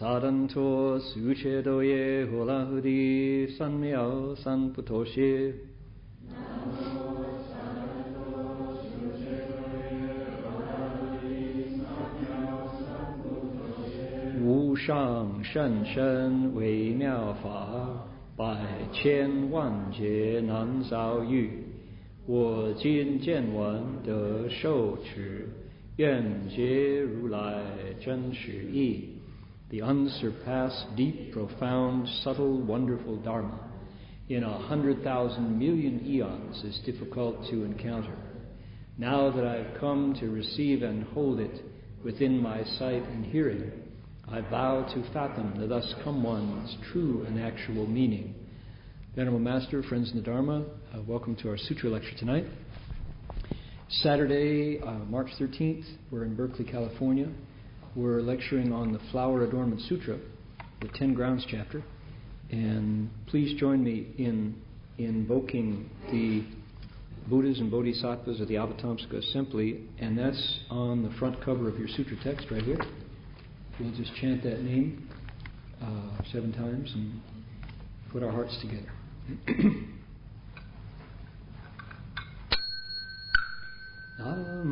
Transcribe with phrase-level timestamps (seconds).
[0.00, 5.54] 撒旦托斯如切多耶和拉赫蒂三藐三菩提心
[14.42, 18.08] 无上甚深微妙法
[18.38, 18.56] 百
[18.94, 21.62] 千万劫难遭遇
[22.24, 25.46] 我今见闻得受持
[25.98, 27.62] 愿解如来
[28.00, 29.09] 真实义
[29.70, 33.70] The unsurpassed, deep, profound, subtle, wonderful Dharma
[34.28, 38.16] in a hundred thousand million eons is difficult to encounter.
[38.98, 41.62] Now that I've come to receive and hold it
[42.04, 43.70] within my sight and hearing,
[44.28, 48.34] I vow to fathom the thus come one's true and actual meaning.
[49.14, 52.46] Venerable Master, friends in the Dharma, uh, welcome to our Sutra lecture tonight.
[53.88, 57.28] Saturday, uh, March 13th, we're in Berkeley, California.
[57.96, 60.16] We're lecturing on the Flower Adornment Sutra,
[60.80, 61.82] the Ten Grounds chapter.
[62.48, 64.54] And please join me in
[64.98, 66.44] invoking the
[67.28, 71.88] Buddhas and Bodhisattvas of the Avatamsaka Assembly, and that's on the front cover of your
[71.88, 72.78] sutra text right here.
[73.80, 75.08] We'll just chant that name
[75.82, 77.20] uh, seven times and
[78.12, 78.92] put our hearts together.
[84.20, 84.70] Namo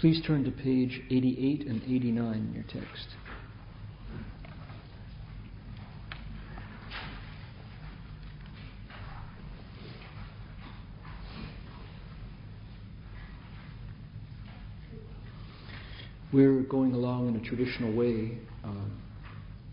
[0.00, 3.06] Please turn to page 88 and 89 in your text.
[16.32, 18.70] We're going along in a traditional way, uh,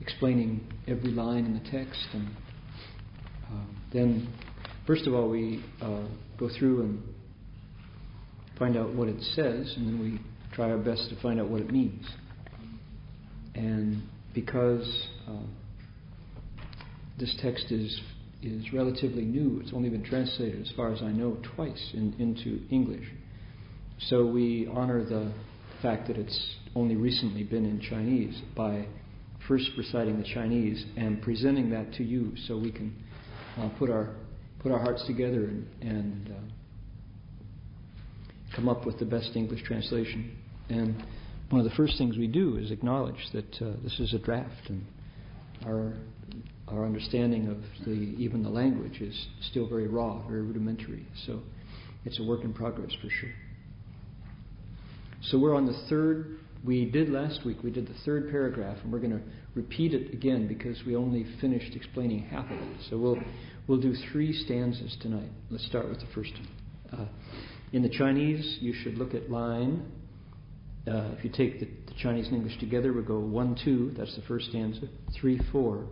[0.02, 2.28] explaining every line in the text, and
[3.46, 3.64] uh,
[3.94, 4.28] then,
[4.86, 6.02] first of all, we uh,
[6.38, 7.17] go through and
[8.58, 10.20] find out what it says, and then we
[10.54, 12.06] try our best to find out what it means.
[13.56, 15.46] And because uh,
[17.20, 18.02] this text is
[18.44, 22.62] is relatively new, it's only been translated, as far as I know, twice in, into
[22.70, 23.06] English.
[24.00, 25.34] So we honor the
[25.82, 28.86] fact that it's only recently been in Chinese by
[29.48, 32.94] first reciting the Chinese and presenting that to you so we can
[33.58, 34.16] uh, put our
[34.60, 36.54] put our hearts together and, and uh,
[38.58, 40.36] come up with the best English translation.
[40.70, 41.06] And
[41.52, 44.70] one of the first things we do is acknowledge that uh, this is a draft
[44.70, 44.84] and
[45.66, 45.94] our
[46.68, 51.08] our understanding of the even the language is still very raw, very rudimentary.
[51.26, 51.40] So
[52.04, 53.32] it's a work in progress for sure.
[55.22, 56.40] So we're on the third.
[56.66, 57.58] We did last week.
[57.64, 59.22] We did the third paragraph, and we're going to
[59.56, 62.78] repeat it again because we only finished explaining half of it.
[62.90, 63.20] So we'll
[63.68, 65.30] we'll do three stanzas tonight.
[65.50, 67.00] Let's start with the first one.
[67.00, 67.06] Uh,
[67.73, 69.91] in the Chinese, you should look at line.
[70.87, 73.93] Uh, if you take the, the, Chinese and English together, we go one, two.
[73.97, 74.89] That's the first stanza.
[75.21, 75.87] Three, four,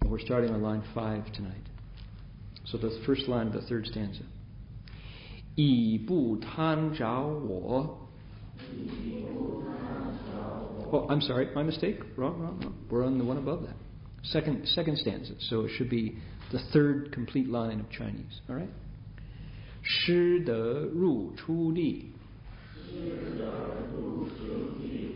[0.00, 1.54] and we're starting on line five tonight.
[2.66, 4.22] So the first line of the third stanza.
[5.56, 8.00] 以不贪着我
[10.92, 12.00] Oh, I'm sorry, my mistake.
[12.16, 12.74] Wrong, wrong, wrong.
[12.88, 13.74] We're on the one above that.
[14.22, 15.34] Second, second stanza.
[15.40, 16.18] So it should be
[16.52, 18.40] the third complete line of Chinese.
[18.48, 18.70] All right.
[19.81, 22.11] 师德入出力，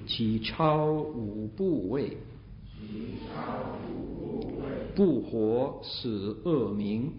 [0.07, 2.18] 其超五部位，
[4.95, 7.13] 不活死恶名，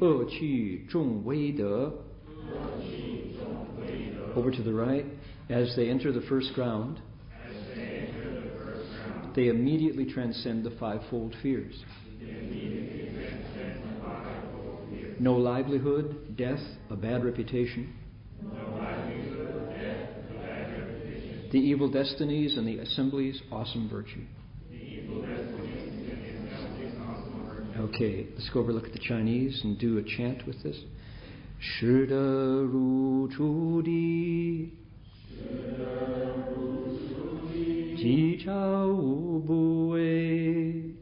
[0.00, 1.92] 恶趣众威德。
[4.34, 5.04] over to the right,
[5.50, 6.96] as they enter the first ground,
[9.34, 11.84] they immediately transcend the fivefold fears.
[15.22, 16.58] No livelihood, death,
[16.90, 17.94] a bad reputation.
[18.42, 21.48] No livelihood, death, a bad reputation.
[21.52, 24.24] The evil destinies and the assemblies, awesome virtue.
[27.78, 30.76] Okay, let's go over look at the Chinese and do a chant with this.
[31.60, 34.72] Shi de ru chu di.
[37.96, 41.01] Ji chao wu bu wei.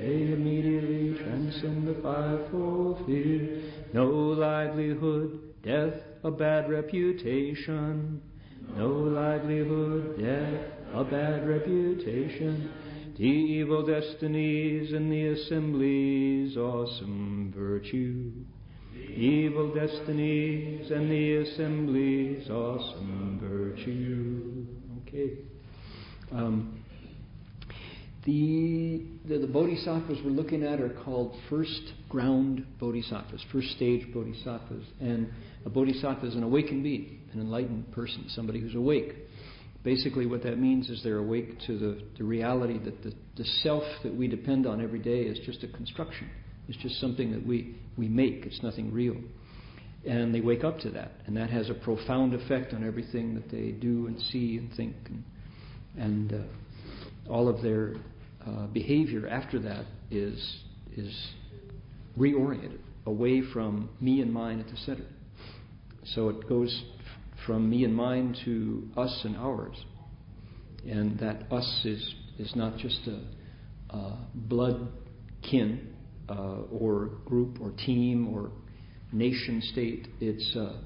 [0.00, 3.62] They immediately transcend the fivefold fear.
[3.92, 5.94] No livelihood, death,
[6.24, 8.20] a bad reputation.
[8.76, 12.70] No livelihood, death, a bad reputation.
[13.16, 18.32] The evil destinies and the assemblies, awesome virtue
[19.14, 24.66] evil destinies and the assemblies awesome virtue.
[25.02, 25.38] Okay.
[26.32, 26.81] Um,
[28.24, 34.84] the, the, the bodhisattvas we're looking at are called first ground bodhisattvas, first stage bodhisattvas,
[35.00, 35.28] and
[35.66, 39.14] a bodhisattva is an awakened being, an enlightened person, somebody who's awake.
[39.82, 43.82] Basically, what that means is they're awake to the, the reality that the, the self
[44.04, 46.30] that we depend on every day is just a construction.
[46.68, 49.16] It's just something that we we make, it's nothing real.
[50.06, 53.50] And they wake up to that, and that has a profound effect on everything that
[53.50, 55.24] they do and see and think, and,
[55.96, 57.94] and uh, all of their
[58.46, 60.62] uh, behavior after that is
[60.96, 61.14] is
[62.18, 65.06] reoriented away from me and mine at the center.
[66.04, 66.84] So it goes
[67.46, 69.76] from me and mine to us and ours,
[70.84, 74.88] and that us is is not just a, a blood
[75.42, 75.94] kin
[76.28, 78.50] uh, or group or team or
[79.12, 80.08] nation state.
[80.20, 80.80] It's a,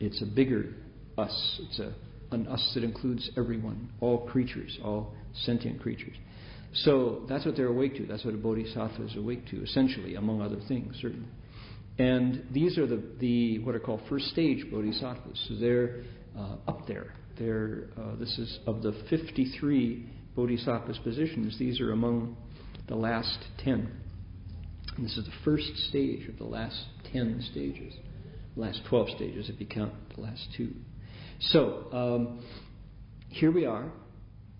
[0.00, 0.74] it's a bigger
[1.18, 1.60] us.
[1.64, 1.94] It's a,
[2.32, 6.16] an us that includes everyone, all creatures, all sentient creatures.
[6.72, 8.06] So that's what they're awake to.
[8.06, 11.28] That's what a bodhisattva is awake to, essentially, among other things, certainly.
[11.98, 15.46] And these are the, the what are called first stage bodhisattvas.
[15.48, 16.02] So they're
[16.38, 17.14] uh, up there.
[17.38, 21.58] They're, uh, this is of the 53 bodhisattvas positions.
[21.58, 22.36] These are among
[22.88, 23.90] the last 10.
[24.96, 27.92] And this is the first stage of the last 10 stages,
[28.56, 30.72] last 12 stages if you count the last two.
[31.40, 32.44] So, um,
[33.28, 33.90] here we are,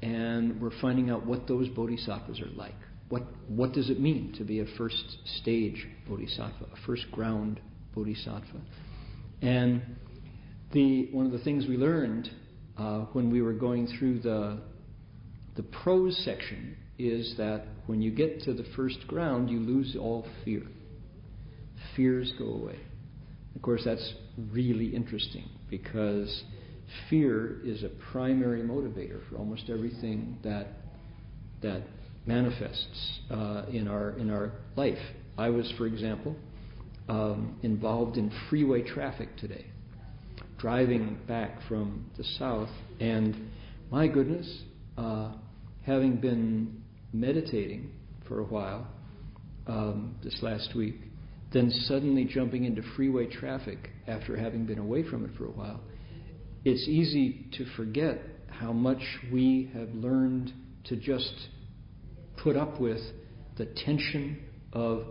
[0.02, 2.74] and we're finding out what those bodhisattvas are like.
[3.08, 7.60] What, what does it mean to be a first stage bodhisattva, a first ground
[7.94, 8.60] bodhisattva?
[9.42, 9.82] And
[10.72, 12.28] the, one of the things we learned
[12.76, 14.60] uh, when we were going through the,
[15.54, 20.26] the prose section is that when you get to the first ground, you lose all
[20.44, 20.62] fear.
[21.94, 22.78] Fears go away.
[23.54, 24.14] Of course, that's
[24.52, 26.44] really interesting because
[27.08, 30.68] fear is a primary motivator for almost everything that
[31.62, 31.82] that
[32.26, 34.98] manifests uh, in our in our life.
[35.38, 36.34] I was, for example,
[37.08, 39.66] um, involved in freeway traffic today,
[40.58, 43.50] driving back from the south, and
[43.90, 44.62] my goodness,
[44.96, 45.32] uh,
[45.84, 47.90] having been meditating
[48.26, 48.86] for a while
[49.66, 50.96] um, this last week,
[51.52, 55.80] then suddenly jumping into freeway traffic after having been away from it for a while,
[56.66, 58.98] it's easy to forget how much
[59.32, 61.32] we have learned to just
[62.42, 62.98] put up with
[63.56, 64.42] the tension
[64.72, 65.04] of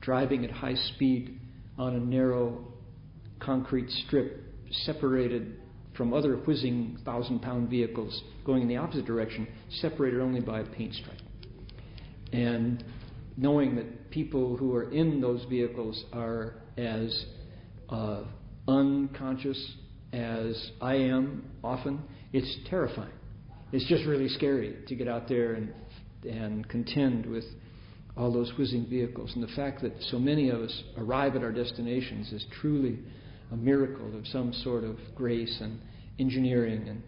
[0.00, 1.38] driving at high speed
[1.76, 2.64] on a narrow
[3.40, 5.60] concrete strip separated
[5.94, 9.46] from other whizzing thousand pound vehicles going in the opposite direction,
[9.82, 11.20] separated only by a paint stripe.
[12.32, 12.82] And
[13.36, 17.26] knowing that people who are in those vehicles are as
[17.90, 18.22] uh,
[18.66, 19.76] unconscious
[20.12, 22.00] as I am often,
[22.32, 23.12] it's terrifying.
[23.72, 25.72] It's just really scary to get out there and,
[26.24, 27.44] and contend with
[28.16, 29.32] all those whizzing vehicles.
[29.34, 32.98] And the fact that so many of us arrive at our destinations is truly
[33.50, 35.80] a miracle of some sort of grace and
[36.18, 36.88] engineering.
[36.88, 37.02] And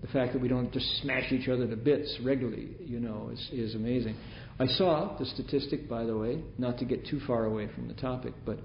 [0.00, 3.48] the fact that we don't just smash each other to bits regularly, you know, is,
[3.52, 4.16] is amazing.
[4.58, 7.94] I saw the statistic, by the way, not to get too far away from the
[7.94, 8.58] topic, but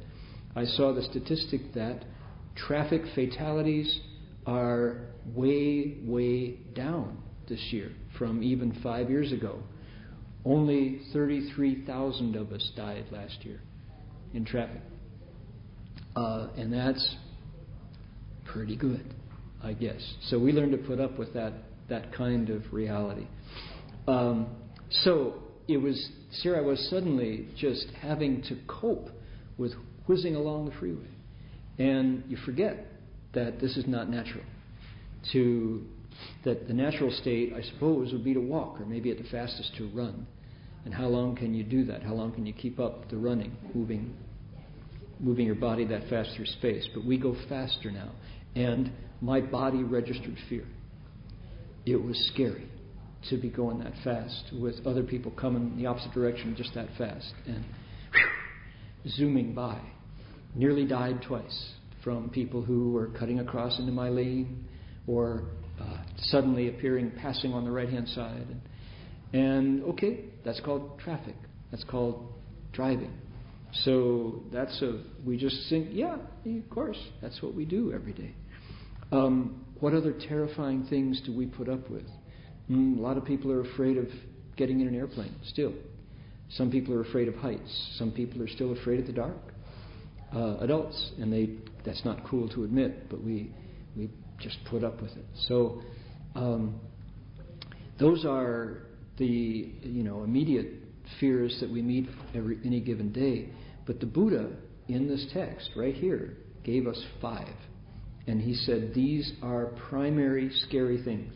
[0.55, 2.03] I saw the statistic that
[2.55, 3.99] traffic fatalities
[4.45, 9.59] are way, way down this year from even five years ago.
[10.43, 13.59] Only 33,000 of us died last year
[14.33, 14.81] in traffic.
[16.15, 17.15] Uh, and that's
[18.45, 19.13] pretty good,
[19.63, 20.01] I guess.
[20.29, 21.53] So we learn to put up with that,
[21.89, 23.27] that kind of reality.
[24.07, 24.47] Um,
[25.03, 29.09] so it was Sarah was suddenly just having to cope
[29.57, 29.73] with
[30.05, 31.07] whizzing along the freeway.
[31.77, 32.85] And you forget
[33.33, 34.43] that this is not natural.
[35.33, 35.83] To
[36.45, 39.75] that the natural state, I suppose, would be to walk, or maybe at the fastest
[39.77, 40.25] to run.
[40.85, 42.03] And how long can you do that?
[42.03, 44.15] How long can you keep up the running, moving,
[45.19, 46.87] moving your body that fast through space?
[46.93, 48.11] But we go faster now,
[48.55, 48.91] and
[49.21, 50.65] my body registered fear.
[51.85, 52.69] It was scary
[53.29, 56.87] to be going that fast with other people coming in the opposite direction just that
[56.97, 57.63] fast and
[58.13, 59.79] whew, zooming by.
[60.55, 64.65] Nearly died twice from people who were cutting across into my lane
[65.07, 65.43] or
[65.81, 68.47] uh, suddenly appearing passing on the right hand side.
[69.33, 71.35] And, okay, that's called traffic.
[71.71, 72.33] That's called
[72.71, 73.11] driving.
[73.83, 78.33] So that's a, we just think, yeah, of course, that's what we do every day.
[79.11, 82.05] Um, what other terrifying things do we put up with?
[82.71, 84.07] Mm, a lot of people are afraid of
[84.55, 85.73] getting in an airplane still.
[86.51, 87.95] Some people are afraid of heights.
[87.97, 89.54] Some people are still afraid of the dark.
[90.35, 91.51] Uh, adults, and they
[91.85, 93.51] that's not cool to admit, but we
[93.95, 95.25] we just put up with it.
[95.47, 95.81] So
[96.35, 96.79] um,
[97.99, 98.79] those are
[99.17, 100.73] the you know immediate
[101.19, 103.49] fears that we meet every any given day.
[103.85, 104.51] But the Buddha
[104.89, 107.55] in this text right here gave us five,
[108.27, 111.33] and he said these are primary scary things.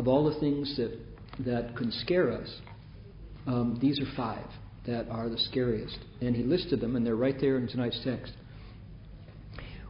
[0.00, 0.98] of all the things that,
[1.44, 2.48] that can scare us,
[3.46, 4.46] um, these are five
[4.85, 5.97] that are the scariest.
[6.21, 8.33] And he listed them, and they're right there in tonight's text.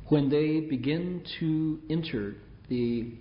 [0.08, 2.36] When they begin to enter
[2.70, 3.14] the,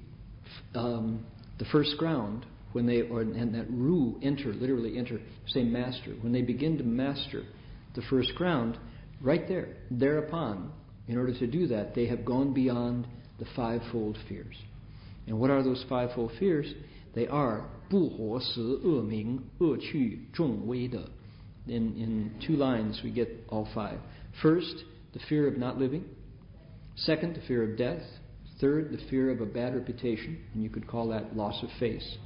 [0.75, 1.25] um,
[1.59, 6.33] the first ground, when they, or, and that ru, enter, literally enter, say master, when
[6.33, 7.45] they begin to master
[7.95, 8.79] the first ground,
[9.21, 10.73] right there, thereupon,
[11.09, 13.07] in order to do that, they have gone beyond
[13.39, 14.57] the fivefold fears.
[15.27, 16.73] And what are those fivefold fears?
[17.15, 21.09] They are 不活时恶名恶趣重危的.
[21.70, 24.00] In, in two lines, we get all five.
[24.42, 24.84] First,
[25.14, 26.06] the fear of not living.
[26.96, 28.02] Second, the fear of death.
[28.60, 32.18] Third, the fear of a bad reputation, and you could call that loss of face.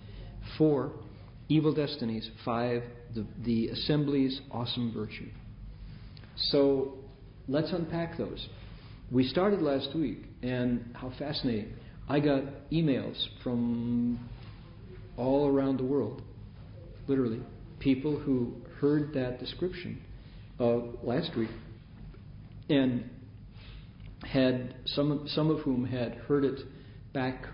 [0.58, 0.94] Four,
[1.48, 2.28] evil destinies.
[2.44, 2.84] Five,
[3.14, 5.30] the, the assembly's awesome virtue.
[6.36, 6.98] So
[7.48, 8.48] let's unpack those.
[9.12, 11.74] We started last week, and how fascinating.
[12.10, 14.20] I got emails from
[15.18, 16.24] all around the world,
[17.08, 17.42] literally,
[17.80, 19.98] people who heard that description
[20.60, 21.50] uh, last week
[22.70, 23.10] and
[24.30, 26.60] had some some of whom had heard it
[27.14, 27.46] back.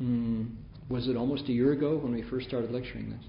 [0.00, 0.58] Um,
[0.88, 3.24] was it almost a year ago when we first started lecturing this?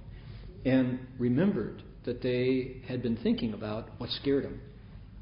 [0.66, 4.60] And remembered that they had been thinking about what scared them,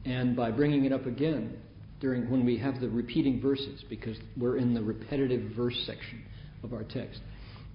[0.06, 1.58] and by bringing it up again,
[2.00, 6.24] during when we have the repeating verses, because we're in the repetitive verse section
[6.64, 7.20] of our text,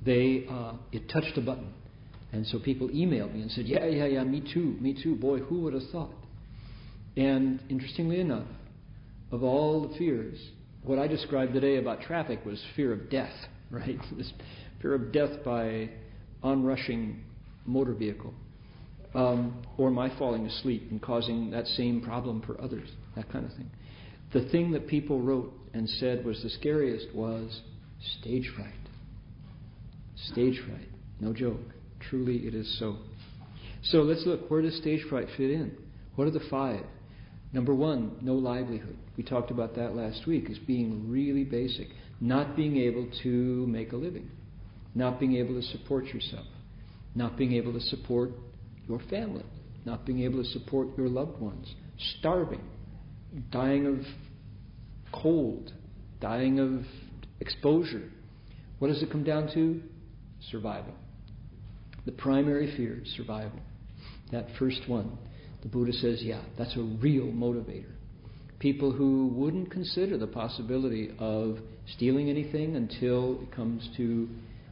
[0.02, 1.74] they uh, it touched a button,
[2.32, 5.16] and so people emailed me and said, "Yeah, yeah, yeah, me too, me too.
[5.16, 6.14] Boy, who would have thought?"
[7.16, 8.46] And interestingly enough,
[9.32, 10.38] of all the fears,
[10.82, 13.34] what I described today about traffic was fear of death,
[13.70, 13.98] right?
[14.16, 14.32] This
[14.80, 15.90] fear of death by
[16.42, 17.22] onrushing
[17.66, 18.32] motor vehicle,
[19.14, 23.52] um, or my falling asleep and causing that same problem for others, that kind of
[23.52, 23.70] thing.
[24.32, 27.60] The thing that people wrote and said was the scariest was
[28.20, 28.72] stage fright.
[30.16, 30.88] Stage fright.
[31.20, 31.60] No joke.
[32.08, 32.96] Truly, it is so.
[33.82, 34.50] So let's look.
[34.50, 35.76] Where does stage fright fit in?
[36.16, 36.84] What are the five?
[37.52, 38.96] Number one, no livelihood.
[39.16, 41.88] We talked about that last week as being really basic.
[42.20, 44.30] Not being able to make a living,
[44.94, 46.46] not being able to support yourself,
[47.14, 48.30] not being able to support
[48.86, 49.44] your family,
[49.84, 51.74] not being able to support your loved ones,
[52.18, 52.62] starving,
[53.50, 54.00] dying of
[55.12, 55.72] cold,
[56.20, 56.84] dying of
[57.40, 58.10] exposure.
[58.78, 59.82] What does it come down to?
[60.50, 60.94] Survival.
[62.06, 63.60] The primary fear is survival.
[64.32, 65.18] That first one,
[65.62, 67.92] the Buddha says, yeah, that's a real motivator.
[68.58, 71.58] People who wouldn't consider the possibility of
[71.94, 74.28] stealing anything until it comes to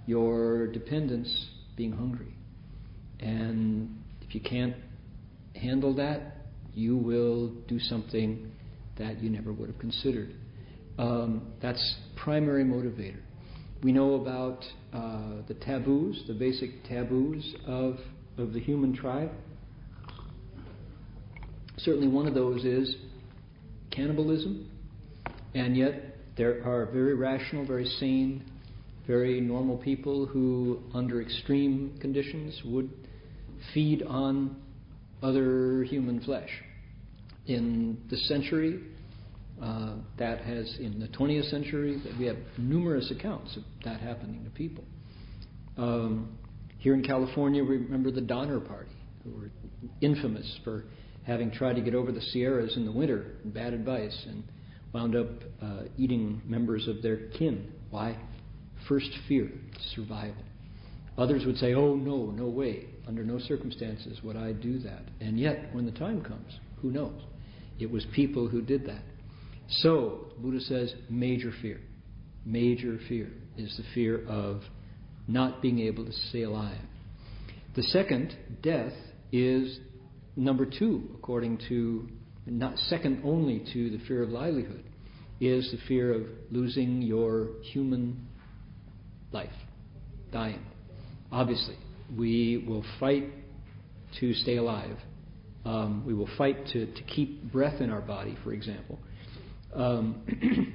[0.06, 2.34] your dependents being hungry.
[3.20, 4.74] And if you can't
[5.54, 6.36] handle that,
[6.74, 8.52] you will do something
[8.98, 10.34] that you never would have considered.
[10.98, 13.20] Um, that's primary motivator.
[13.82, 17.98] We know about uh, the taboos, the basic taboos of,
[18.36, 19.30] of the human tribe.
[21.76, 22.96] Certainly, one of those is
[23.92, 24.68] cannibalism,
[25.54, 28.44] and yet there are very rational, very sane,
[29.06, 32.90] very normal people who, under extreme conditions, would
[33.72, 34.56] feed on
[35.22, 36.50] other human flesh.
[37.46, 38.80] In the century,
[40.18, 44.84] that has, in the 20th century, we have numerous accounts of that happening to people.
[45.76, 46.38] Um,
[46.78, 48.90] here in California, we remember the Donner Party,
[49.24, 49.50] who were
[50.00, 50.84] infamous for
[51.26, 54.42] having tried to get over the Sierras in the winter, bad advice, and
[54.92, 55.28] wound up
[55.62, 57.70] uh, eating members of their kin.
[57.90, 58.16] Why?
[58.88, 59.50] First fear,
[59.94, 60.42] survival.
[61.18, 62.86] Others would say, oh, no, no way.
[63.06, 65.02] Under no circumstances would I do that.
[65.20, 67.20] And yet, when the time comes, who knows?
[67.80, 69.02] It was people who did that.
[69.68, 71.80] So, Buddha says, major fear.
[72.44, 74.62] Major fear is the fear of
[75.26, 76.80] not being able to stay alive.
[77.76, 78.94] The second, death,
[79.30, 79.78] is
[80.36, 82.08] number two, according to,
[82.46, 84.84] not second only to the fear of livelihood,
[85.40, 88.26] is the fear of losing your human
[89.32, 89.50] life,
[90.32, 90.64] dying.
[91.30, 91.76] Obviously,
[92.16, 93.24] we will fight
[94.18, 94.96] to stay alive.
[95.64, 98.98] Um, we will fight to, to keep breath in our body, for example.
[99.74, 100.74] Um,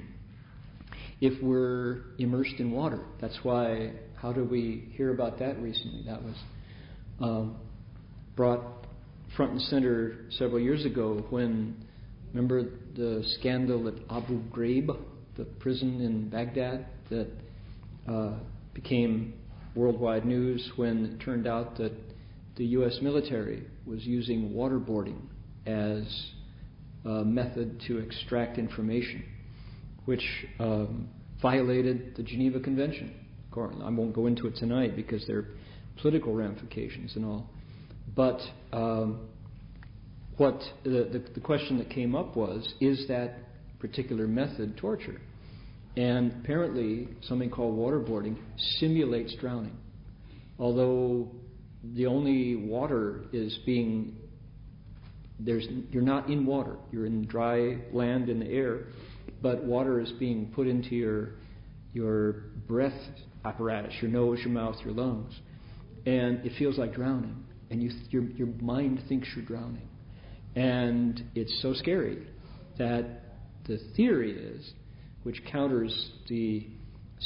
[1.20, 3.92] if we're immersed in water, that's why.
[4.16, 6.02] How did we hear about that recently?
[6.06, 6.36] That was
[7.20, 7.56] um,
[8.36, 8.86] brought
[9.36, 11.76] front and center several years ago when,
[12.32, 12.62] remember
[12.96, 14.96] the scandal at Abu Ghraib,
[15.36, 17.28] the prison in Baghdad that
[18.08, 18.34] uh,
[18.72, 19.34] became
[19.74, 21.92] worldwide news when it turned out that
[22.56, 22.98] the U.S.
[23.02, 25.20] military was using waterboarding
[25.66, 26.04] as
[27.04, 29.24] a method to extract information,
[30.04, 30.24] which
[30.58, 31.08] um,
[31.40, 33.14] violated the Geneva Convention.
[33.56, 35.48] I won't go into it tonight because there are
[36.00, 37.48] political ramifications and all.
[38.16, 38.40] But
[38.72, 39.28] um,
[40.36, 43.36] what the, the, the question that came up was is that
[43.78, 45.20] particular method torture?
[45.96, 48.36] And apparently, something called waterboarding
[48.78, 49.76] simulates drowning.
[50.58, 51.30] Although
[51.94, 54.16] the only water is being
[55.38, 58.84] there's you're not in water you're in dry land in the air
[59.42, 61.30] but water is being put into your
[61.92, 62.32] your
[62.66, 62.92] breath
[63.44, 65.32] apparatus your nose your mouth your lungs
[66.06, 69.88] and it feels like drowning and you, your, your mind thinks you're drowning
[70.54, 72.26] and it's so scary
[72.78, 73.04] that
[73.66, 74.72] the theory is
[75.24, 76.66] which counters the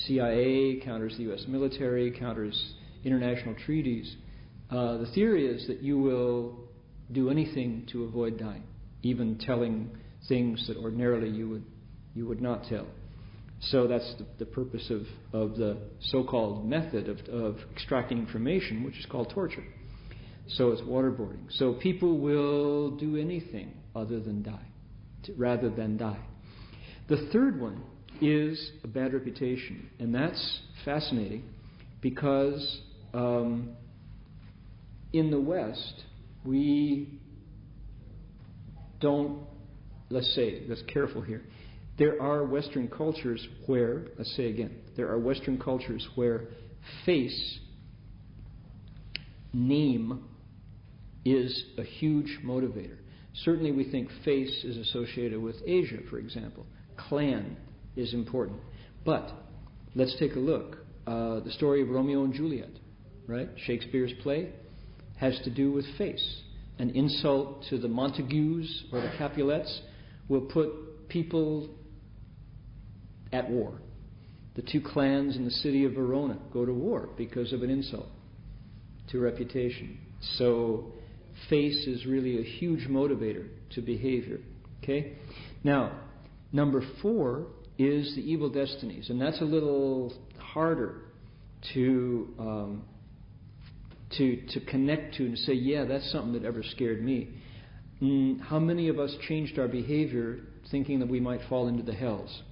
[0.06, 1.44] CIA, counters the U.S.
[1.48, 4.16] military, counters international treaties.
[4.70, 6.67] Uh, the theory is that you will
[7.12, 8.64] do anything to avoid dying,
[9.02, 9.90] even telling
[10.28, 11.64] things that ordinarily you would
[12.14, 12.86] you would not tell.
[13.60, 18.98] So that's the, the purpose of, of the so-called method of, of extracting information, which
[18.98, 19.64] is called torture.
[20.48, 21.46] So it's waterboarding.
[21.50, 24.66] So people will do anything other than die,
[25.24, 26.20] to, rather than die.
[27.08, 27.82] The third one
[28.20, 31.44] is a bad reputation, and that's fascinating
[32.00, 32.80] because
[33.12, 33.70] um,
[35.12, 36.04] in the West
[36.48, 37.20] we
[39.00, 39.42] don't.
[40.10, 41.42] Let's say, let's careful here.
[41.98, 46.48] There are Western cultures where, let's say again, there are Western cultures where
[47.04, 47.58] face,
[49.52, 50.24] name,
[51.26, 52.96] is a huge motivator.
[53.44, 56.64] Certainly, we think face is associated with Asia, for example.
[56.96, 57.56] Clan
[57.96, 58.60] is important.
[59.04, 59.30] But
[59.94, 60.78] let's take a look.
[61.06, 62.70] uh, the story of Romeo and Juliet,
[63.26, 63.48] right?
[63.66, 64.52] Shakespeare's play
[65.18, 66.42] has to do with face.
[66.78, 69.82] An insult to the Montagues or the Capulets
[70.28, 71.68] will put people
[73.32, 73.80] at war.
[74.54, 78.08] The two clans in the city of Verona go to war because of an insult
[79.10, 79.98] to reputation.
[80.36, 80.92] So,
[81.48, 84.40] face is really a huge motivator to behavior.
[84.82, 85.16] Okay?
[85.62, 86.00] Now,
[86.52, 87.46] number four
[87.78, 91.02] is the evil destinies, and that's a little harder
[91.74, 92.82] to um,
[94.16, 97.28] to to connect to and say, yeah, that's something that ever scared me.
[98.02, 100.38] Mm, how many of us changed our behavior
[100.70, 102.42] thinking that we might fall into the hells?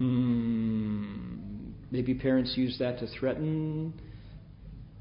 [0.00, 3.92] Mm, maybe parents use that to threaten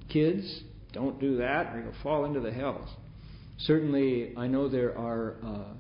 [0.10, 0.64] kids.
[0.94, 2.90] Don't do that, or you'll fall into the hells.
[3.60, 5.74] Certainly, I know there are uh,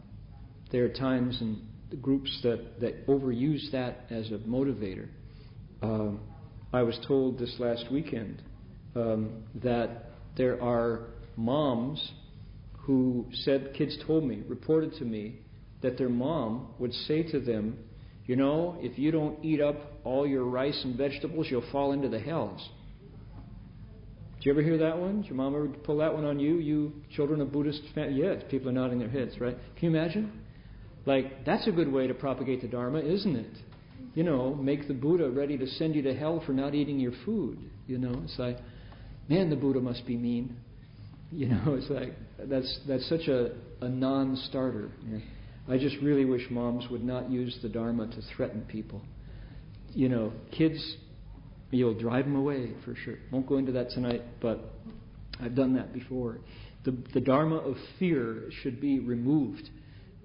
[0.71, 5.07] there are times and groups that that overuse that as a motivator.
[5.81, 6.19] Um,
[6.73, 8.41] I was told this last weekend
[8.97, 10.05] Um, that
[10.37, 12.11] there are moms
[12.79, 15.39] who said kids told me reported to me
[15.81, 17.77] that their mom would say to them
[18.27, 22.09] you know, if you don't eat up all your rice and vegetables, you'll fall into
[22.09, 22.69] the hells.
[24.35, 25.21] Did you ever hear that one?
[25.21, 26.57] Did your mom ever pull that one on you?
[26.57, 28.21] You children of Buddhist family?
[28.21, 29.55] Yes, people are nodding their heads, right?
[29.77, 30.41] Can you imagine?
[31.05, 33.57] Like, that's a good way to propagate the Dharma, isn't it?
[34.13, 37.13] You know, make the Buddha ready to send you to hell for not eating your
[37.23, 37.57] food.
[37.87, 38.57] You know, it's like,
[39.29, 40.55] man, the Buddha must be mean.
[41.31, 42.13] You know, it's like,
[42.49, 44.91] that's, that's such a, a non starter.
[45.07, 45.19] Yeah.
[45.69, 49.01] I just really wish moms would not use the Dharma to threaten people.
[49.93, 50.79] You know, kids,
[51.71, 53.15] you'll drive them away for sure.
[53.31, 54.59] Won't go into that tonight, but
[55.41, 56.39] I've done that before.
[56.85, 59.69] The, the Dharma of fear should be removed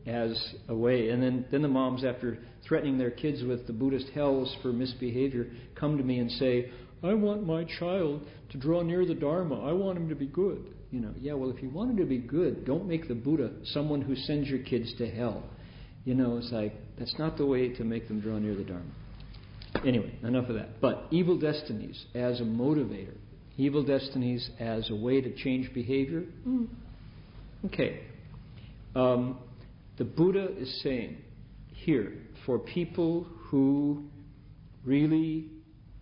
[0.06, 1.08] as a way.
[1.08, 2.38] And then, then the moms, after
[2.68, 6.70] threatening their kids with the Buddhist hells for misbehavior, come to me and say,
[7.02, 9.66] I want my child to draw near the Dharma.
[9.66, 10.74] I want him to be good.
[10.90, 13.50] You know, yeah, well, if you want him to be good, don't make the Buddha
[13.64, 15.42] someone who sends your kids to hell.
[16.04, 18.90] You know, it's like, that's not the way to make them draw near the Dharma.
[19.86, 20.80] Anyway, enough of that.
[20.82, 23.16] But evil destinies as a motivator,
[23.56, 26.24] evil destinies as a way to change behavior.
[26.46, 26.68] Mm.
[27.66, 28.00] Okay.
[28.94, 29.38] Um,
[29.96, 31.16] the Buddha is saying
[31.68, 32.12] here,
[32.44, 34.04] for people who
[34.84, 35.46] really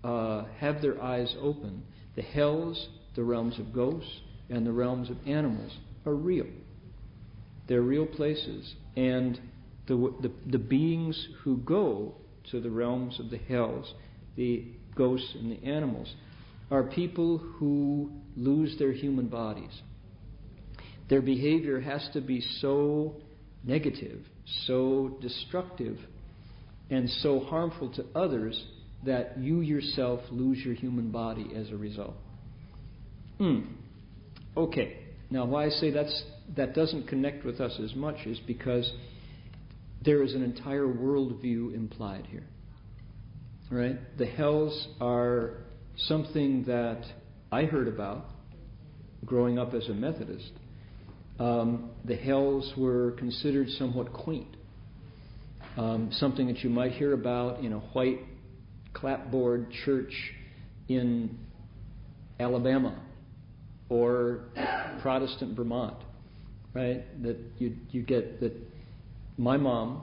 [0.03, 1.85] uh, have their eyes open,
[2.17, 5.73] the hells, the realms of ghosts, and the realms of animals
[6.05, 6.47] are real.
[7.69, 8.75] They're real places.
[8.97, 9.41] And
[9.87, 12.15] the, the, the beings who go
[12.51, 13.95] to the realms of the hells,
[14.37, 14.65] the
[14.97, 16.13] ghosts and the animals,
[16.71, 19.83] are people who lose their human bodies.
[21.09, 23.17] Their behavior has to be so
[23.65, 24.25] negative,
[24.67, 25.99] so destructive,
[26.89, 28.65] and so harmful to others
[29.05, 32.17] that you yourself lose your human body as a result.
[33.39, 33.61] Hmm.
[34.57, 34.99] Okay,
[35.31, 36.25] now why I say that's,
[36.57, 38.93] that doesn't connect with us as much is because
[40.05, 42.45] there is an entire worldview implied here.
[43.71, 43.99] Right?
[44.19, 45.59] The hells are
[45.97, 47.03] something that
[47.53, 48.25] I heard about
[49.25, 50.51] growing up as a Methodist.
[51.39, 54.57] Um, the hells were considered somewhat quaint.
[55.77, 58.19] Um, something that you might hear about in a white
[58.93, 60.13] clapboard church
[60.89, 61.39] in
[62.39, 63.01] Alabama
[63.89, 64.41] or
[65.03, 65.97] Protestant Vermont,
[66.75, 67.23] right?
[67.23, 68.53] That you you get that.
[69.37, 70.03] My mom,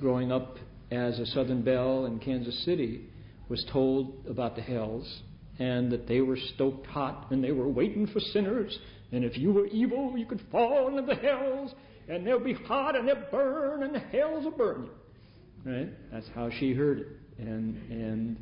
[0.00, 0.56] growing up
[0.90, 3.08] as a Southern Belle in Kansas City,
[3.48, 5.22] was told about the hells
[5.58, 8.76] and that they were stoked hot and they were waiting for sinners.
[9.12, 11.72] And if you were evil, you could fall into the hells
[12.08, 15.72] and they'll be hot and they'll burn and the hells will burn you.
[15.72, 16.12] Right?
[16.12, 17.06] That's how she heard it
[17.37, 18.37] And and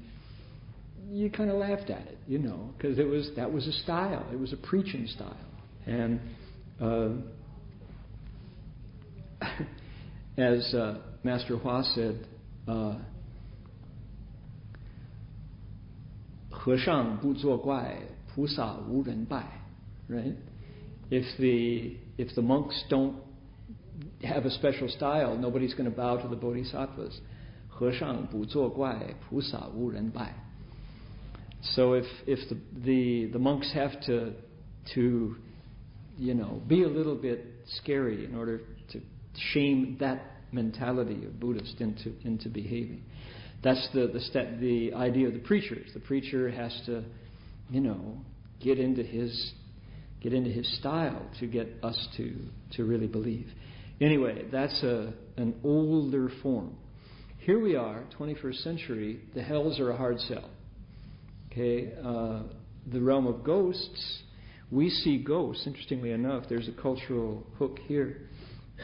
[1.10, 4.26] you kind of laughed at it, you know, because it was that was a style.
[4.32, 5.38] It was a preaching style,
[5.86, 6.20] and
[6.82, 7.10] uh,
[10.38, 12.28] as uh, Master Hua said.
[12.68, 12.96] Uh,
[16.50, 17.98] 和尚不作怪，
[18.28, 19.46] 菩萨无人拜.
[20.10, 20.36] Right?
[21.10, 23.14] If the if the monks don't
[24.24, 27.22] have a special style, nobody's going to bow to the bodhisattvas.
[27.82, 30.34] 和尚不作怪，菩萨无人拜.
[31.62, 34.32] So if if the, the the monks have to
[34.94, 35.36] to
[36.18, 39.00] you know be a little bit scary in order to
[39.34, 40.20] shame that
[40.52, 43.02] mentality of Buddhist into into behaving,
[43.62, 45.92] that's the the step, the idea of the preachers.
[45.94, 47.04] The preacher has to
[47.70, 48.18] you know
[48.60, 49.54] get into his
[50.22, 52.36] get into his style to get us to
[52.76, 53.48] to really believe.
[54.00, 56.76] Anyway, that's a an older form.
[57.45, 59.19] here we are, 21st century.
[59.35, 60.49] The hells are a hard sell
[61.51, 62.43] Okay, uh,
[62.87, 64.23] the realm of ghosts,
[64.71, 65.67] we see ghosts.
[65.67, 68.29] Interestingly enough, there's a cultural hook here,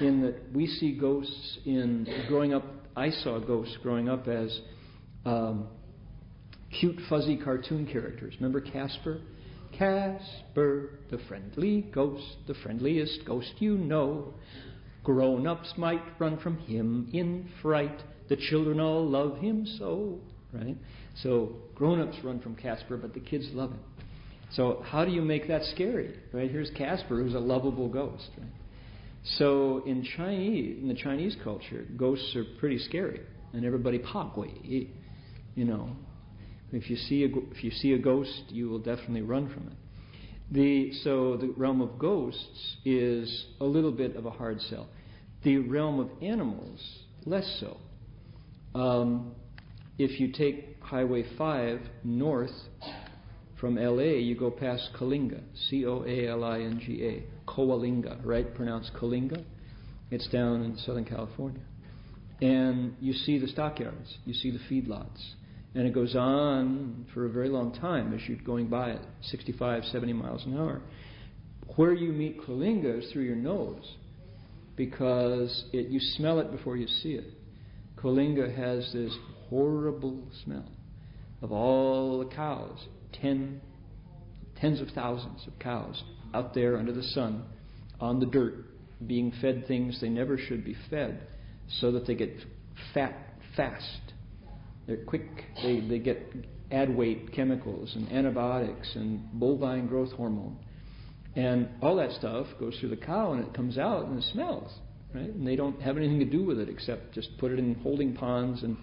[0.01, 2.65] in that we see ghosts in growing up.
[2.97, 4.61] I saw ghosts growing up as
[5.25, 5.69] um,
[6.81, 8.35] cute, fuzzy cartoon characters.
[8.41, 9.21] Remember Casper?
[9.71, 14.35] Casper, the friendly ghost, the friendliest ghost you know.
[15.05, 18.01] Grown ups might run from him in fright.
[18.29, 20.19] The children all love him so.
[20.53, 20.77] Right?
[21.23, 23.81] So grown ups run from Casper, but the kids love him.
[24.53, 26.15] So how do you make that scary?
[26.33, 26.51] Right?
[26.51, 28.31] Here's Casper, who's a lovable ghost.
[28.39, 28.49] Right?
[29.37, 33.21] So in Chinese, in the Chinese culture, ghosts are pretty scary,
[33.53, 34.89] and everybody pakui.
[35.55, 35.91] You know,
[36.73, 39.77] if you see a if you see a ghost, you will definitely run from it.
[40.51, 44.89] The, so the realm of ghosts is a little bit of a hard sell.
[45.43, 46.81] The realm of animals,
[47.27, 47.77] less so.
[48.79, 49.33] Um,
[49.99, 52.53] if you take Highway 5 north
[53.61, 58.25] from LA, you go past Coalinga, C O A L I N G A, Coalinga,
[58.25, 58.55] right?
[58.55, 59.45] Pronounced Coalinga.
[60.13, 61.61] It's down in Southern California.
[62.41, 65.19] And you see the stockyards, you see the feedlots.
[65.75, 69.87] And it goes on for a very long time as you're going by at 65,
[69.87, 70.83] 70 miles an hour.
[71.75, 73.97] Where you meet Coalinga is through your nose
[74.77, 77.38] because it, you smell it before you see it.
[78.03, 79.17] Coalinga has this
[79.49, 80.71] horrible smell
[81.43, 83.61] of all the cows, ten,
[84.61, 86.03] tens of thousands of cows
[86.35, 87.45] out there under the sun,
[88.01, 88.55] on the dirt,
[89.07, 91.27] being fed things they never should be fed,
[91.81, 92.35] so that they get
[92.93, 93.17] fat
[93.57, 94.13] fast.
[94.87, 95.29] They're quick,
[95.63, 96.33] they, they get
[96.71, 100.57] add weight chemicals and antibiotics and bovine growth hormone.
[101.35, 104.71] And all that stuff goes through the cow and it comes out and it smells.
[105.15, 105.25] Right?
[105.25, 108.15] And they don't have anything to do with it except just put it in holding
[108.15, 108.77] ponds and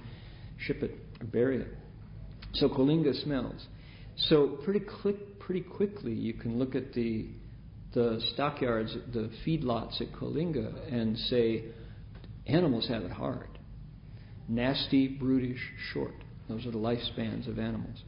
[0.58, 1.68] ship it or bury it.
[2.54, 3.66] So Coalinga smells.
[4.18, 7.28] So pretty quick, pretty quickly you can look at the
[7.94, 11.64] the stockyards, the feedlots at Coalinga, and say
[12.46, 13.58] animals have it hard.
[14.50, 15.62] Nasty, brutish,
[15.94, 16.14] short.
[16.50, 18.04] Those are the lifespans of animals.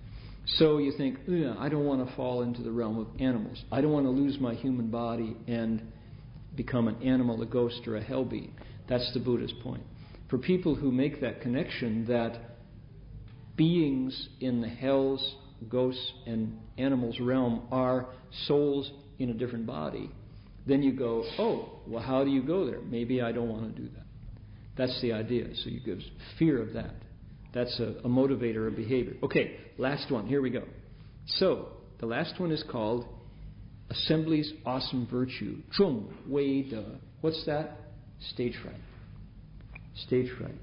[0.58, 1.20] So you think,
[1.58, 3.64] I don't want to fall into the realm of animals.
[3.72, 5.82] I don't want to lose my human body and
[6.58, 8.54] become an animal, a ghost, or a hell being.
[8.90, 9.84] That's the Buddha's point.
[10.30, 12.58] For people who make that connection that
[13.56, 15.36] beings in the hells,
[15.70, 18.08] ghosts, and animals realm are
[18.48, 20.12] souls in a different body,
[20.66, 22.82] then you go, oh, well, how do you go there?
[22.82, 24.06] Maybe I don't want to do that.
[24.76, 25.48] That's the idea.
[25.64, 26.00] So you give
[26.38, 26.96] fear of that.
[27.54, 29.14] That's a, a motivator of behavior.
[29.24, 30.28] Okay, last one.
[30.28, 30.64] Here we go.
[31.26, 33.06] So the last one is called
[33.90, 35.58] Assembly's Awesome Virtue.
[35.78, 36.84] Zhong Wei De.
[37.22, 37.78] What's that?
[38.34, 38.76] Stage fright.
[39.96, 40.56] Stage fright.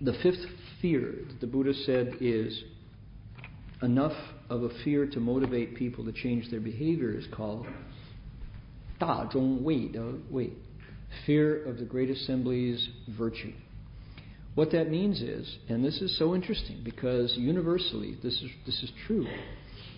[0.00, 0.44] The fifth
[0.80, 2.62] fear that the Buddha said is
[3.82, 4.16] enough
[4.50, 7.66] of a fear to motivate people to change their behavior is called
[8.98, 10.52] Da Zhong Wei De Wei.
[11.26, 13.52] Fear of the Great Assembly's virtue.
[14.54, 18.90] What that means is, and this is so interesting because universally this is, this is
[19.06, 19.26] true,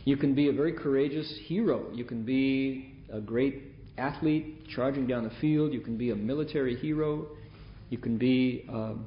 [0.05, 1.91] you can be a very courageous hero.
[1.93, 3.63] You can be a great
[3.99, 5.73] athlete charging down the field.
[5.73, 7.27] You can be a military hero.
[7.91, 9.07] You can be um,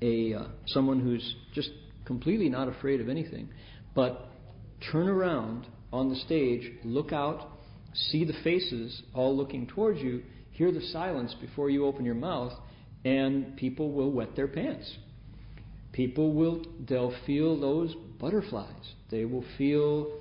[0.00, 1.70] a uh, someone who's just
[2.04, 3.48] completely not afraid of anything.
[3.94, 4.28] But
[4.90, 7.50] turn around on the stage, look out,
[7.94, 12.52] see the faces all looking towards you, hear the silence before you open your mouth,
[13.04, 14.90] and people will wet their pants.
[15.92, 18.94] People will they'll feel those butterflies.
[19.10, 20.20] They will feel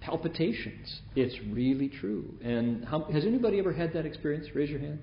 [0.00, 1.00] palpitations.
[1.14, 2.32] It's really true.
[2.42, 4.46] And how, has anybody ever had that experience?
[4.54, 5.00] Raise your hand.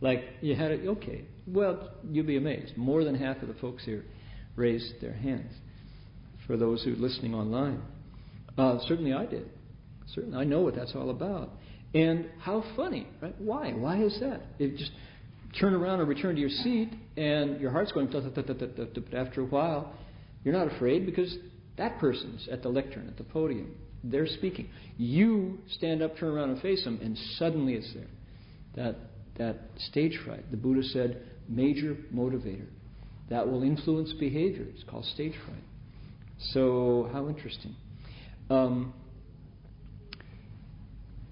[0.00, 0.88] Like you had it.
[0.88, 1.24] Okay.
[1.46, 2.76] Well, you'll be amazed.
[2.76, 4.04] More than half of the folks here
[4.56, 5.52] raised their hands.
[6.46, 7.82] For those who are listening online,
[8.58, 9.48] uh, certainly I did.
[10.14, 11.50] Certainly, I know what that's all about.
[11.94, 13.38] And how funny, right?
[13.40, 13.72] Why?
[13.72, 14.40] Why is that?
[14.58, 14.90] It just
[15.60, 18.08] turn around and return to your seat, and your heart's going.
[19.12, 19.92] After a while,
[20.42, 21.36] you're not afraid because
[21.80, 23.74] that person's at the lectern, at the podium.
[24.04, 24.68] They're speaking.
[24.98, 28.06] You stand up, turn around, and face them, and suddenly it's there.
[28.76, 28.96] That
[29.38, 29.56] that
[29.88, 30.50] stage fright.
[30.50, 32.66] The Buddha said, major motivator.
[33.30, 34.66] That will influence behavior.
[34.74, 35.64] It's called stage fright.
[36.52, 37.74] So how interesting.
[38.50, 38.92] Um,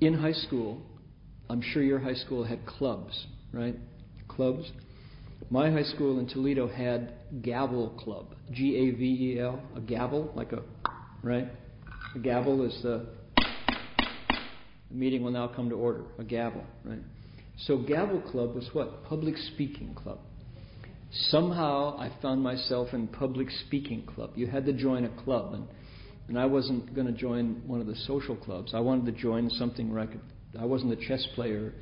[0.00, 0.80] in high school,
[1.50, 3.76] I'm sure your high school had clubs, right?
[4.28, 4.72] Clubs.
[5.51, 10.31] My high school in Toledo had Gavel Club, G A V E L, a gavel,
[10.35, 10.62] like a,
[11.22, 11.48] right?
[12.14, 16.98] A gavel is the, the meeting will now come to order, a gavel, right?
[17.66, 19.05] So Gavel Club was what?
[19.05, 20.18] Public speaking club.
[21.11, 24.33] somehow I found myself in public speaking club.
[24.37, 25.66] You had to join a club, and,
[26.29, 28.74] and I wasn't going to join one of the social clubs.
[28.74, 30.20] I wanted to join something where I could.
[30.59, 31.72] I wasn't a chess player,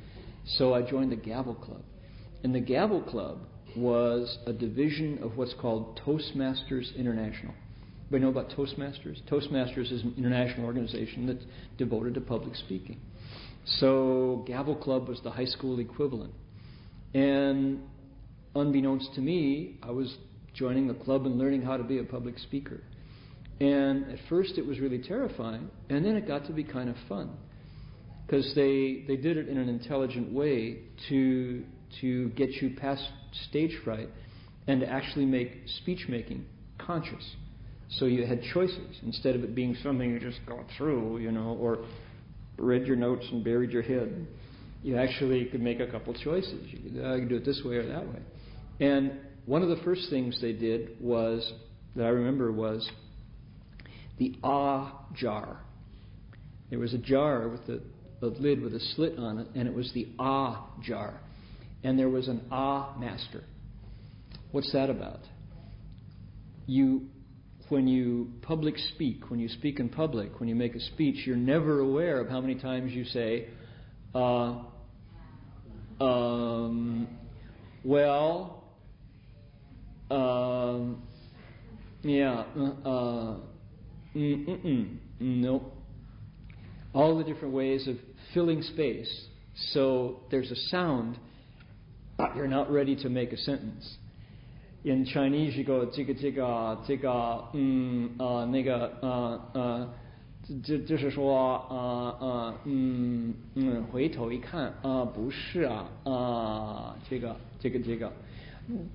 [0.45, 1.83] so I joined the Gavel Club.
[2.43, 3.39] And the Gavel Club
[3.75, 7.53] was a division of what's called Toastmasters International.
[8.09, 9.21] Anybody know about Toastmasters?
[9.29, 11.43] Toastmasters is an international organization that's
[11.77, 13.01] devoted to public speaking.
[13.65, 16.33] So Gavel Club was the high school equivalent.
[17.13, 17.81] And
[18.55, 20.15] unbeknownst to me, I was
[20.53, 22.81] joining the club and learning how to be a public speaker.
[23.59, 26.95] And at first it was really terrifying, and then it got to be kind of
[27.09, 27.31] fun.
[28.25, 31.63] Because they, they did it in an intelligent way to,
[32.01, 33.03] to get you past
[33.49, 34.09] stage fright
[34.67, 36.45] and to actually make speech making
[36.77, 37.35] conscious.
[37.89, 41.57] So you had choices instead of it being something you just got through, you know,
[41.59, 41.85] or
[42.57, 44.27] read your notes and buried your head.
[44.83, 46.67] You actually could make a couple choices.
[46.67, 48.19] You could, uh, you could do it this way or that way.
[48.79, 49.13] And
[49.45, 51.51] one of the first things they did was,
[51.95, 52.89] that I remember, was
[54.17, 55.61] the ah jar.
[56.69, 57.79] There was a jar with a,
[58.21, 61.21] a lid with a slit on it, and it was the ah jar.
[61.83, 63.43] And there was an ah master.
[64.51, 65.21] What's that about?
[66.65, 67.03] You,
[67.69, 71.35] when you public speak, when you speak in public, when you make a speech, you're
[71.35, 73.47] never aware of how many times you say,
[74.15, 74.59] uh,
[75.99, 77.07] um,
[77.83, 78.63] well,
[80.09, 81.01] um,
[82.03, 83.37] yeah, uh, uh,
[84.15, 85.73] mm, mm, mm, nope.
[86.93, 87.97] All the different ways of
[88.33, 89.27] filling space.
[89.71, 91.17] So there's a sound,
[92.16, 93.98] but you're not ready to make a sentence.
[94.84, 99.88] In Chinese, you go 这个这个这个嗯呃那个呃呃，
[100.62, 108.12] 就就是说呃呃嗯嗯回头一看啊、呃、不是啊啊、呃、这个这个这个。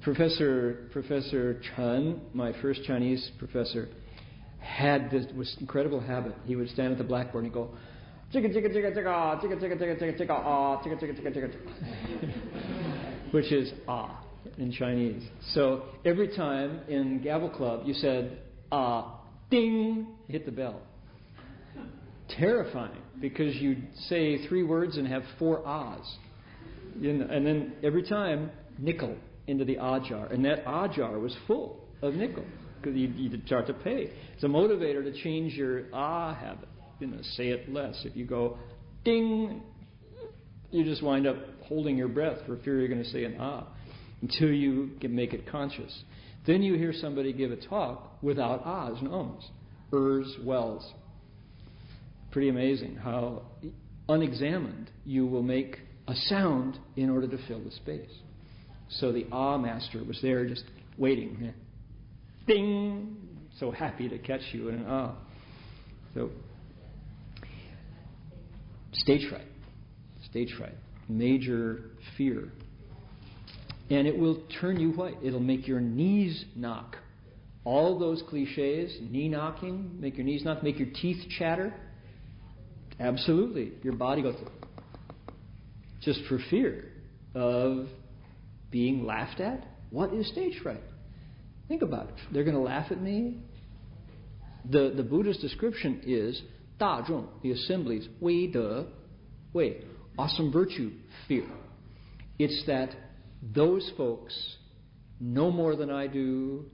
[0.02, 3.90] Professor Professor Chen, my first Chinese professor,
[4.60, 6.34] had this, this incredible habit.
[6.46, 7.70] He would stand at the blackboard and he'd go,
[13.33, 14.25] Which is ah
[14.59, 15.23] in Chinese.
[15.55, 18.39] So every time in Gavel Club you said
[18.71, 20.81] ah, ding, hit the bell.
[22.39, 26.17] Terrifying because you'd say three words and have four ahs.
[26.99, 29.17] You know, and then every time, nickel
[29.47, 32.45] into the ah jar, and that ah jar was full of nickel
[32.81, 34.11] because you, you start to pay.
[34.35, 36.69] It's a motivator to change your ah habit.
[37.01, 38.01] You know, say it less.
[38.05, 38.59] If you go
[39.05, 39.63] ding,
[40.71, 43.67] you just wind up holding your breath for fear you're going to say an ah
[44.21, 46.03] until you can make it conscious.
[46.47, 49.49] Then you hear somebody give a talk without ahs and ums,
[49.93, 50.93] ers, wells.
[52.31, 53.43] Pretty amazing how
[54.09, 58.11] unexamined you will make a sound in order to fill the space.
[58.89, 60.65] So the ah master was there just
[60.99, 61.53] waiting.
[62.47, 63.17] Ding!
[63.59, 65.15] So happy to catch you in an ah.
[66.15, 66.31] So,
[68.93, 69.47] stage fright.
[70.31, 70.75] Stage fright
[71.08, 72.52] Major fear.
[73.90, 75.18] And it will turn you white.
[75.24, 76.98] It'll make your knees knock.
[77.64, 81.74] All those cliches, knee knocking, make your knees knock, make your teeth chatter.
[83.00, 83.74] Absolutely.
[83.84, 84.36] Your body goes
[86.02, 86.86] just for fear
[87.36, 87.88] of
[88.72, 89.66] being laughed at?
[89.90, 90.82] What is stage fright?
[91.68, 92.16] Think about it.
[92.32, 93.38] They're going to laugh at me.
[94.70, 96.42] The, the Buddha's description is
[96.80, 98.86] 大众, the assemblies, 威德,
[99.54, 99.84] wait,
[100.19, 100.93] awesome virtue,
[101.29, 101.47] fear.
[102.39, 102.91] It's that
[103.43, 104.35] those folks
[105.21, 106.67] know more than I do,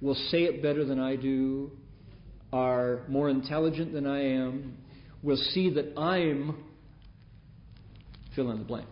[0.00, 1.70] will say it better than I do,
[2.52, 4.78] are more intelligent than I am,
[5.22, 6.62] will see that I'm
[8.34, 8.88] fill in the blank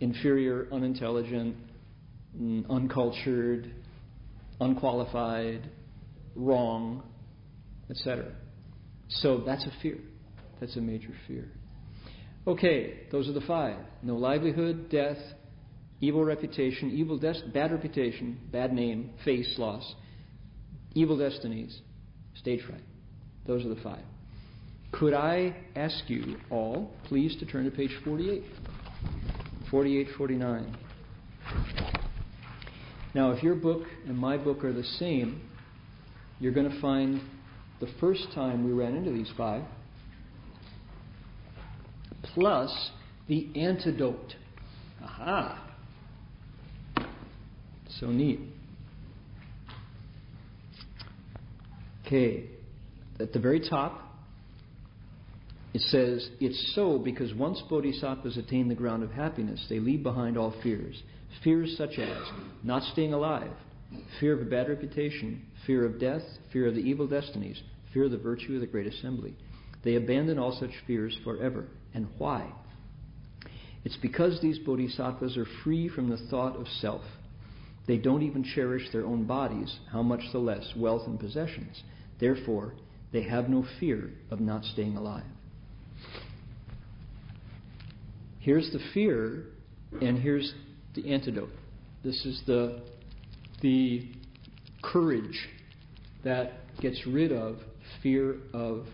[0.00, 1.54] inferior, unintelligent,
[2.70, 3.70] uncultured,
[4.58, 5.68] unqualified,
[6.34, 7.02] wrong,
[7.90, 8.32] etc.
[9.08, 9.98] So that's a fear.
[10.58, 11.50] That's a major fear.
[12.46, 15.18] Okay, those are the five no livelihood, death,
[16.00, 19.94] evil reputation, evil des- bad reputation, bad name, face loss,
[20.94, 21.80] evil destinies,
[22.34, 22.82] stage fright.
[23.46, 24.04] Those are the five.
[24.92, 28.42] Could I ask you all, please, to turn to page 48?
[29.70, 30.76] 48, 49.
[33.14, 35.42] Now, if your book and my book are the same,
[36.38, 37.20] you're going to find
[37.80, 39.62] the first time we ran into these five,
[42.34, 42.90] plus
[43.28, 44.34] the antidote.
[45.02, 45.66] Aha!
[47.98, 48.40] So neat.
[52.06, 52.44] Okay,
[53.20, 54.02] at the very top,
[55.72, 60.36] it says, It's so because once bodhisattvas attain the ground of happiness, they leave behind
[60.36, 61.00] all fears.
[61.44, 62.22] Fears such as
[62.64, 63.52] not staying alive,
[64.18, 66.22] fear of a bad reputation, fear of death,
[66.52, 67.62] fear of the evil destinies,
[67.92, 69.36] fear of the virtue of the great assembly.
[69.84, 71.68] They abandon all such fears forever.
[71.94, 72.52] And why?
[73.84, 77.02] It's because these bodhisattvas are free from the thought of self.
[77.86, 81.82] They don't even cherish their own bodies, how much the less wealth and possessions.
[82.20, 82.74] Therefore,
[83.12, 85.24] they have no fear of not staying alive.
[88.40, 89.46] Here's the fear,
[90.00, 90.54] and here's
[90.94, 91.50] the antidote.
[92.04, 92.82] This is the,
[93.60, 94.08] the
[94.82, 95.48] courage
[96.24, 97.58] that gets rid of
[98.02, 98.86] fear of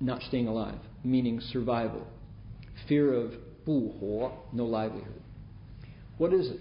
[0.00, 2.06] not staying alive, meaning survival.
[2.88, 3.32] Fear of
[3.64, 5.20] 不活, no livelihood.
[6.18, 6.60] What is it?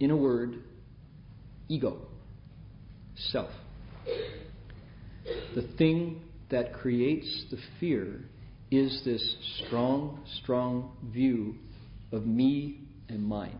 [0.00, 0.56] In a word,
[1.68, 1.98] ego,
[3.16, 3.50] self.
[5.54, 8.20] The thing that creates the fear
[8.70, 9.36] is this
[9.66, 11.54] strong, strong view
[12.12, 13.58] of me and mine.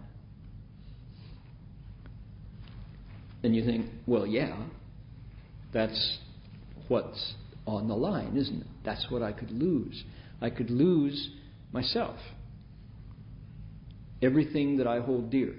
[3.43, 4.57] And you think, well, yeah,
[5.73, 6.19] that's
[6.89, 7.35] what's
[7.67, 8.67] on the line, isn't it?
[8.85, 10.05] That's what I could lose.
[10.41, 11.31] I could lose
[11.73, 12.17] myself.
[14.23, 15.55] Everything that I hold dear,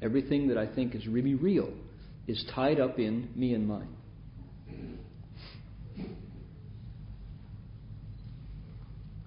[0.00, 1.72] everything that I think is really real,
[2.26, 3.96] is tied up in me and mine.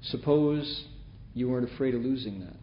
[0.01, 0.86] Suppose
[1.34, 2.55] you weren't afraid of losing that.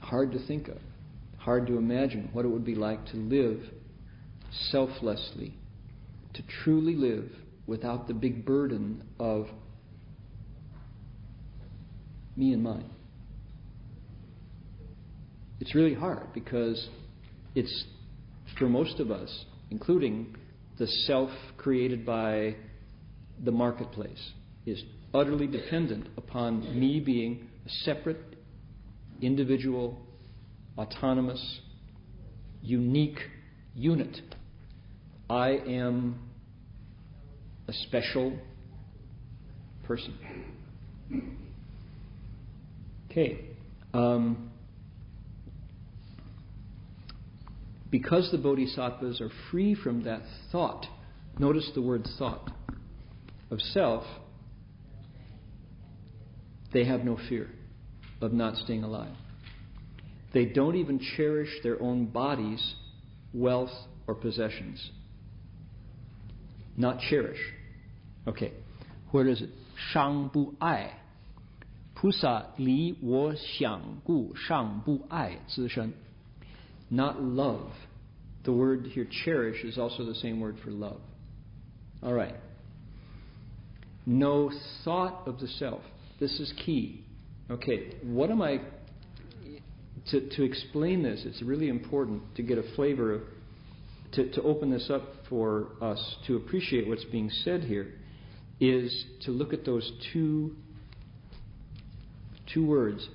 [0.00, 0.78] Hard to think of,
[1.38, 3.62] hard to imagine what it would be like to live
[4.70, 5.54] selflessly,
[6.34, 7.30] to truly live
[7.70, 9.46] without the big burden of
[12.36, 12.90] me and mine.
[15.60, 16.88] It's really hard because
[17.54, 17.84] it's,
[18.58, 20.34] for most of us, including
[20.80, 22.56] the self created by
[23.44, 24.32] the marketplace,
[24.66, 24.82] is
[25.14, 28.34] utterly dependent upon me being a separate,
[29.22, 29.96] individual,
[30.76, 31.60] autonomous,
[32.62, 33.20] unique
[33.76, 34.20] unit.
[35.28, 36.29] I am
[37.70, 38.36] a special
[39.84, 40.12] person.
[43.08, 43.44] Okay.
[43.94, 44.50] Um,
[47.88, 50.84] because the bodhisattvas are free from that thought,
[51.38, 52.50] notice the word thought,
[53.52, 54.04] of self,
[56.72, 57.50] they have no fear
[58.20, 59.14] of not staying alive.
[60.34, 62.74] They don't even cherish their own bodies,
[63.32, 63.70] wealth,
[64.08, 64.90] or possessions.
[66.76, 67.38] Not cherish.
[68.29, 68.53] Okay,
[69.11, 69.49] where is it?
[69.75, 71.01] 伤不爱。
[71.93, 75.93] 菩萨离我想故尚不爱自身.
[76.89, 77.71] Not love.
[78.43, 80.99] The word here, cherish, is also the same word for love.
[82.03, 82.35] All right.
[84.05, 84.51] No
[84.83, 85.81] thought of the self.
[86.19, 87.03] This is key.
[87.49, 88.59] Okay, what am I.
[90.11, 93.21] To, to explain this, it's really important to get a flavor of.
[94.11, 97.93] To, to open this up for us to appreciate what's being said here
[98.60, 100.54] is to look at those two
[102.52, 103.08] two words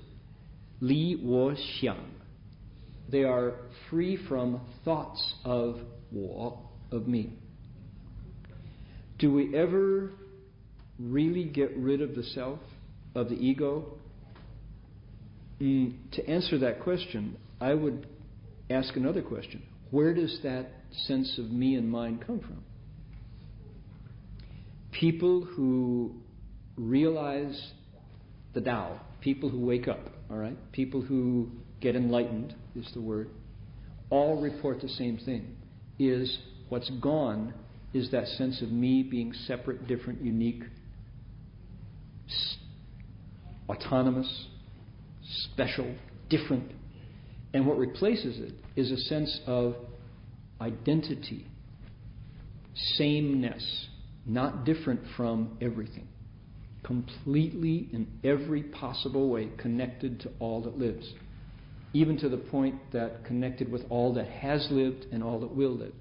[0.81, 2.05] li wo xiang
[3.09, 3.53] they are
[3.89, 5.79] free from thoughts of
[6.11, 6.59] wo
[6.91, 7.31] of me
[9.17, 10.11] do we ever
[10.99, 12.59] really get rid of the self
[13.13, 13.97] of the ego?
[15.61, 18.07] Mm, to answer that question, I would
[18.69, 19.63] ask another question.
[19.91, 20.69] Where does that
[21.07, 22.63] sense of me and mine come from?
[24.99, 26.15] People who
[26.77, 27.71] realize
[28.53, 30.57] the Tao, people who wake up, all right?
[30.71, 31.49] People who
[31.81, 33.29] get enlightened is the word,
[34.09, 35.55] all report the same thing.
[35.99, 36.39] Is
[36.69, 37.53] what's gone
[37.93, 40.63] is that sense of me being separate, different, unique,
[43.69, 44.47] autonomous,
[45.51, 45.93] special,
[46.29, 46.71] different.
[47.53, 49.75] And what replaces it is a sense of
[50.59, 51.45] identity,
[52.97, 53.87] sameness,
[54.25, 56.07] not different from everything.
[56.83, 61.13] Completely, in every possible way, connected to all that lives.
[61.93, 65.75] Even to the point that connected with all that has lived and all that will
[65.75, 65.93] live.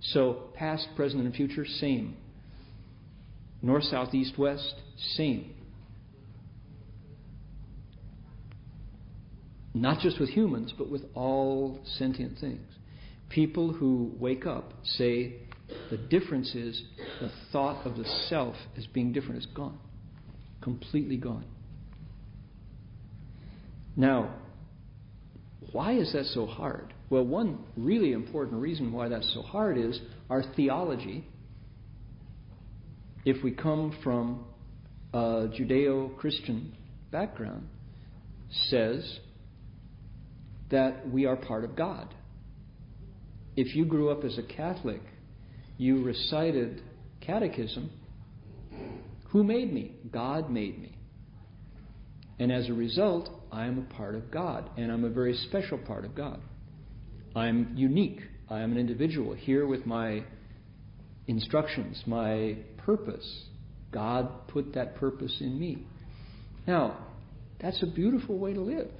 [0.00, 2.16] So, past, present, and future, same.
[3.60, 4.74] North, south, east, west,
[5.16, 5.54] same.
[9.74, 12.66] Not just with humans, but with all sentient things.
[13.28, 15.36] People who wake up say
[15.90, 16.82] the difference is
[17.20, 19.78] the thought of the self as being different is gone.
[20.62, 21.44] Completely gone.
[23.96, 24.34] Now,
[25.72, 26.92] why is that so hard?
[27.10, 30.00] Well, one really important reason why that's so hard is
[30.30, 31.26] our theology.
[33.24, 34.44] If we come from
[35.12, 36.74] a Judeo Christian
[37.10, 37.68] background,
[38.68, 39.18] says
[40.70, 42.14] that we are part of God.
[43.56, 45.02] If you grew up as a Catholic,
[45.82, 46.80] you recited
[47.20, 47.90] catechism.
[49.30, 49.96] Who made me?
[50.12, 50.96] God made me.
[52.38, 55.78] And as a result, I am a part of God, and I'm a very special
[55.78, 56.40] part of God.
[57.34, 58.20] I'm unique.
[58.48, 60.22] I am an individual here with my
[61.26, 63.46] instructions, my purpose.
[63.90, 65.84] God put that purpose in me.
[66.64, 66.96] Now,
[67.60, 68.90] that's a beautiful way to live.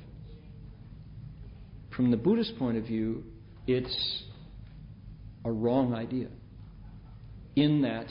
[1.95, 3.23] From the Buddhist point of view,
[3.69, 4.25] it's
[5.45, 6.29] a wrong idea.
[7.55, 8.07] In that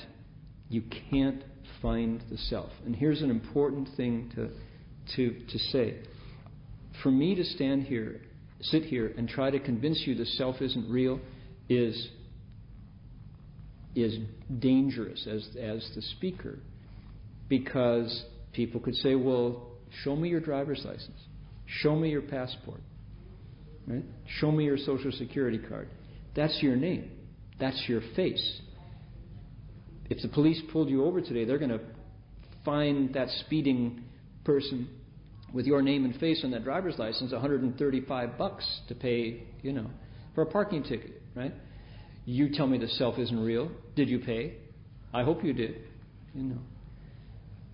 [0.69, 1.43] you can't
[1.81, 2.69] find the self.
[2.85, 4.49] And here's an important thing to,
[5.15, 5.99] to, to say.
[7.03, 8.21] For me to stand here,
[8.61, 11.19] sit here, and try to convince you the self isn't real
[11.67, 12.09] is,
[13.95, 14.17] is
[14.59, 16.59] dangerous as, as the speaker
[17.49, 19.67] because people could say, well,
[20.03, 21.19] show me your driver's license,
[21.65, 22.81] show me your passport,
[23.87, 24.03] right?
[24.39, 25.89] show me your social security card.
[26.35, 27.11] That's your name,
[27.59, 28.61] that's your face.
[30.11, 31.79] If the police pulled you over today, they're going to
[32.65, 34.03] find that speeding
[34.43, 34.89] person
[35.53, 39.89] with your name and face on that driver's license 135 bucks to pay, you know,
[40.35, 41.53] for a parking ticket, right?
[42.25, 43.71] You tell me the self isn't real.
[43.95, 44.57] Did you pay?
[45.13, 45.75] I hope you did.
[46.33, 46.59] You know.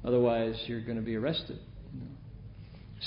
[0.05, 1.57] Otherwise, you're going to be arrested.
[1.91, 2.11] You know.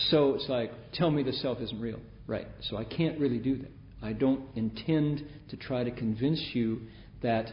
[0.09, 2.01] So it's like, tell me the self isn't real.
[2.27, 2.49] Right.
[2.69, 3.71] So I can't really do that.
[4.03, 6.81] I don't intend to try to convince you
[7.23, 7.47] that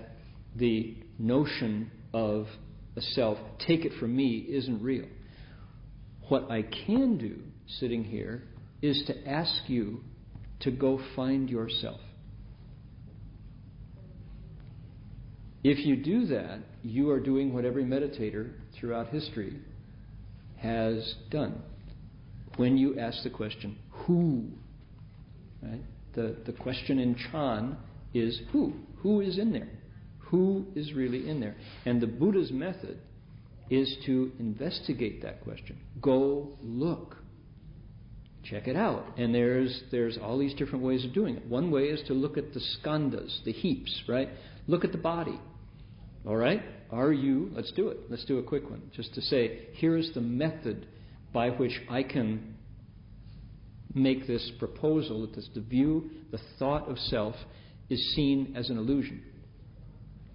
[0.55, 2.47] the notion of
[2.95, 5.05] a self, take it from me, isn't real.
[6.29, 7.39] What I can do
[7.79, 8.43] sitting here
[8.81, 10.01] is to ask you
[10.61, 11.99] to go find yourself.
[15.63, 19.59] If you do that, you are doing what every meditator throughout history
[20.57, 21.61] has done.
[22.55, 24.45] When you ask the question, who?
[25.61, 25.83] Right?
[26.13, 27.77] The, the question in Chan
[28.13, 28.73] is who?
[28.97, 29.69] Who is in there?
[30.29, 31.55] Who is really in there?
[31.85, 32.99] And the Buddha's method
[33.69, 35.77] is to investigate that question.
[36.01, 37.17] Go look.
[38.43, 39.17] Check it out.
[39.17, 41.45] And there's there's all these different ways of doing it.
[41.45, 44.29] One way is to look at the skandhas, the heaps, right?
[44.67, 45.39] Look at the body.
[46.25, 46.61] All right?
[46.91, 47.97] Are you, let's do it.
[48.09, 48.81] Let's do a quick one.
[48.95, 50.87] Just to say, here is the method
[51.33, 52.55] by which I can
[53.93, 57.35] make this proposal that this, the view, the thought of self
[57.89, 59.23] is seen as an illusion,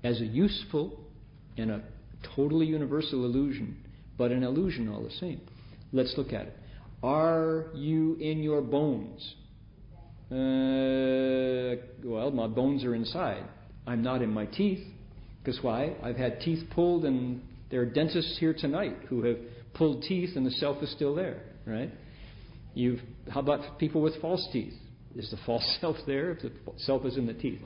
[0.05, 0.98] as a useful
[1.57, 1.82] and a
[2.34, 3.76] totally universal illusion,
[4.18, 5.40] but an illusion all the same.
[5.92, 6.57] Let's look at it.
[7.03, 9.34] Are you in your bones?
[10.30, 13.44] Uh, well, my bones are inside.
[13.86, 14.86] I'm not in my teeth.
[15.42, 15.96] Because why?
[16.03, 19.36] I've had teeth pulled, and there are dentists here tonight who have
[19.74, 21.90] pulled teeth, and the self is still there, right?
[22.74, 24.74] You've, how about people with false teeth?
[25.16, 27.61] Is the false self there if the self is in the teeth?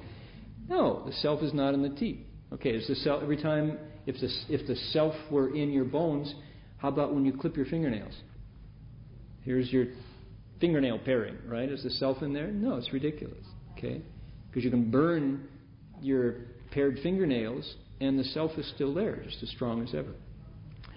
[0.69, 2.21] No, the self is not in the teeth.
[2.53, 6.33] Okay, is the self every time if the if the self were in your bones,
[6.79, 8.15] how about when you clip your fingernails?
[9.43, 9.87] Here's your
[10.61, 11.69] fingernail paring, right?
[11.69, 12.49] Is the self in there?
[12.49, 13.45] No, it's ridiculous.
[13.77, 14.01] Okay,
[14.49, 15.49] because you can burn
[16.01, 16.35] your
[16.71, 20.15] pared fingernails, and the self is still there, just as strong as ever.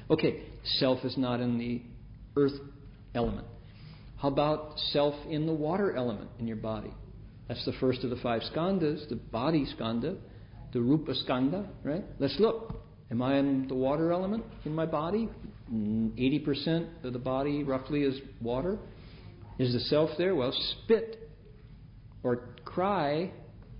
[0.09, 1.81] Okay, self is not in the
[2.35, 2.59] earth
[3.13, 3.47] element.
[4.17, 6.93] How about self in the water element in your body?
[7.49, 10.15] That's the first of the five skandhas, the body skandha,
[10.71, 12.05] the rupa skandha, right?
[12.19, 12.85] Let's look.
[13.11, 15.27] Am I in the water element in my body?
[15.73, 18.77] Mm, 80% of the body roughly is water.
[19.57, 20.35] Is the self there?
[20.35, 21.27] Well, spit
[22.21, 23.31] or cry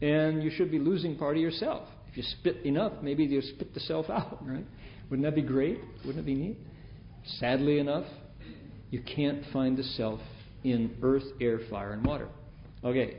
[0.01, 1.87] and you should be losing part of yourself.
[2.09, 4.65] If you spit enough, maybe you'll spit the self out, right?
[5.11, 5.79] Wouldn't that be great?
[6.05, 6.57] Wouldn't it be neat?
[7.37, 8.05] Sadly enough,
[8.89, 10.19] you can't find the self
[10.63, 12.29] in earth, air, fire, and water.
[12.83, 13.17] Okay,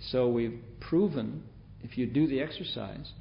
[0.00, 1.42] so we've proven,
[1.82, 3.12] if you do the exercise,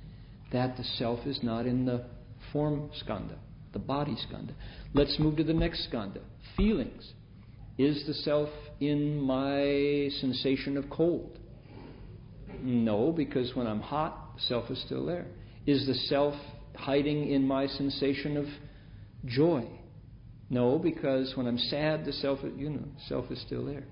[0.52, 2.06] that the self is not in the
[2.52, 3.38] form skandha,
[3.74, 4.54] the body skandha.
[4.94, 6.22] Let's move to the next skandha
[6.56, 7.14] feelings.
[7.78, 8.50] Is the self
[8.80, 11.38] in my sensation of cold?
[12.62, 15.26] No, because when I'm hot, the self is still there.
[15.66, 16.36] Is the self
[16.76, 18.46] hiding in my sensation of
[19.26, 19.68] joy?
[20.50, 23.84] No, because when I'm sad, the self, you know, self is still there.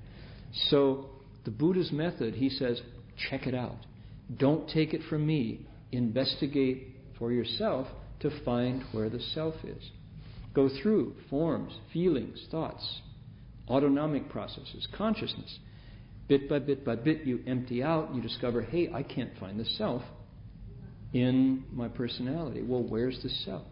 [0.69, 1.09] So
[1.45, 2.81] the Buddha's method, he says,
[3.29, 3.85] check it out.
[4.37, 5.67] Don't take it from me.
[5.91, 7.87] Investigate for yourself
[8.21, 9.91] to find where the self is.
[10.53, 13.01] Go through forms, feelings, thoughts,
[13.67, 15.59] autonomic processes, consciousness.
[16.27, 19.65] Bit by bit by bit, you empty out, you discover, hey, I can't find the
[19.65, 20.03] self
[21.11, 22.61] in my personality.
[22.61, 23.63] Well, where's the self?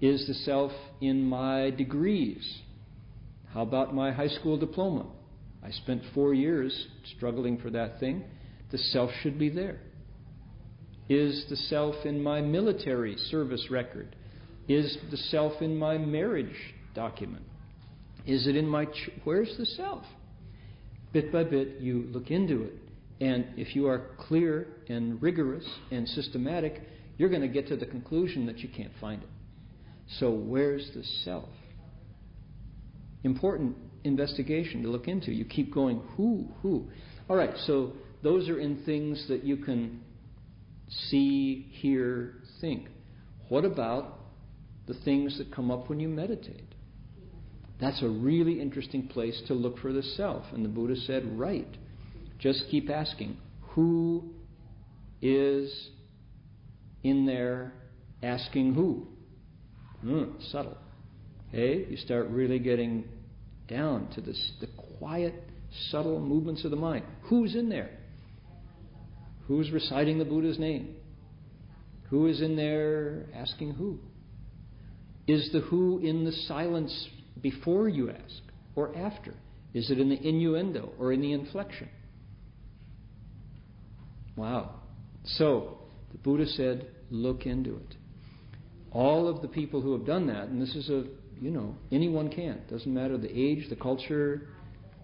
[0.00, 2.58] Is the self in my degrees?
[3.52, 5.06] How about my high school diploma?
[5.62, 6.86] I spent four years
[7.16, 8.24] struggling for that thing.
[8.70, 9.80] The self should be there.
[11.08, 14.14] Is the self in my military service record?
[14.68, 16.54] Is the self in my marriage
[16.94, 17.44] document?
[18.26, 18.84] Is it in my.
[18.84, 20.04] Ch- Where's the self?
[21.12, 22.74] Bit by bit, you look into it.
[23.20, 26.82] And if you are clear and rigorous and systematic,
[27.16, 29.28] you're going to get to the conclusion that you can't find it.
[30.18, 31.48] So, where's the self?
[33.24, 35.32] Important investigation to look into.
[35.32, 36.88] You keep going, who, who?
[37.28, 37.92] All right, so
[38.22, 40.00] those are in things that you can
[41.10, 42.88] see, hear, think.
[43.48, 44.18] What about
[44.86, 46.74] the things that come up when you meditate?
[47.80, 50.44] That's a really interesting place to look for the self.
[50.52, 51.68] And the Buddha said, right.
[52.38, 54.30] Just keep asking, who
[55.22, 55.90] is
[57.02, 57.72] in there
[58.22, 59.06] asking who?
[60.04, 60.76] Mm, subtle.
[61.48, 61.86] Okay?
[61.88, 63.04] You start really getting
[63.68, 65.34] down to this, the quiet,
[65.90, 67.04] subtle movements of the mind.
[67.22, 67.90] Who's in there?
[69.46, 70.96] Who's reciting the Buddha's name?
[72.10, 73.98] Who is in there asking who?
[75.26, 77.08] Is the who in the silence
[77.42, 78.42] before you ask
[78.74, 79.34] or after?
[79.74, 81.88] Is it in the innuendo or in the inflection?
[84.36, 84.76] Wow.
[85.24, 85.78] So,
[86.12, 87.96] the Buddha said, look into it.
[88.90, 91.04] All of the people who have done that, and this is a,
[91.40, 94.48] you know, anyone can, doesn't matter the age, the culture,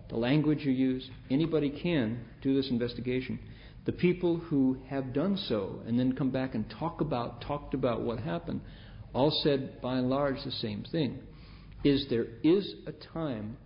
[0.08, 3.38] the language you use, anybody can do this investigation.
[3.86, 8.02] The people who have done so and then come back and talk about, talked about
[8.02, 8.60] what happened,
[9.12, 11.18] all said by and large the same thing.
[11.84, 13.56] Is there is a time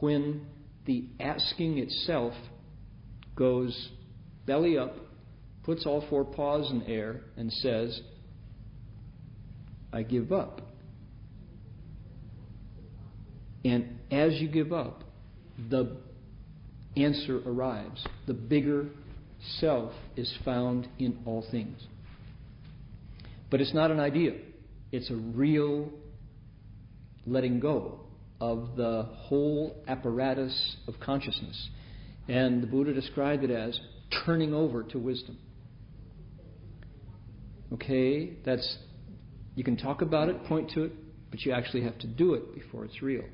[0.00, 0.46] when
[0.86, 2.32] the asking itself
[3.36, 3.90] goes
[4.46, 4.96] belly up,
[5.62, 8.00] puts all four paws in air, and says,
[9.92, 10.62] I give up.
[13.64, 15.02] And as you give up,
[15.70, 15.96] the
[16.96, 18.04] answer arrives.
[18.26, 18.86] The bigger
[19.60, 21.80] self is found in all things.
[23.50, 24.32] But it's not an idea,
[24.92, 25.90] it's a real
[27.26, 28.00] letting go
[28.40, 31.68] of the whole apparatus of consciousness.
[32.28, 33.78] And the Buddha described it as
[34.24, 35.38] turning over to wisdom.
[37.72, 38.78] Okay, that's
[39.54, 40.92] you can talk about it, point to it,
[41.30, 43.24] but you actually have to do it before it's real.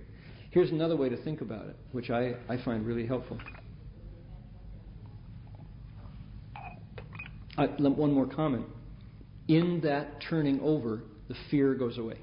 [0.55, 3.41] Here's another way to think about it, which I, I find really helpful.
[7.57, 8.65] One more comment.
[9.49, 12.19] In that turning over, the fear goes away.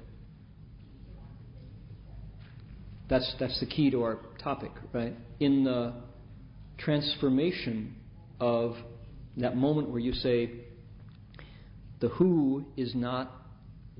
[3.10, 5.14] That's, that's the key to our topic, right?
[5.38, 5.92] In the
[6.78, 7.96] transformation
[8.40, 8.76] of
[9.36, 10.52] that moment where you say,
[12.00, 13.30] the who is not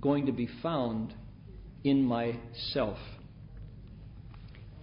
[0.00, 1.12] going to be found
[1.84, 2.96] in myself.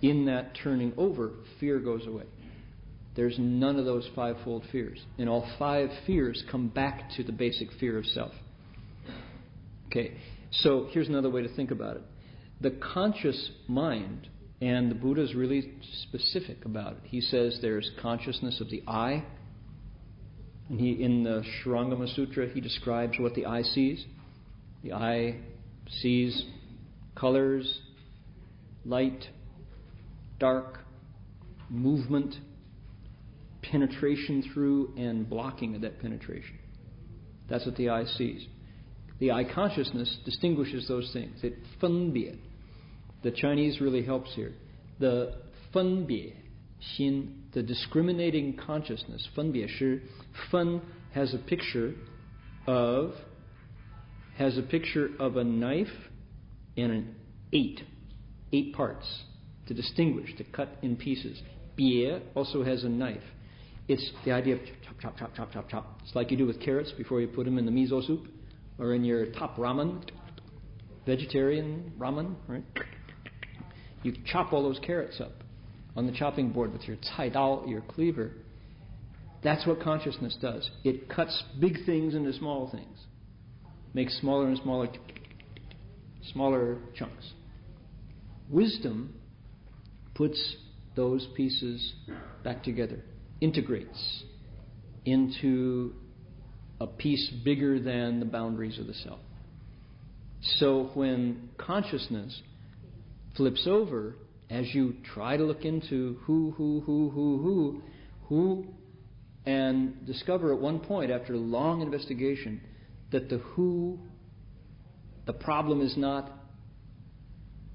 [0.01, 2.25] In that turning over, fear goes away.
[3.15, 5.03] There's none of those fivefold fears.
[5.17, 8.31] And all five fears come back to the basic fear of self.
[9.87, 10.13] Okay,
[10.51, 12.03] so here's another way to think about it.
[12.61, 14.29] The conscious mind,
[14.61, 15.73] and the Buddha is really
[16.03, 16.99] specific about it.
[17.03, 19.25] He says there's consciousness of the eye.
[20.69, 24.05] And he, in the Shurangama Sutra, he describes what the eye sees.
[24.83, 25.39] The eye
[26.01, 26.45] sees
[27.15, 27.79] colors,
[28.85, 29.25] light,
[30.39, 30.79] dark,
[31.69, 32.35] movement,
[33.61, 36.57] penetration through and blocking of that penetration.
[37.49, 38.45] That's what the eye sees.
[39.19, 41.39] The eye consciousness distinguishes those things.
[41.43, 42.37] It funbie.
[43.21, 44.53] The Chinese really helps here.
[44.99, 45.35] The
[45.73, 46.33] funbie,
[46.97, 50.01] xin, the discriminating consciousness, funbie shi,
[50.51, 50.81] fun
[51.13, 51.93] has a picture
[52.65, 53.13] of
[54.37, 55.87] has a picture of a knife
[56.77, 57.15] and an
[57.51, 57.81] eight,
[58.53, 59.05] eight parts
[59.69, 61.41] to distinguish, to cut in pieces.
[61.77, 63.21] Bie also has a knife.
[63.87, 65.99] It's the idea of chop, chop, chop, chop, chop, chop.
[66.03, 68.27] It's like you do with carrots before you put them in the miso soup
[68.79, 70.03] or in your top ramen,
[71.05, 72.63] vegetarian ramen, right?
[74.01, 75.43] You chop all those carrots up
[75.95, 78.31] on the chopping board with your cai dao, your cleaver.
[79.43, 80.67] That's what consciousness does.
[80.83, 82.97] It cuts big things into small things,
[83.93, 84.87] makes smaller and smaller,
[86.33, 87.33] smaller chunks.
[88.49, 89.13] Wisdom
[90.19, 90.55] puts
[90.97, 91.93] those pieces
[92.43, 93.01] back together
[93.39, 94.23] integrates
[95.05, 95.93] into
[96.81, 99.19] a piece bigger than the boundaries of the self.
[100.57, 102.37] So when consciousness
[103.37, 104.15] flips over,
[104.49, 107.81] as you try to look into who, who, who, who, who,
[108.27, 108.65] who,
[109.45, 112.59] and discover at one point, after long investigation,
[113.13, 113.99] that the who,
[115.25, 116.29] the problem is not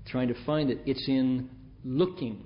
[0.09, 1.49] trying to find it, it's in
[1.85, 2.45] looking.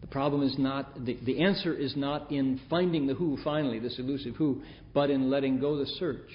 [0.00, 3.98] The problem is not, the, the answer is not in finding the who finally, this
[3.98, 6.30] elusive who, but in letting go the search.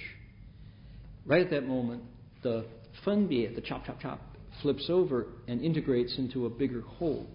[1.24, 2.02] Right at that moment,
[2.42, 2.64] the
[3.04, 4.20] funbie, the chop, chop, chop,
[4.62, 7.26] flips over and integrates into a bigger whole,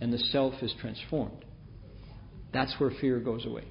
[0.00, 1.44] and the self is transformed.
[2.52, 3.64] That's where fear goes away.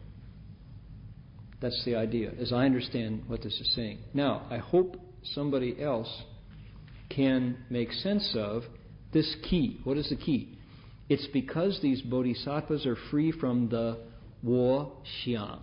[1.59, 3.99] That's the idea, as I understand what this is saying.
[4.13, 6.23] Now, I hope somebody else
[7.09, 8.63] can make sense of
[9.13, 9.79] this key.
[9.83, 10.57] What is the key?
[11.09, 13.97] It's because these bodhisattvas are free from the
[14.43, 15.59] wo xiang,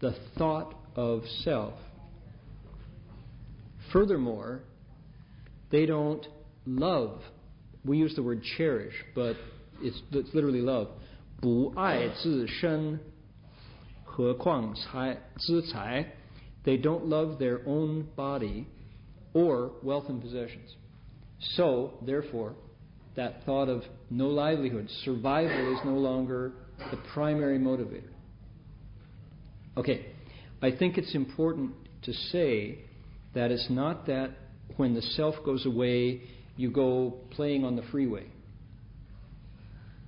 [0.00, 1.74] the thought of self.
[3.92, 4.62] Furthermore,
[5.70, 6.26] they don't
[6.64, 7.20] love.
[7.84, 9.36] We use the word cherish, but
[9.80, 10.88] it's, it's literally love.
[11.40, 12.98] 不爱自身，
[14.04, 16.14] 何况财资财
[16.64, 18.64] ？They don't love their own body
[19.34, 20.74] or wealth and possessions.
[21.38, 22.54] So, therefore,
[23.16, 26.52] that thought of no livelihood, survival is no longer
[26.90, 28.10] the primary motivator.
[29.76, 30.06] Okay,
[30.62, 32.78] I think it's important to say
[33.34, 34.30] that it's not that
[34.76, 36.22] when the self goes away,
[36.56, 38.26] you go playing on the freeway.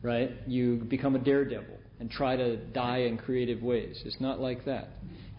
[0.03, 0.31] Right?
[0.47, 4.01] You become a daredevil and try to die in creative ways.
[4.05, 4.91] It's not like that.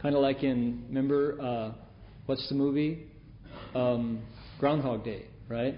[0.02, 1.72] Kind of like in, remember, uh,
[2.26, 3.08] what's the movie?
[3.74, 4.22] Um,
[4.60, 5.76] Groundhog Day, right?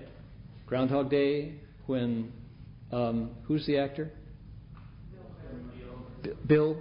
[0.65, 1.53] Groundhog Day,
[1.91, 2.31] when,
[2.93, 4.09] um, who's the actor?
[6.23, 6.77] B- Bill?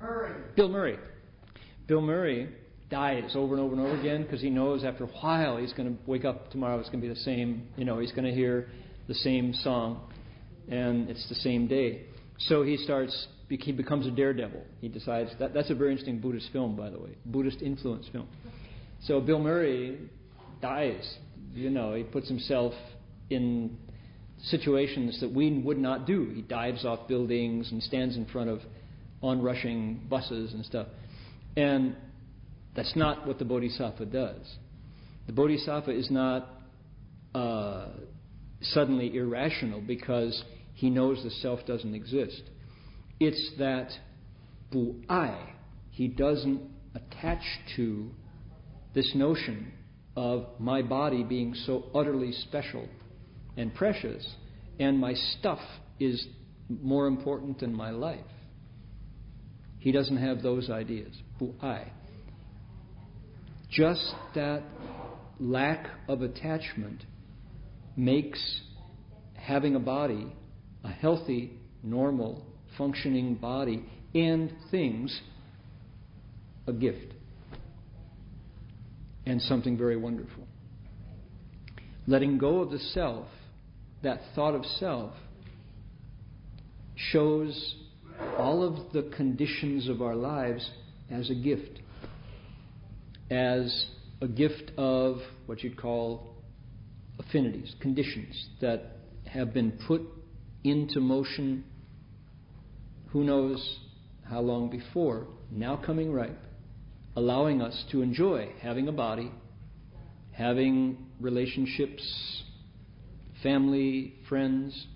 [0.00, 0.32] Murray.
[0.54, 0.98] Bill Murray.
[1.88, 2.48] Bill Murray
[2.90, 5.88] dies over and over and over again because he knows after a while he's going
[5.88, 8.32] to wake up tomorrow, it's going to be the same, you know, he's going to
[8.32, 8.68] hear
[9.08, 10.00] the same song
[10.68, 12.02] and it's the same day.
[12.38, 14.62] So he starts, he becomes a daredevil.
[14.80, 18.28] He decides that that's a very interesting Buddhist film, by the way, Buddhist influence film.
[19.04, 19.98] So Bill Murray
[20.60, 21.16] dies.
[21.54, 22.72] You know, he puts himself
[23.32, 23.76] in
[24.44, 26.30] situations that we would not do.
[26.34, 28.60] He dives off buildings and stands in front of
[29.22, 30.88] onrushing buses and stuff.
[31.56, 31.96] And
[32.74, 34.56] that's not what the Bodhisattva does.
[35.26, 36.48] The Bodhisattva is not
[37.34, 37.88] uh,
[38.60, 40.42] suddenly irrational because
[40.74, 42.42] he knows the self doesn't exist.
[43.20, 43.90] It's that
[44.70, 45.54] bu ai,
[45.90, 46.60] he doesn't
[46.94, 47.42] attach
[47.76, 48.10] to
[48.94, 49.72] this notion
[50.16, 52.88] of my body being so utterly special
[53.56, 54.26] and precious,
[54.78, 55.60] and my stuff
[56.00, 56.26] is
[56.68, 58.20] more important than my life.
[59.78, 61.12] He doesn't have those ideas.
[61.62, 61.90] Ai.
[63.68, 64.62] Just that
[65.40, 67.04] lack of attachment
[67.96, 68.60] makes
[69.34, 70.32] having a body,
[70.84, 72.46] a healthy, normal,
[72.78, 73.84] functioning body,
[74.14, 75.20] and things
[76.66, 77.14] a gift
[79.26, 80.46] and something very wonderful.
[82.06, 83.26] Letting go of the self,
[84.02, 85.12] that thought of self,
[86.96, 87.76] shows
[88.38, 90.70] all of the conditions of our lives
[91.10, 91.80] as a gift.
[93.30, 93.86] As
[94.20, 96.36] a gift of what you'd call
[97.18, 98.96] affinities, conditions that
[99.26, 100.02] have been put
[100.64, 101.64] into motion
[103.08, 103.78] who knows
[104.28, 106.38] how long before, now coming ripe,
[107.16, 109.30] allowing us to enjoy having a body,
[110.32, 112.42] having relationships,
[113.42, 114.86] family, friends,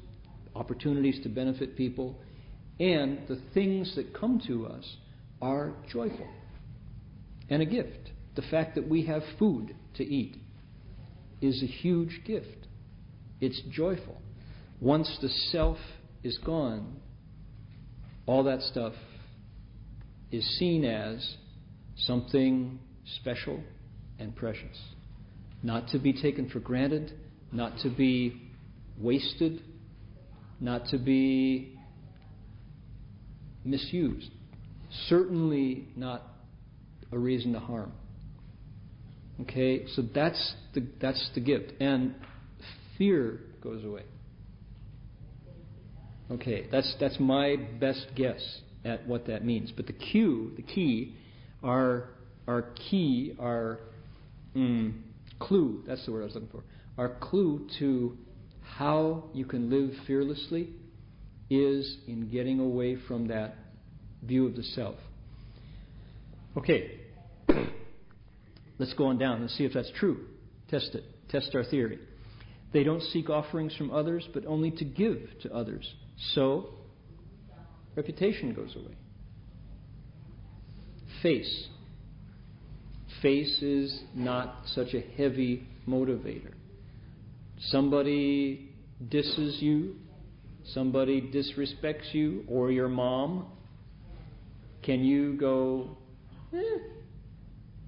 [0.54, 2.18] opportunities to benefit people,
[2.78, 4.96] and the things that come to us
[5.40, 6.28] are joyful
[7.48, 8.10] and a gift.
[8.34, 10.36] The fact that we have food to eat
[11.40, 12.66] is a huge gift.
[13.40, 14.20] It's joyful.
[14.80, 15.78] Once the self
[16.22, 16.96] is gone,
[18.26, 18.94] all that stuff
[20.30, 21.36] is seen as
[21.96, 22.78] something
[23.20, 23.60] special
[24.18, 24.78] and precious.
[25.62, 27.12] Not to be taken for granted,
[27.56, 28.42] not to be
[29.00, 29.62] wasted,
[30.60, 31.78] not to be
[33.64, 34.30] misused.
[35.08, 36.22] Certainly not
[37.10, 37.92] a reason to harm.
[39.40, 41.72] Okay, so that's the, that's the gift.
[41.80, 42.14] And
[42.98, 44.04] fear goes away.
[46.30, 49.72] Okay, that's, that's my best guess at what that means.
[49.74, 51.14] But the cue, the key,
[51.62, 52.10] our,
[52.46, 53.78] our key, our
[54.54, 54.92] mm,
[55.38, 56.62] clue, that's the word I was looking for,
[56.98, 58.16] our clue to
[58.62, 60.70] how you can live fearlessly
[61.48, 63.54] is in getting away from that
[64.22, 64.96] view of the self.
[66.56, 67.00] Okay,
[68.78, 70.24] let's go on down and see if that's true.
[70.70, 71.04] Test it.
[71.28, 71.98] Test our theory.
[72.72, 75.88] They don't seek offerings from others, but only to give to others.
[76.34, 76.70] So,
[77.94, 78.96] reputation goes away.
[81.22, 81.68] Face.
[83.22, 86.52] Face is not such a heavy motivator.
[87.58, 88.70] Somebody
[89.08, 89.96] disses you,
[90.72, 93.46] somebody disrespects you, or your mom,
[94.82, 95.96] can you go,
[96.54, 96.78] eh,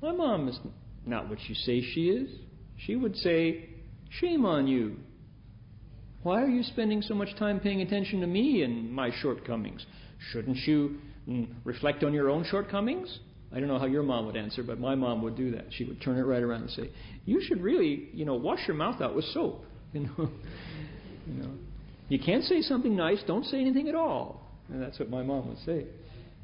[0.02, 0.58] my mom is
[1.06, 2.30] not what you say she is?
[2.76, 3.70] She would say,
[4.10, 4.96] Shame on you.
[6.22, 9.84] Why are you spending so much time paying attention to me and my shortcomings?
[10.32, 10.98] Shouldn't you
[11.28, 13.20] mm, reflect on your own shortcomings?
[13.52, 15.66] I don't know how your mom would answer, but my mom would do that.
[15.70, 16.90] She would turn it right around and say,
[17.24, 20.28] "You should really, you know, wash your mouth out with soap." You know,
[21.26, 21.50] you know,
[22.10, 23.22] you can't say something nice.
[23.26, 24.42] Don't say anything at all.
[24.68, 25.86] And that's what my mom would say.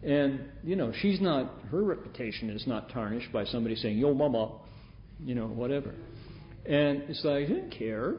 [0.03, 1.53] And you know, she's not.
[1.71, 4.53] Her reputation is not tarnished by somebody saying, "Yo, mama,"
[5.23, 5.93] you know, whatever.
[6.67, 8.15] And it's like, I didn't care.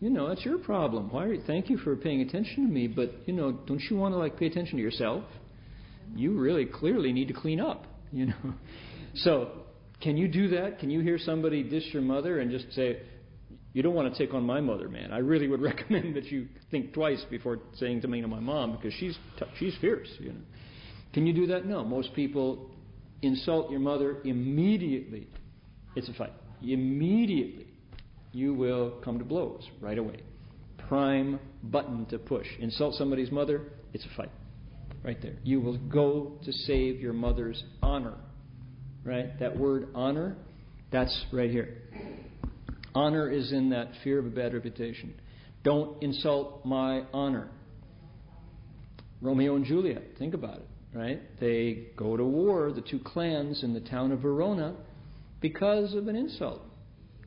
[0.00, 1.10] You know, that's your problem.
[1.10, 1.24] Why?
[1.24, 4.14] Are you, thank you for paying attention to me, but you know, don't you want
[4.14, 5.24] to like pay attention to yourself?
[6.14, 7.86] You really clearly need to clean up.
[8.12, 8.54] You know,
[9.16, 9.50] so
[10.00, 10.78] can you do that?
[10.78, 13.02] Can you hear somebody dish your mother and just say,
[13.72, 15.12] "You don't want to take on my mother, man"?
[15.12, 18.94] I really would recommend that you think twice before saying something to my mom because
[18.94, 20.08] she's t- she's fierce.
[20.18, 20.40] You know,
[21.12, 21.66] can you do that?
[21.66, 21.84] No.
[21.84, 22.70] Most people
[23.22, 25.28] insult your mother immediately.
[25.96, 26.32] It's a fight.
[26.62, 27.66] Immediately
[28.32, 30.20] you will come to blows right away.
[30.88, 32.46] Prime button to push.
[32.58, 34.30] Insult somebody's mother, it's a fight.
[35.02, 35.36] Right there.
[35.44, 38.14] You will go to save your mother's honor.
[39.04, 39.38] Right?
[39.40, 40.36] That word honor,
[40.92, 41.78] that's right here.
[42.94, 45.14] Honor is in that fear of a bad reputation.
[45.62, 47.48] Don't insult my honor.
[49.22, 51.20] Romeo and Juliet, think about it, right?
[51.40, 54.74] They go to war, the two clans in the town of Verona,
[55.40, 56.62] because of an insult.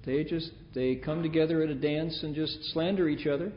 [0.06, 3.52] They just they come together at a dance and just slander each other.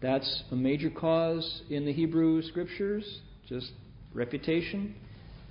[0.00, 3.20] That's a major cause in the Hebrew scriptures,
[3.52, 3.72] just
[4.14, 4.94] reputation,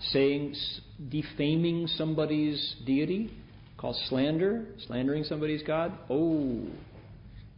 [0.10, 0.56] saying
[1.10, 3.32] defaming somebody's deity,
[3.78, 5.92] called slander, slandering somebody's God.
[6.10, 6.64] Oh,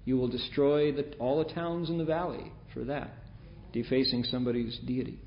[0.03, 3.11] you will destroy the, all the towns in the valley for that,
[3.71, 5.17] defacing somebody's deity.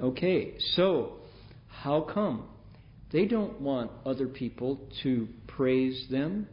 [0.00, 1.18] Okay, so
[1.68, 2.48] how come
[3.12, 6.48] they don't want other people to praise them,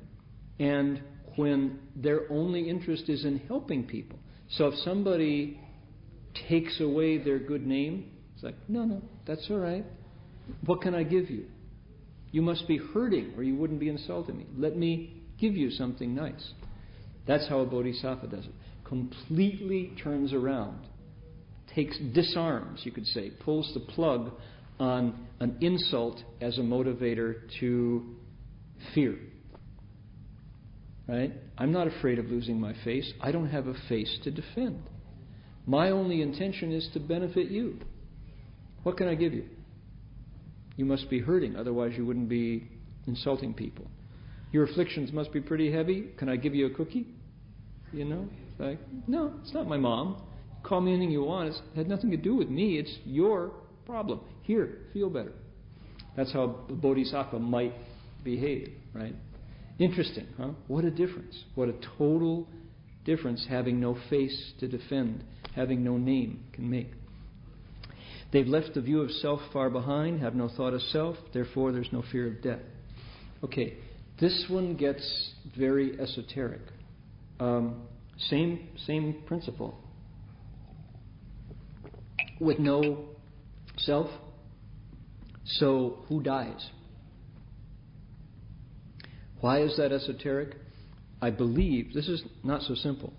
[0.59, 1.01] and
[1.37, 4.19] when their only interest is in helping people.
[4.57, 5.57] So if somebody
[6.47, 9.85] takes away their good name, it's like, no, no, that's all right.
[10.65, 11.45] What can I give you?
[12.31, 14.45] You must be hurting or you wouldn't be insulting me.
[14.57, 16.53] Let me give you something nice.
[17.27, 18.53] That's how a bodhisattva does it.
[18.85, 20.87] Completely turns around,
[21.75, 24.31] takes, disarms, you could say, pulls the plug
[24.79, 28.15] on an insult as a motivator to
[28.93, 29.17] fear.
[31.07, 31.33] Right?
[31.57, 33.11] I'm not afraid of losing my face.
[33.19, 34.83] I don't have a face to defend.
[35.69, 37.77] My only intention is to benefit you.
[38.81, 39.45] What can I give you?
[40.77, 42.67] You must be hurting, otherwise, you wouldn't be
[43.05, 43.85] insulting people.
[44.51, 46.07] Your afflictions must be pretty heavy.
[46.17, 47.05] Can I give you a cookie?
[47.93, 48.27] You know?
[48.57, 50.23] Like, no, it's not my mom.
[50.63, 51.49] Call me anything you want.
[51.49, 52.79] It had nothing to do with me.
[52.79, 53.51] It's your
[53.85, 54.21] problem.
[54.41, 55.33] Here, feel better.
[56.17, 57.75] That's how a bodhisattva might
[58.23, 59.13] behave, right?
[59.77, 60.49] Interesting, huh?
[60.67, 61.43] What a difference.
[61.53, 62.47] What a total
[63.05, 65.23] difference having no face to defend,
[65.55, 66.91] having no name can make.
[68.31, 71.91] They've left the view of self far behind, have no thought of self, therefore there's
[71.91, 72.59] no fear of death.
[73.43, 73.77] Okay,
[74.19, 76.61] this one gets very esoteric.
[77.39, 77.87] Um,
[78.17, 79.77] same, same principle.
[82.39, 83.05] With no
[83.77, 84.09] self,
[85.45, 86.69] so who dies?
[89.41, 90.55] Why is that esoteric?
[91.21, 93.13] I believe, this is not so simple.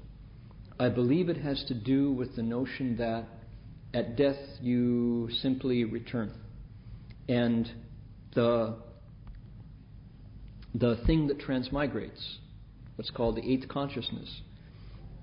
[0.81, 3.27] I believe it has to do with the notion that
[3.93, 6.33] at death you simply return.
[7.29, 7.71] And
[8.35, 8.77] the,
[10.75, 12.37] the thing that transmigrates,
[12.97, 14.41] what's called the eighth consciousness,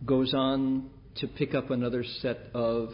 [0.05, 2.89] goes on to pick up another set of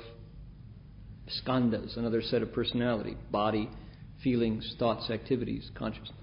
[1.45, 3.69] skandhas, another set of personality, body,
[4.23, 6.13] feelings, thoughts, activities, consciousness.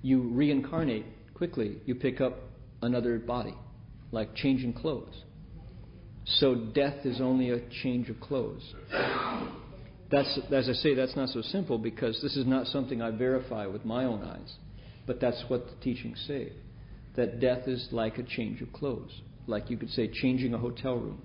[0.00, 1.04] You reincarnate
[1.34, 2.38] quickly, you pick up
[2.80, 3.54] another body,
[4.10, 5.22] like changing clothes.
[6.24, 8.62] So death is only a change of clothes.
[10.10, 13.66] That's, as I say, that's not so simple because this is not something I verify
[13.66, 14.54] with my own eyes.
[15.06, 16.52] But that's what the teachings say.
[17.16, 19.10] That death is like a change of clothes.
[19.46, 21.22] Like you could say, changing a hotel room.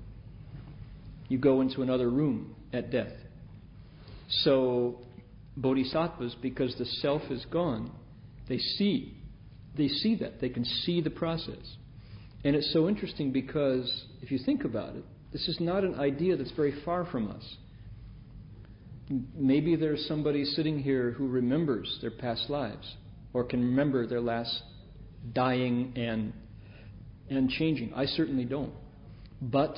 [1.28, 3.14] You go into another room at death.
[4.30, 5.00] So
[5.58, 7.92] bodhisattvas, because the self is gone,
[8.48, 9.18] they see.
[9.76, 10.40] They see that.
[10.42, 11.76] They can see the process.
[12.44, 16.36] And it's so interesting because if you think about it, this is not an idea
[16.36, 17.58] that's very far from us.
[19.36, 22.96] Maybe there's somebody sitting here who remembers their past lives
[23.34, 24.64] or can remember their last
[25.34, 26.34] dying and
[27.30, 27.94] and changing.
[27.94, 28.74] I certainly don't.
[29.44, 29.76] But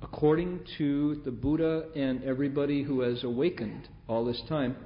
[0.00, 4.76] according to the Buddha and everybody who has awakened all this time,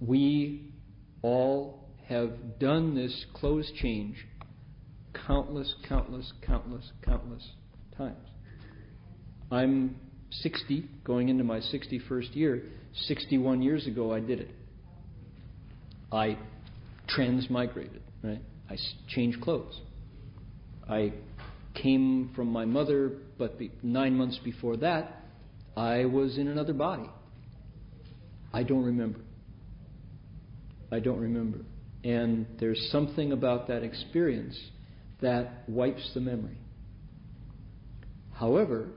[0.00, 0.72] we
[1.20, 4.16] all have done this clothes change
[5.26, 7.46] countless, countless, countless, countless
[7.96, 8.16] times.
[9.50, 9.96] I'm
[10.30, 12.62] 60, going into my 61st year.
[13.06, 14.50] 61 years ago, I did it.
[16.12, 16.38] I
[17.16, 18.42] transmigrated, right?
[18.68, 18.76] I
[19.08, 19.80] changed clothes.
[20.88, 21.12] I
[21.74, 25.22] came from my mother, but nine months before that,
[25.76, 27.08] I was in another body.
[28.52, 29.20] I don't remember.
[30.90, 31.58] I don't remember.
[32.04, 34.58] And there's something about that experience
[35.20, 36.58] that wipes the memory.
[38.32, 38.88] However,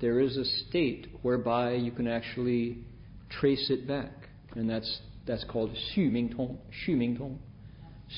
[0.00, 2.78] there is a state whereby you can actually
[3.28, 6.58] trace it back, and that's that's called Xu Ming Tong.
[6.86, 7.38] Xu Ming Tong.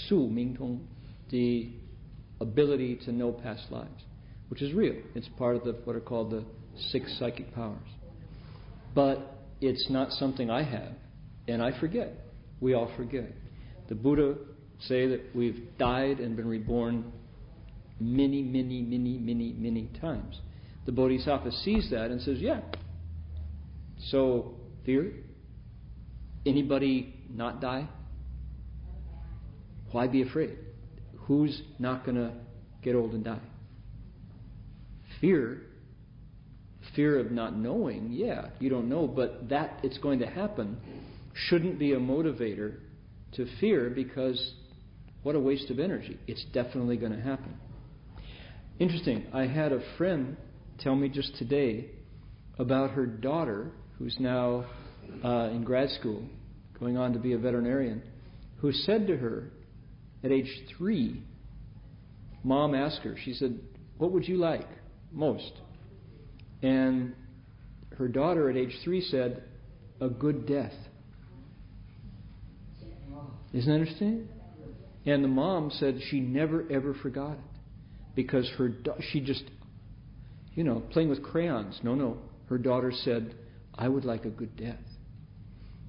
[0.09, 0.86] Su Ming Tong.
[1.30, 1.70] The
[2.41, 4.03] ability to know past lives,
[4.49, 4.95] which is real.
[5.14, 6.45] It's part of the, what are called the
[6.91, 7.78] six psychic powers.
[8.95, 10.93] But it's not something I have,
[11.49, 12.12] and I forget.
[12.61, 13.32] We all forget.
[13.88, 14.36] The Buddha
[14.80, 17.12] say that we've died and been reborn
[18.01, 20.40] many, many, many, many, many times.
[20.86, 22.61] The Bodhisattva sees that and says, Yeah.
[24.09, 25.12] So, fear?
[26.46, 27.86] Anybody not die?
[29.92, 30.57] Why be afraid?
[31.26, 32.32] Who's not going to
[32.82, 33.40] get old and die?
[35.20, 35.62] Fear,
[36.96, 40.78] fear of not knowing, yeah, you don't know, but that it's going to happen
[41.34, 42.76] shouldn't be a motivator
[43.32, 44.55] to fear because
[45.22, 46.18] what a waste of energy.
[46.26, 47.55] It's definitely going to happen.
[48.81, 50.39] Interesting, I had a friend
[50.78, 51.91] tell me just today
[52.59, 54.64] about her daughter, who's now
[55.22, 56.24] uh, in grad school,
[56.78, 58.03] going on to be a veterinarian,
[58.57, 59.51] who said to her
[60.24, 61.22] at age three,
[62.43, 63.61] Mom asked her, she said,
[63.99, 64.66] What would you like
[65.12, 65.53] most?
[66.62, 67.14] And
[67.99, 69.43] her daughter at age three said,
[70.01, 70.72] A good death.
[73.53, 74.26] Isn't that interesting?
[75.05, 77.49] And the mom said she never ever forgot it
[78.15, 78.73] because her
[79.13, 79.45] she just,
[80.55, 81.79] you know, playing with crayons.
[81.83, 82.19] No, no.
[82.49, 83.35] Her daughter said,
[83.75, 84.83] "I would like a good death,"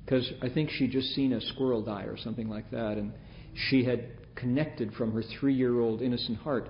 [0.05, 3.13] because I think she just seen a squirrel die or something like that, and
[3.69, 4.05] she had
[4.35, 6.69] connected from her three-year-old innocent heart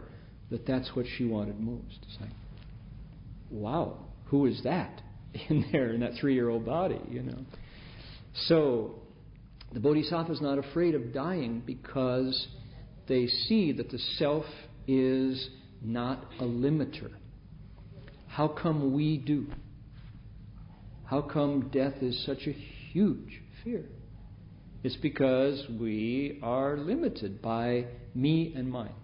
[0.50, 2.00] that that's what she wanted most.
[2.04, 2.32] It's like,
[3.50, 5.02] wow, who is that
[5.50, 7.02] in there in that three-year-old body?
[7.10, 7.40] You know.
[8.48, 8.96] So
[9.74, 12.48] the bodhisattva is not afraid of dying because
[13.08, 14.46] they see that the self
[14.92, 15.50] is
[15.82, 17.12] not a limiter.
[18.28, 19.48] How come we do?
[21.06, 23.86] How come death is such a huge fear?
[24.84, 27.86] It's because we are limited by
[28.16, 28.96] me and mine.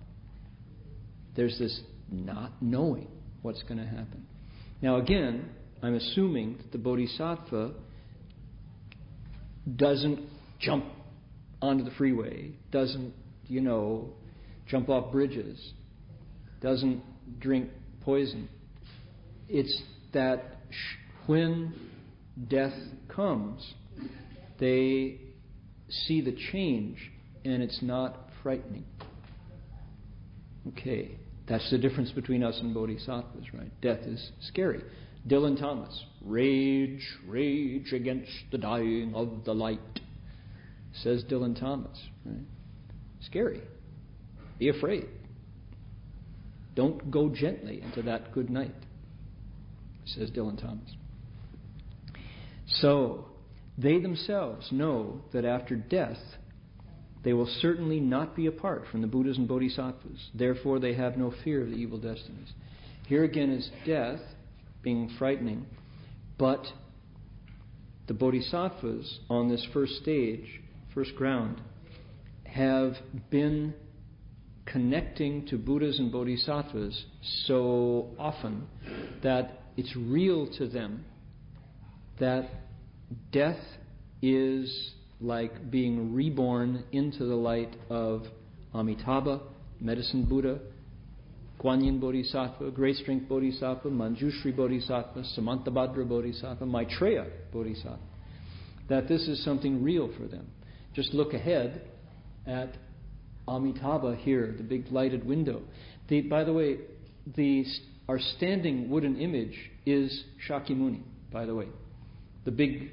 [1.36, 1.82] There's this
[2.12, 3.08] not knowing
[3.42, 4.26] what's going to happen.
[4.82, 5.50] Now, again,
[5.82, 7.74] I'm assuming that the bodhisattva
[9.76, 10.20] doesn't
[10.60, 10.86] jump
[11.62, 13.14] onto the freeway, doesn't,
[13.48, 14.14] you know,
[14.68, 15.74] jump off bridges,
[16.62, 17.02] doesn't
[17.40, 17.70] drink
[18.02, 18.50] poison.
[19.50, 19.82] It's
[20.14, 20.58] that
[21.26, 21.74] when
[22.48, 22.74] death
[23.08, 23.74] comes,
[24.60, 25.20] they
[25.90, 26.98] see the change
[27.46, 28.86] and it's not frightening.
[30.70, 33.72] Okay, that's the difference between us and bodhisattvas, right?
[33.82, 34.82] Death is scary.
[35.28, 39.80] Dylan Thomas, rage, rage against the dying of the light
[41.04, 41.98] says Dylan Thomas.
[42.26, 42.46] Right?
[43.22, 43.62] Scary.
[44.60, 45.08] Be afraid.
[46.76, 48.76] Don't go gently into that good night,
[50.06, 50.90] says Dylan Thomas.
[52.68, 53.26] So,
[53.78, 56.18] they themselves know that after death,
[57.24, 60.30] they will certainly not be apart from the Buddhas and Bodhisattvas.
[60.34, 62.52] Therefore, they have no fear of the evil destinies.
[63.08, 64.20] Here again is death
[64.84, 65.66] being frightening,
[66.38, 66.66] but
[68.08, 70.62] the Bodhisattvas on this first stage
[70.98, 71.62] first ground,
[72.44, 72.94] have
[73.30, 73.72] been
[74.72, 77.06] connecting to Buddhas and Bodhisattvas
[77.46, 78.68] so often
[79.24, 81.06] that it's real to them
[82.20, 82.50] that
[83.32, 83.60] death
[84.22, 88.24] is like being reborn into the light of
[88.74, 89.42] Amitabha,
[89.80, 90.60] Medicine Buddha,
[91.60, 98.00] Guanyin Bodhisattva, Great Strength Bodhisattva, Manjushri Bodhisattva, Samantabhadra Bodhisattva, Maitreya Bodhisattva.
[98.90, 100.48] That this is something real for them.
[100.94, 101.82] Just look ahead
[102.46, 102.76] at
[103.48, 105.62] Amitabha here, the big lighted window.
[106.10, 106.78] The, by the way,
[107.36, 107.66] the,
[108.08, 111.68] our standing wooden image is Shakyamuni, by the way.
[112.46, 112.92] The big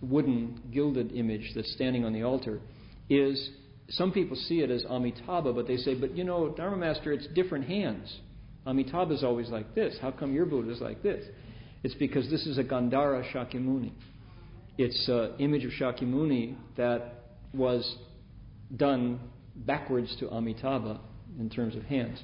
[0.00, 2.60] wooden gilded image that's standing on the altar
[3.08, 3.50] is
[3.90, 7.26] some people see it as Amitabha, but they say, but you know, Dharma Master, it's
[7.28, 8.20] different hands.
[8.66, 9.96] Amitabha is always like this.
[10.00, 11.24] How come your Buddha is like this?
[11.82, 13.92] It's because this is a Gandhara Shakyamuni.
[14.78, 17.96] It's an image of Shakyamuni that was
[18.74, 19.20] done
[19.54, 21.00] backwards to Amitabha
[21.38, 22.22] in terms of hands.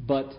[0.00, 0.32] But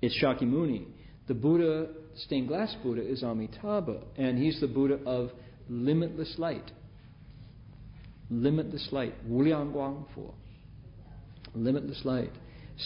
[0.00, 0.86] it's Shakyamuni.
[1.28, 5.30] The Buddha, stained glass Buddha, is Amitabha, and he's the Buddha of
[5.68, 6.70] limitless light.
[8.30, 9.14] Limitless light.
[9.28, 10.34] Wuliang Guang Fo.
[11.54, 12.32] Limitless light.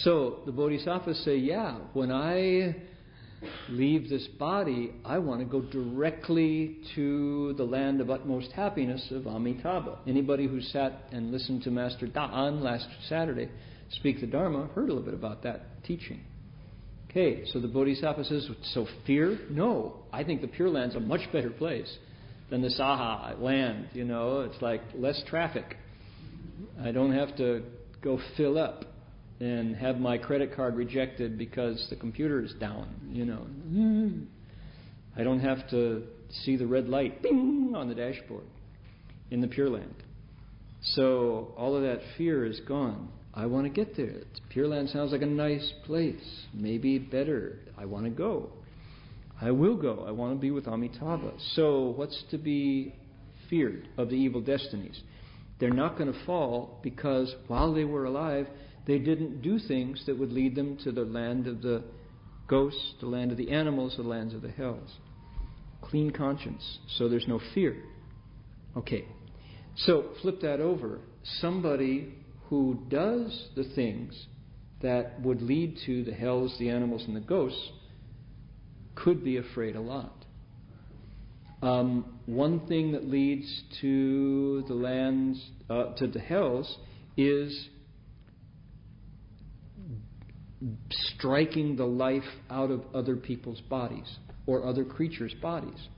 [0.02, 2.76] So the Bodhisattvas say, yeah, when I
[3.68, 9.26] leave this body, I want to go directly to the land of utmost happiness of
[9.26, 9.98] Amitabha.
[10.06, 13.48] Anybody who sat and listened to Master Da'an last Saturday
[13.90, 16.20] speak the Dharma heard a little bit about that teaching.
[17.10, 19.38] Okay, so the Bodhisattva says, so fear?
[19.50, 20.04] No.
[20.12, 21.96] I think the Pure Land's a much better place
[22.50, 23.88] than the Saha land.
[23.94, 25.76] You know, it's like less traffic.
[26.82, 27.62] I don't have to
[28.02, 28.84] go fill up
[29.40, 33.46] and have my credit card rejected because the computer is down, you know.
[35.16, 36.04] I don't have to
[36.44, 38.44] see the red light bing on the dashboard
[39.30, 39.94] in the Pure Land.
[40.82, 43.08] So all of that fear is gone.
[43.34, 44.22] I want to get there.
[44.50, 47.58] Pure Land sounds like a nice place, maybe better.
[47.76, 48.50] I want to go.
[49.40, 50.04] I will go.
[50.06, 51.32] I want to be with Amitabha.
[51.54, 52.94] So what's to be
[53.50, 54.98] feared of the evil destinies?
[55.58, 58.46] They're not going to fall because while they were alive,
[58.86, 61.82] they didn't do things that would lead them to the land of the
[62.46, 64.90] ghosts, the land of the animals, the lands of the hells.
[65.82, 67.76] Clean conscience, so there's no fear.
[68.76, 69.06] Okay,
[69.76, 71.00] so flip that over.
[71.40, 72.14] Somebody
[72.48, 74.26] who does the things
[74.82, 77.70] that would lead to the hells, the animals, and the ghosts
[78.94, 80.24] could be afraid a lot.
[81.62, 86.76] Um, one thing that leads to the lands, uh, to the hells,
[87.16, 87.68] is
[90.90, 95.88] striking the life out of other people's bodies or other creatures' bodies.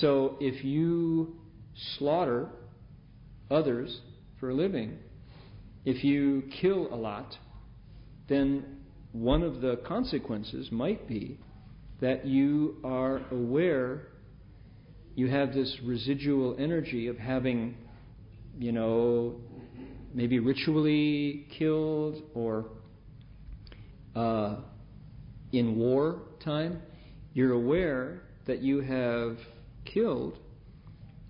[0.00, 1.36] So if you
[1.98, 2.48] slaughter
[3.50, 4.00] others
[4.40, 4.98] for a living,
[5.84, 7.36] if you kill a lot,
[8.28, 8.78] then
[9.12, 11.38] one of the consequences might be
[12.00, 14.08] that you are aware,
[15.14, 17.76] you have this residual energy of having,
[18.58, 19.36] you know,
[20.14, 22.66] maybe ritually killed or
[24.14, 24.56] uh,
[25.52, 26.82] in war time,
[27.32, 29.38] you're aware that you have
[29.84, 30.38] killed,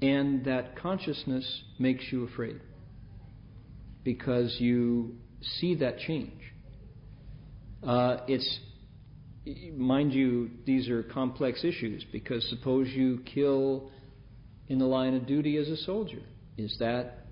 [0.02, 2.60] and that consciousness makes you afraid
[4.02, 5.16] because you
[5.58, 6.40] see that change.
[7.82, 8.58] Uh, it's
[9.76, 13.90] mind you, these are complex issues because suppose you kill
[14.68, 16.22] in the line of duty as a soldier.
[16.56, 17.26] Is that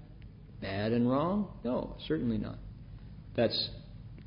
[0.60, 1.48] bad and wrong?
[1.64, 2.58] No, certainly not.
[3.34, 3.70] That's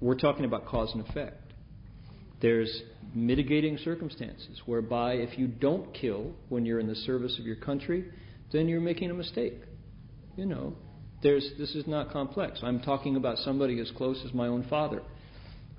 [0.05, 1.53] we're talking about cause and effect.
[2.39, 2.83] There's
[3.15, 8.05] mitigating circumstances whereby if you don't kill when you're in the service of your country,
[8.51, 9.55] then you're making a mistake.
[10.35, 10.75] You know,
[11.23, 12.59] there's, this is not complex.
[12.61, 15.01] I'm talking about somebody as close as my own father,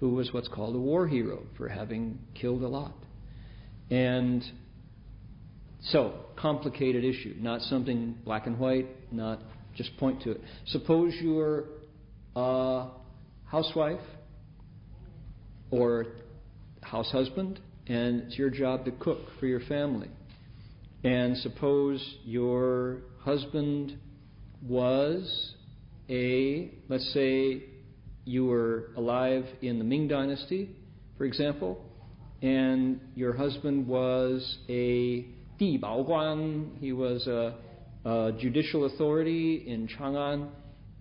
[0.00, 2.94] who was what's called a war hero for having killed a lot.
[3.90, 4.42] And
[5.82, 9.40] so, complicated issue, not something black and white, not
[9.76, 10.40] just point to it.
[10.66, 11.66] Suppose you're
[12.34, 12.88] a
[13.44, 14.00] housewife
[15.70, 16.06] or
[16.82, 20.08] house husband, and it's your job to cook for your family.
[21.04, 23.98] And suppose your husband
[24.62, 25.54] was
[26.08, 27.64] a, let's say
[28.24, 30.70] you were alive in the Ming Dynasty,
[31.16, 31.84] for example,
[32.42, 35.26] and your husband was a
[35.58, 37.54] Di Bao Guan, he was a,
[38.04, 40.48] a judicial authority in Chang'an,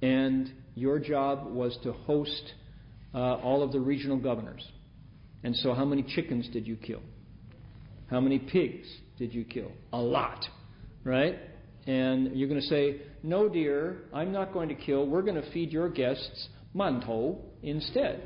[0.01, 2.53] and your job was to host
[3.15, 4.67] uh, all of the regional governors.
[5.43, 7.01] And so, how many chickens did you kill?
[8.09, 8.87] How many pigs
[9.17, 9.71] did you kill?
[9.93, 10.45] A lot,
[11.03, 11.39] right?
[11.87, 15.07] And you're going to say, No, dear, I'm not going to kill.
[15.07, 18.21] We're going to feed your guests mantou instead.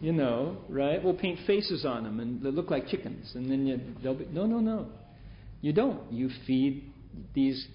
[0.00, 1.02] You know, right?
[1.02, 3.32] We'll paint faces on them and they look like chickens.
[3.34, 4.86] And then you, they'll be, no, no, no.
[5.60, 6.12] You don't.
[6.12, 6.84] You feed
[7.34, 7.66] these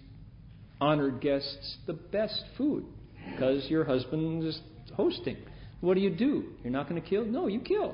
[0.79, 2.85] honored guests the best food
[3.29, 4.57] because your husband is
[4.95, 5.35] hosting.
[5.83, 6.45] What do you do?
[6.63, 7.25] You're not going to kill?
[7.25, 7.93] No, you kill.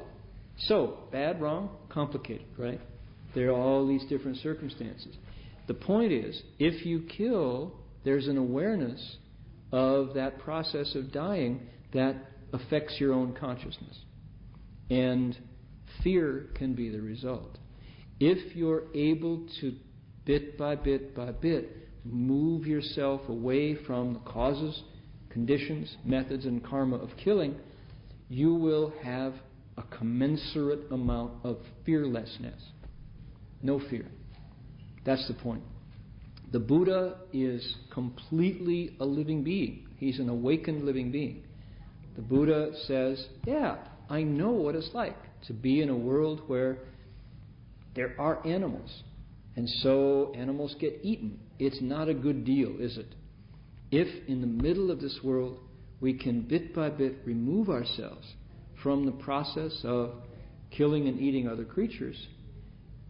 [0.67, 2.79] So, bad, wrong, complicated, right?
[3.33, 5.15] There are all these different circumstances.
[5.65, 9.17] The point is, if you kill, there's an awareness
[9.71, 11.61] of that process of dying
[11.91, 12.15] that
[12.53, 13.97] affects your own consciousness.
[14.91, 15.35] And
[16.03, 17.57] fear can be the result.
[18.19, 19.73] If you're able to,
[20.25, 24.79] bit by bit by bit, move yourself away from the causes
[25.29, 27.55] conditions, methods, and karma of killing,
[28.29, 29.33] you will have
[29.77, 32.61] a commensurate amount of fearlessness.
[33.61, 34.05] No fear.
[35.05, 35.63] That's the point.
[36.51, 39.87] The Buddha is completely a living being.
[39.97, 41.43] He's an awakened living being.
[42.15, 43.77] The Buddha says, Yeah,
[44.09, 46.79] I know what it's like to be in a world where
[47.95, 49.03] there are animals.
[49.55, 51.39] And so animals get eaten.
[51.59, 53.13] It's not a good deal, is it?
[53.91, 55.59] If in the middle of this world
[56.01, 58.25] we can bit by bit remove ourselves
[58.81, 60.11] from the process of
[60.71, 62.27] killing and eating other creatures,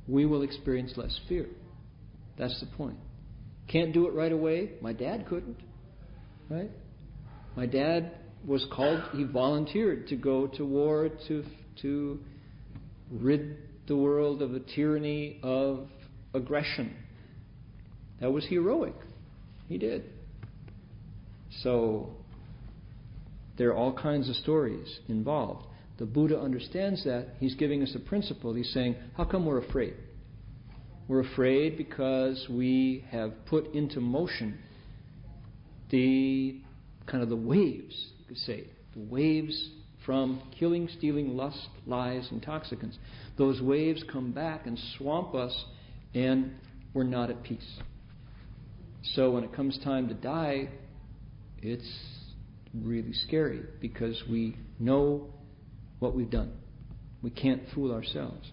[0.07, 1.47] we will experience less fear.
[2.37, 2.97] That's the point.
[3.67, 4.71] Can't do it right away.
[4.81, 5.57] My dad couldn't.
[6.49, 6.71] Right?
[7.55, 8.13] My dad
[8.45, 11.43] was called, he volunteered to go to war to,
[11.81, 12.19] to
[13.11, 13.57] rid
[13.87, 15.87] the world of the tyranny of
[16.33, 16.95] aggression.
[18.21, 18.95] That was heroic.
[19.67, 20.05] He did.
[21.61, 22.15] So,
[23.59, 25.67] there are all kinds of stories involved.
[25.97, 27.35] The Buddha understands that.
[27.39, 28.53] He's giving us a principle.
[28.53, 29.95] He's saying, How come we're afraid?
[31.09, 34.57] We're afraid because we have put into motion
[35.91, 36.61] the
[37.05, 38.63] kind of the waves, you could say,
[38.93, 39.71] the waves
[40.05, 42.97] from killing, stealing, lust, lies, intoxicants.
[43.37, 45.65] Those waves come back and swamp us,
[46.15, 46.53] and
[46.93, 47.79] we're not at peace.
[49.15, 50.69] So when it comes time to die,
[51.61, 52.18] it's
[52.73, 55.27] really scary because we know
[55.99, 56.51] what we've done.
[57.21, 58.47] We can't fool ourselves.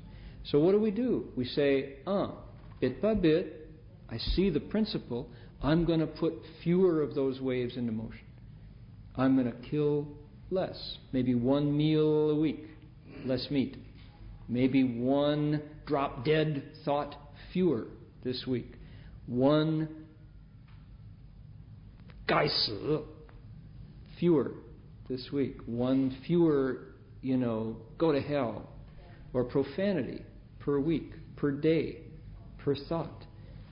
[0.44, 1.28] So what do we do?
[1.36, 2.34] We say, ah,
[2.80, 3.70] bit by bit,
[4.08, 5.28] I see the principle.
[5.62, 8.20] I'm going to put fewer of those waves into motion.
[9.16, 10.08] I'm going to kill
[10.50, 10.98] less.
[11.12, 12.64] Maybe one meal a week,
[13.24, 13.76] less meat.
[14.48, 17.14] Maybe one drop dead thought
[17.52, 17.86] fewer
[18.22, 18.72] this week.
[19.26, 19.88] One
[22.26, 23.04] 该死
[24.18, 24.52] fewer
[25.08, 25.56] this week.
[25.66, 28.68] One fewer, you know, go to hell
[29.32, 30.22] or profanity
[30.60, 31.98] per week, per day
[32.58, 33.24] per thought.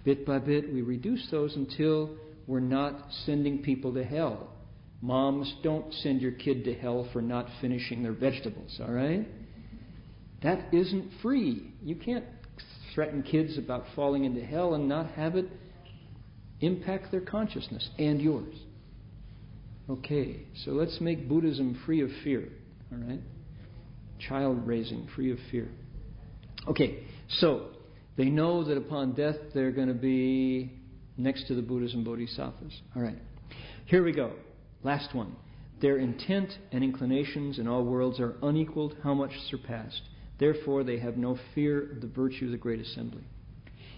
[0.05, 2.17] Bit by bit, we reduce those until
[2.47, 4.51] we're not sending people to hell.
[5.01, 9.27] Moms, don't send your kid to hell for not finishing their vegetables, all right?
[10.43, 11.73] That isn't free.
[11.83, 12.25] You can't
[12.95, 15.47] threaten kids about falling into hell and not have it
[16.61, 18.55] impact their consciousness and yours.
[19.89, 22.49] Okay, so let's make Buddhism free of fear,
[22.91, 23.21] all right?
[24.19, 25.69] Child raising free of fear.
[26.67, 27.69] Okay, so
[28.17, 30.73] they know that upon death they're going to be
[31.19, 32.81] next to the Buddhas and Bodhisattvas.
[32.97, 33.19] All right.
[33.87, 34.33] Here we go.
[34.83, 35.37] Last one.
[35.83, 40.01] Their intent and inclinations in all worlds are unequaled, how much surpassed.
[40.39, 43.25] Therefore, they have no fear of the virtue of the great assembly.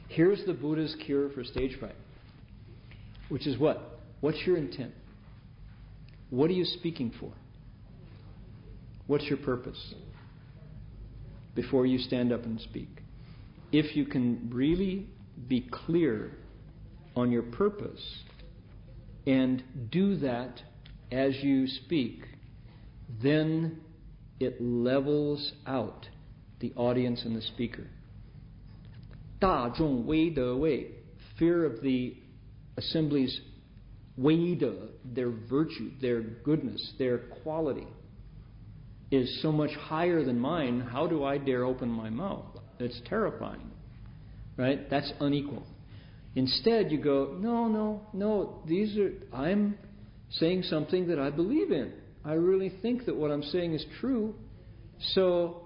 [0.09, 1.95] Here's the Buddha's cure for stage fright,
[3.29, 4.01] which is what?
[4.21, 4.93] What's your intent?
[6.31, 7.33] What are you speaking for?
[9.07, 9.95] What's your purpose
[11.55, 12.89] before you stand up and speak?
[13.73, 15.07] If you can really
[15.49, 16.33] be clear
[17.15, 18.23] on your purpose
[19.27, 20.61] and do that
[21.13, 22.25] as you speak,
[23.23, 23.81] then
[24.41, 26.09] it levels out
[26.61, 27.87] the audience and the speaker.
[29.39, 30.91] 大众威德畏,
[31.39, 32.17] fear of the
[32.77, 33.39] assembly's
[34.17, 34.73] 威德,
[35.15, 37.87] their virtue, their goodness, their quality,
[39.11, 40.81] is so much higher than mine.
[40.81, 42.47] How do I dare open my mouth?
[42.79, 43.71] It's terrifying.
[44.57, 44.89] Right?
[44.89, 45.65] That's unequal.
[46.35, 49.79] Instead, you go, no, no, no, these are, I'm
[50.31, 51.93] saying something that I believe in.
[52.25, 54.35] I really think that what I'm saying is true.
[55.15, 55.63] So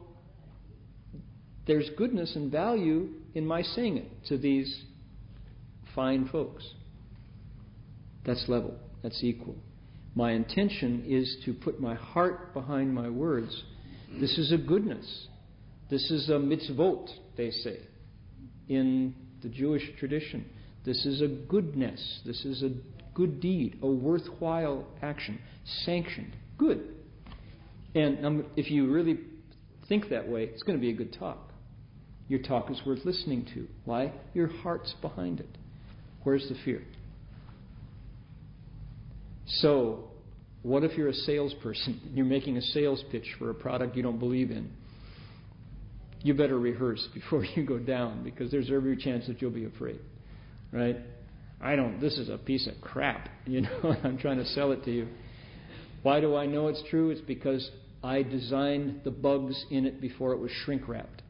[1.67, 4.85] there's goodness and value in my saying it to these
[5.95, 6.65] fine folks.
[8.25, 9.57] That's level, that's equal.
[10.15, 13.63] My intention is to put my heart behind my words.
[14.21, 15.29] This is a goodness.
[15.89, 17.79] This is a mitzvot, they say,
[18.69, 20.45] in the Jewish tradition.
[20.85, 22.21] This is a goodness.
[22.25, 22.71] This is a
[23.15, 25.39] good deed, a worthwhile action,
[25.85, 26.95] sanctioned, good.
[27.95, 29.19] And um, if you really
[29.89, 31.53] think that way, it's going to be a good talk.
[32.29, 33.67] Your talk is worth listening to.
[33.85, 34.13] Why?
[34.35, 35.59] Your heart's behind it.
[36.23, 36.83] Where's the fear?
[39.57, 40.11] So,
[40.63, 42.01] what if you're a salesperson?
[42.15, 44.71] You're making a sales pitch for a product you don't believe in
[46.23, 50.01] you better rehearse before you go down because there's every chance that you'll be afraid.
[50.73, 50.97] Right?
[51.61, 54.85] I don't, this is a piece of crap, you know, I'm trying to sell it
[54.85, 55.09] to you.
[56.03, 57.11] Why do I know it's true?
[57.11, 57.71] It's because
[58.03, 61.23] I designed the bugs in it before it was shrink wrapped.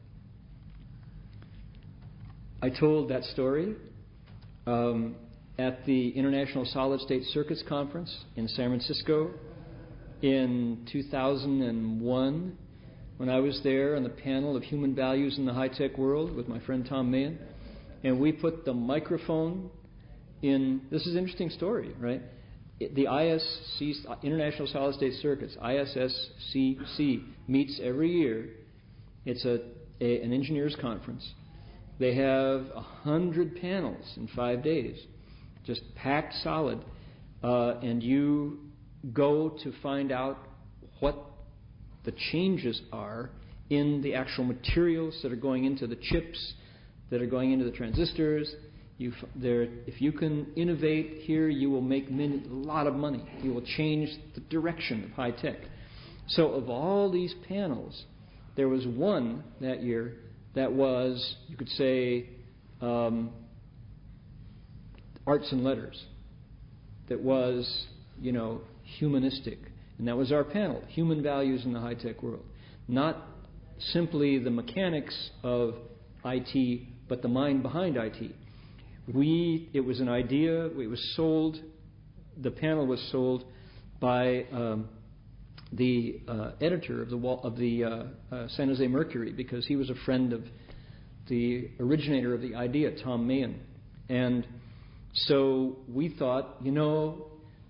[2.61, 3.75] I told that story
[4.65, 5.15] um,
[5.61, 9.29] at the International Solid State Circuits Conference in San Francisco
[10.23, 12.57] in 2001
[13.17, 16.35] when I was there on the panel of human values in the high tech world
[16.35, 17.37] with my friend Tom Mahon.
[18.03, 19.69] And we put the microphone
[20.41, 20.81] in.
[20.89, 22.23] This is an interesting story, right?
[22.79, 28.49] The ISC, International Solid State Circuits, ISSCC, meets every year.
[29.25, 29.59] It's a,
[30.01, 31.29] a an engineers conference.
[31.99, 34.97] They have a hundred panels in five days,
[35.65, 36.83] just packed solid,
[37.43, 38.59] uh, and you
[39.13, 40.37] go to find out
[40.99, 41.17] what
[42.03, 43.29] the changes are
[43.69, 46.53] in the actual materials that are going into the chips,
[47.09, 48.53] that are going into the transistors.
[48.97, 53.25] You, there, if you can innovate here, you will make many, a lot of money.
[53.41, 55.57] You will change the direction of high tech.
[56.27, 58.05] So, of all these panels,
[58.55, 60.17] there was one that year
[60.53, 62.29] that was, you could say,
[62.81, 63.31] um,
[65.25, 66.01] arts and letters,
[67.09, 67.85] that was,
[68.19, 68.61] you know,
[68.99, 69.59] humanistic.
[69.97, 72.45] And that was our panel human values in the high tech world.
[72.87, 73.17] Not
[73.93, 75.75] simply the mechanics of
[76.25, 78.31] IT, but the mind behind IT.
[79.13, 81.57] We, it was an idea, it was sold,
[82.41, 83.43] the panel was sold
[83.99, 84.89] by um,
[85.71, 89.89] the uh, editor of the, of the uh, uh, San Jose Mercury because he was
[89.89, 90.43] a friend of
[91.27, 93.59] the originator of the idea, Tom Mahon.
[94.09, 94.45] And
[95.13, 97.27] so we thought, you know,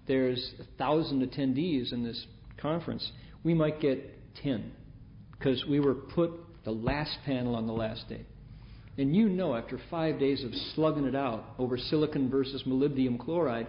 [0.07, 2.25] there's a thousand attendees in this
[2.57, 3.11] conference.
[3.43, 4.71] We might get ten
[5.31, 6.31] because we were put
[6.63, 8.25] the last panel on the last day.
[8.97, 13.67] And you know, after five days of slugging it out over silicon versus molybdenum chloride,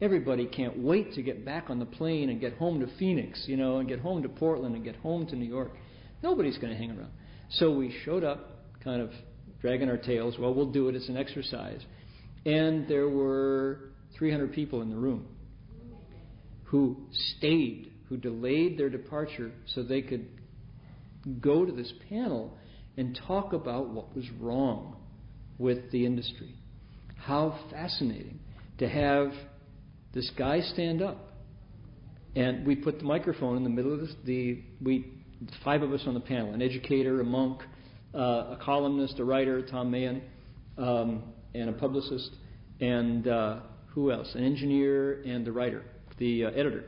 [0.00, 3.56] everybody can't wait to get back on the plane and get home to Phoenix, you
[3.56, 5.72] know, and get home to Portland and get home to New York.
[6.22, 7.10] Nobody's going to hang around.
[7.50, 8.50] So we showed up,
[8.82, 9.10] kind of
[9.60, 10.36] dragging our tails.
[10.38, 10.94] Well, we'll do it.
[10.94, 11.80] It's an exercise.
[12.44, 15.26] And there were 300 people in the room
[16.64, 16.96] who
[17.36, 20.26] stayed, who delayed their departure so they could
[21.40, 22.56] go to this panel
[22.96, 24.96] and talk about what was wrong
[25.58, 26.54] with the industry.
[27.16, 28.40] How fascinating
[28.78, 29.32] to have
[30.12, 31.34] this guy stand up.
[32.34, 35.12] And we put the microphone in the middle of the we
[35.64, 37.60] five of us on the panel, an educator, a monk,
[38.14, 40.22] uh, a columnist, a writer, Tom Mahon,
[40.78, 41.22] um,
[41.54, 42.30] and a publicist,
[42.80, 44.34] and uh, who else?
[44.34, 45.84] An engineer and the writer,
[46.18, 46.84] the uh, editor.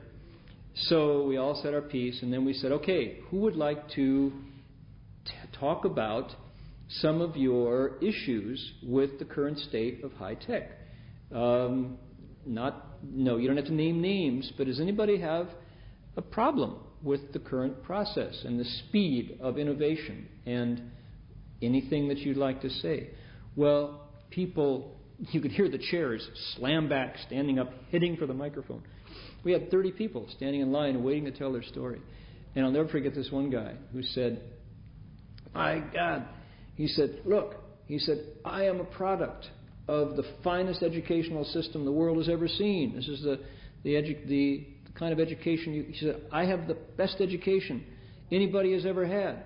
[0.74, 4.32] So we all said our piece, and then we said, okay, who would like to
[5.24, 6.32] t- talk about
[6.88, 10.70] some of your issues with the current state of high tech?
[11.32, 11.98] Um,
[12.44, 15.48] not, no, you don't have to name names, but does anybody have
[16.16, 20.82] a problem with the current process and the speed of innovation and
[21.62, 23.10] anything that you'd like to say?
[23.56, 24.03] Well,
[24.34, 24.96] people,
[25.30, 28.82] you could hear the chairs slam back, standing up, hitting for the microphone.
[29.44, 32.00] We had 30 people standing in line waiting to tell their story.
[32.54, 34.42] And I'll never forget this one guy who said,
[35.54, 36.26] My God,
[36.76, 37.56] he said, Look,
[37.86, 39.46] he said, I am a product
[39.86, 42.94] of the finest educational system the world has ever seen.
[42.96, 43.40] This is the,
[43.82, 44.66] the, edu- the
[44.98, 47.84] kind of education you, he said, I have the best education
[48.32, 49.44] anybody has ever had.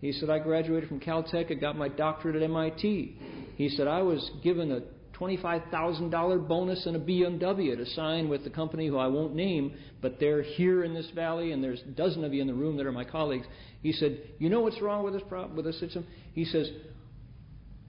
[0.00, 1.50] He said, I graduated from Caltech.
[1.50, 3.18] I got my doctorate at MIT.
[3.56, 4.82] He said, I was given a
[5.18, 10.20] $25,000 bonus and a BMW to sign with the company who I won't name, but
[10.20, 12.86] they're here in this valley, and there's a dozen of you in the room that
[12.86, 13.46] are my colleagues.
[13.82, 16.06] He said, You know what's wrong with this, pro- with this system?
[16.34, 16.70] He says,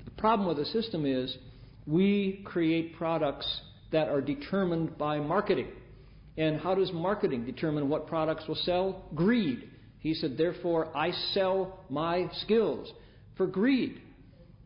[0.06, 1.38] The problem with the system is
[1.86, 3.62] we create products
[3.92, 5.68] that are determined by marketing.
[6.38, 9.04] And how does marketing determine what products will sell?
[9.14, 9.69] Greed.
[10.00, 12.92] He said, Therefore, I sell my skills
[13.36, 14.02] for greed.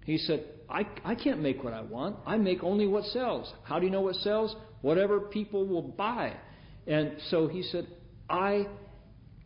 [0.05, 2.18] He said, I, I can't make what I want.
[2.26, 3.51] I make only what sells.
[3.64, 4.55] How do you know what sells?
[4.81, 6.34] Whatever people will buy.
[6.88, 7.88] And so he said,
[8.30, 8.68] I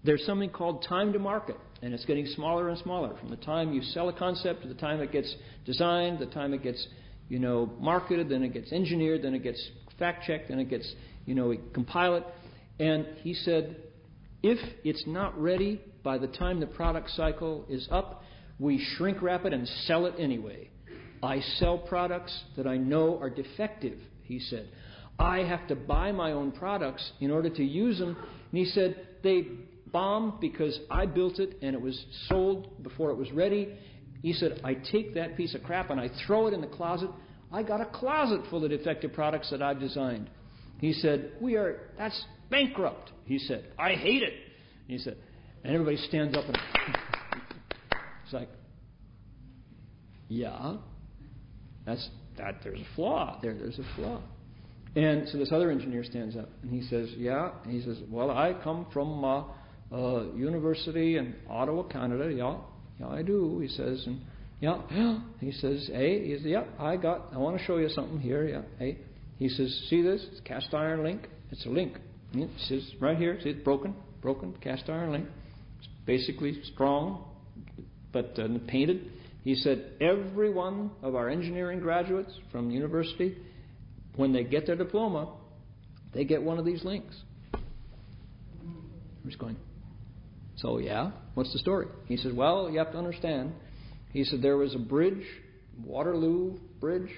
[0.03, 3.15] there's something called time to market, and it's getting smaller and smaller.
[3.19, 5.35] From the time you sell a concept to the time it gets
[5.65, 6.87] designed, the time it gets,
[7.27, 9.61] you know, marketed, then it gets engineered, then it gets
[9.99, 10.89] fact checked, then it gets,
[11.25, 12.23] you know, we compile it.
[12.79, 13.75] And he said,
[14.43, 18.21] if it's not ready by the time the product cycle is up,
[18.59, 20.69] we shrink wrap it and sell it anyway.
[21.21, 24.69] I sell products that I know are defective, he said.
[25.19, 28.15] I have to buy my own products in order to use them.
[28.15, 29.47] And he said, they
[29.91, 33.75] bomb because I built it and it was sold before it was ready.
[34.21, 37.09] He said, I take that piece of crap and I throw it in the closet.
[37.51, 40.29] I got a closet full of defective products that I've designed.
[40.79, 43.11] He said, We are, that's bankrupt.
[43.25, 44.33] He said, I hate it.
[44.87, 45.17] He said,
[45.63, 46.57] and everybody stands up and
[48.23, 48.49] it's like,
[50.29, 50.75] yeah,
[51.85, 52.55] that's that.
[52.63, 53.53] There's a flaw there.
[53.53, 54.21] There's a flaw.
[54.95, 57.51] And so this other engineer stands up and he says, Yeah.
[57.63, 59.43] And he says, Well, I come from uh,
[59.91, 62.31] uh, university in Ottawa, Canada.
[62.33, 62.57] Yeah,
[62.99, 63.59] yeah, I do.
[63.59, 64.21] He says, and
[64.59, 65.19] yeah, yeah.
[65.39, 67.27] He says, Hey, he says, Yeah, I got.
[67.33, 68.47] I want to show you something here.
[68.47, 68.97] Yeah, hey.
[69.37, 70.25] He says, See this?
[70.31, 71.27] It's cast iron link.
[71.51, 71.93] It's a link.
[72.33, 73.39] It says right here.
[73.41, 75.25] See, it's broken, broken cast iron link.
[75.79, 77.25] It's basically strong,
[78.11, 79.11] but uh, painted.
[79.43, 83.37] He said, Every one of our engineering graduates from university
[84.17, 85.31] when they get their diploma,
[86.13, 87.15] they get one of these links.
[89.23, 89.57] He's going,
[90.57, 91.87] so yeah, what's the story?
[92.07, 93.53] He said, well, you have to understand.
[94.11, 95.23] He said there was a bridge,
[95.85, 97.09] Waterloo Bridge.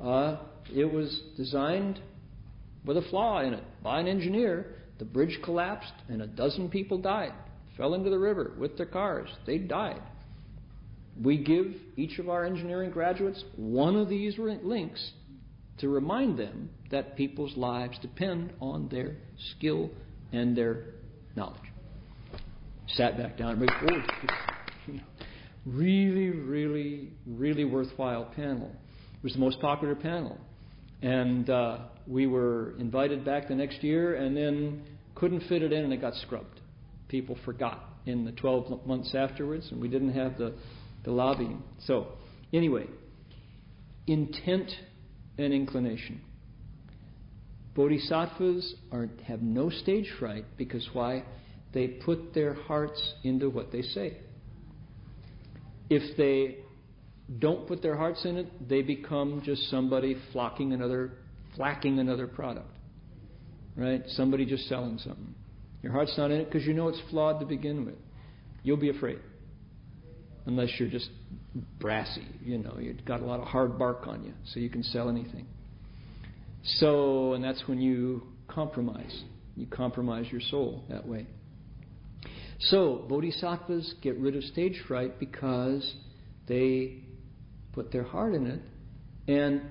[0.00, 0.38] Uh,
[0.74, 2.00] it was designed
[2.84, 4.76] with a flaw in it by an engineer.
[4.98, 7.32] The bridge collapsed and a dozen people died,
[7.76, 9.28] fell into the river with their cars.
[9.46, 10.02] They died.
[11.20, 15.12] We give each of our engineering graduates one of these links
[15.78, 19.16] to remind them that people's lives depend on their
[19.56, 19.90] skill
[20.32, 20.94] and their
[21.36, 21.60] knowledge.
[22.88, 24.92] Sat back down and oh,
[25.66, 28.70] really, really, really worthwhile panel.
[29.16, 30.38] It was the most popular panel.
[31.04, 35.84] And uh, we were invited back the next year and then couldn't fit it in
[35.84, 36.62] and it got scrubbed.
[37.08, 40.54] People forgot in the 12 months afterwards and we didn't have the,
[41.04, 41.62] the lobbying.
[41.84, 42.08] So,
[42.54, 42.86] anyway,
[44.06, 44.70] intent
[45.36, 46.22] and inclination.
[47.74, 51.24] Bodhisattvas are, have no stage fright because why?
[51.74, 54.20] They put their hearts into what they say.
[55.90, 56.63] If they
[57.38, 61.12] don't put their hearts in it, they become just somebody flocking another,
[61.58, 62.70] flacking another product.
[63.76, 64.02] Right?
[64.08, 65.34] Somebody just selling something.
[65.82, 67.96] Your heart's not in it because you know it's flawed to begin with.
[68.62, 69.18] You'll be afraid.
[70.46, 71.08] Unless you're just
[71.80, 74.82] brassy, you know, you've got a lot of hard bark on you, so you can
[74.82, 75.46] sell anything.
[76.64, 79.22] So, and that's when you compromise.
[79.56, 81.26] You compromise your soul that way.
[82.60, 85.94] So, bodhisattvas get rid of stage fright because
[86.46, 87.02] they
[87.74, 88.60] put their heart in it
[89.26, 89.62] and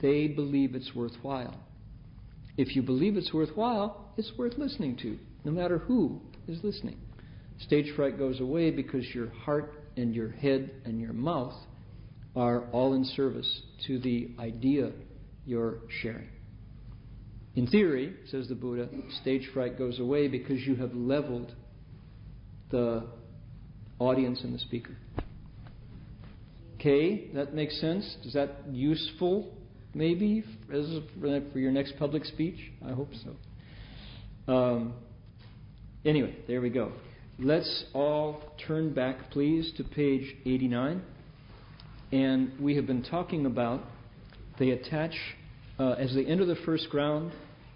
[0.00, 1.56] they believe it's worthwhile.
[2.56, 6.98] If you believe it's worthwhile, it's worth listening to, no matter who is listening.
[7.60, 11.54] Stage fright goes away because your heart and your head and your mouth
[12.34, 14.92] are all in service to the idea
[15.46, 16.28] you're sharing.
[17.56, 18.88] In theory, says the Buddha,
[19.20, 21.52] stage fright goes away because you have leveled
[22.70, 23.04] the
[23.98, 24.96] audience and the speaker.
[26.80, 28.16] Okay, that makes sense.
[28.24, 29.52] Is that useful,
[29.92, 32.58] maybe, for your next public speech?
[32.82, 34.50] I hope so.
[34.50, 34.94] Um,
[36.06, 36.92] anyway, there we go.
[37.38, 41.02] Let's all turn back, please, to page 89.
[42.12, 43.82] And we have been talking about
[44.58, 45.12] they attach,
[45.78, 47.32] uh, as they enter the first ground,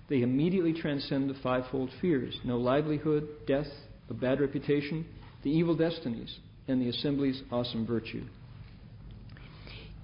[0.08, 3.68] they immediately transcend the fivefold fears no livelihood, death,
[4.08, 5.04] a bad reputation,
[5.42, 8.24] the evil destinies, and the assembly's awesome virtue.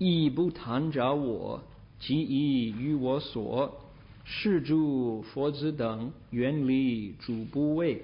[0.01, 1.63] 亦不贪着我，
[1.99, 3.81] 即以于我所。
[4.25, 8.03] 是诸佛子等远离诸怖畏。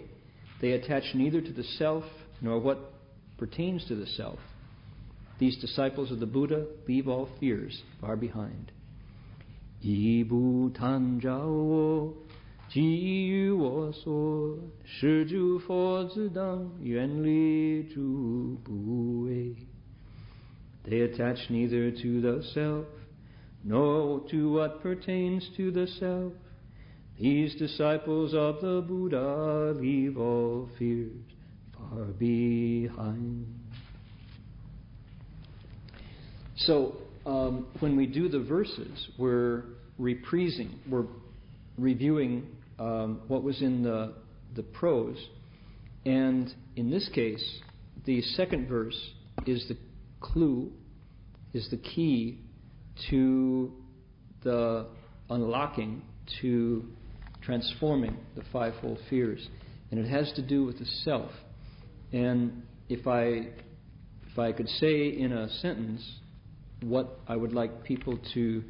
[0.61, 2.03] They attach neither to the self
[2.43, 2.79] nor what
[3.39, 4.39] pertains to the self.
[5.39, 8.73] These disciples of the Buddha leave all fears far behind.
[9.81, 12.13] 以不贪着我，
[12.69, 14.59] 即于我所。
[14.85, 19.55] 是诸佛子等远离诸怖畏。
[20.89, 22.87] They attach neither to the self,
[23.65, 26.33] nor to what pertains to the self.
[27.19, 31.11] These disciples of the Buddha leave all fears
[31.73, 33.47] far behind.
[36.57, 39.65] So, um, when we do the verses, we're
[40.01, 41.07] reprising, we're
[41.77, 42.47] reviewing
[42.79, 44.15] um, what was in the,
[44.55, 45.19] the prose.
[46.05, 47.61] And in this case,
[48.05, 48.99] the second verse
[49.47, 49.77] is the
[50.33, 50.73] clue,
[51.53, 52.41] is the key
[53.11, 53.73] to
[54.43, 54.87] the
[55.31, 56.03] unlocking
[56.41, 56.85] to
[57.43, 59.49] transforming the fivefold fears.
[59.91, 61.31] And it has to do with the self.
[62.13, 63.49] And if I,
[64.31, 66.03] if I could say in a sentence
[66.83, 68.63] what I would like people to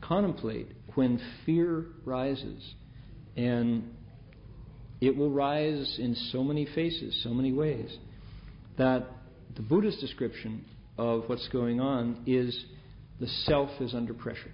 [0.00, 2.74] contemplate when fear rises,
[3.36, 3.94] and
[5.00, 7.96] it will rise in so many faces, so many ways,
[8.76, 9.06] that
[9.56, 10.64] the Buddha's description
[10.98, 12.64] of what's going on is
[13.18, 14.52] the self is under pressure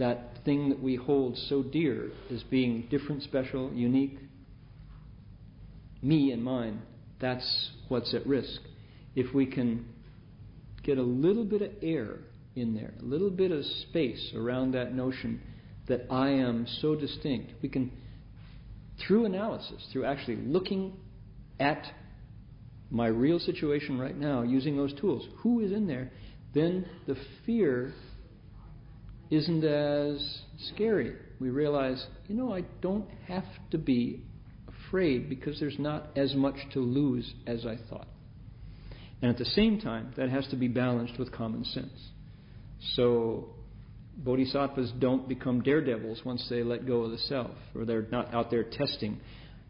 [0.00, 4.18] that thing that we hold so dear as being different, special, unique,
[6.02, 6.80] me and mine,
[7.20, 8.62] that's what's at risk.
[9.14, 9.84] If we can
[10.82, 12.16] get a little bit of air
[12.56, 15.42] in there, a little bit of space around that notion
[15.86, 17.52] that I am so distinct.
[17.62, 17.92] We can,
[19.06, 20.94] through analysis, through actually looking
[21.58, 21.84] at
[22.90, 26.10] my real situation right now, using those tools, who is in there,
[26.54, 27.92] then the fear
[29.30, 30.40] isn't as
[30.72, 31.14] scary.
[31.38, 34.22] We realize, you know, I don't have to be
[34.68, 38.08] afraid because there's not as much to lose as I thought.
[39.22, 42.10] And at the same time, that has to be balanced with common sense.
[42.96, 43.50] So,
[44.16, 48.50] bodhisattvas don't become daredevils once they let go of the self, or they're not out
[48.50, 49.20] there testing.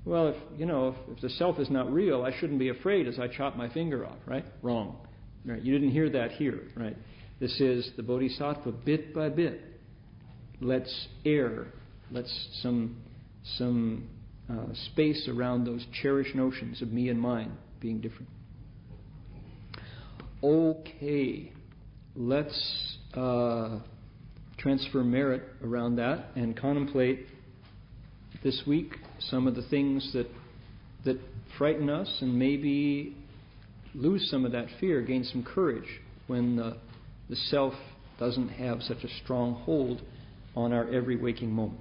[0.04, 3.06] Well, if you know, if, if the self is not real, I shouldn't be afraid
[3.06, 4.44] as I chop my finger off, right?
[4.62, 4.96] Wrong.
[5.44, 5.62] Right?
[5.62, 6.96] You didn't hear that here, right?
[7.38, 9.60] This is the bodhisattva bit by bit
[10.60, 11.66] lets air,
[12.10, 12.96] lets some
[13.56, 14.08] some
[14.50, 18.28] uh, space around those cherished notions of me and mine being different.
[20.42, 21.52] Okay,
[22.14, 23.78] let's uh,
[24.58, 27.26] transfer merit around that and contemplate
[28.42, 30.26] this week some of the things that
[31.04, 31.18] that
[31.56, 33.16] frighten us and maybe
[33.94, 36.76] lose some of that fear, gain some courage when the,
[37.28, 37.74] the self
[38.18, 40.02] doesn't have such a strong hold
[40.54, 41.80] on our every waking moment.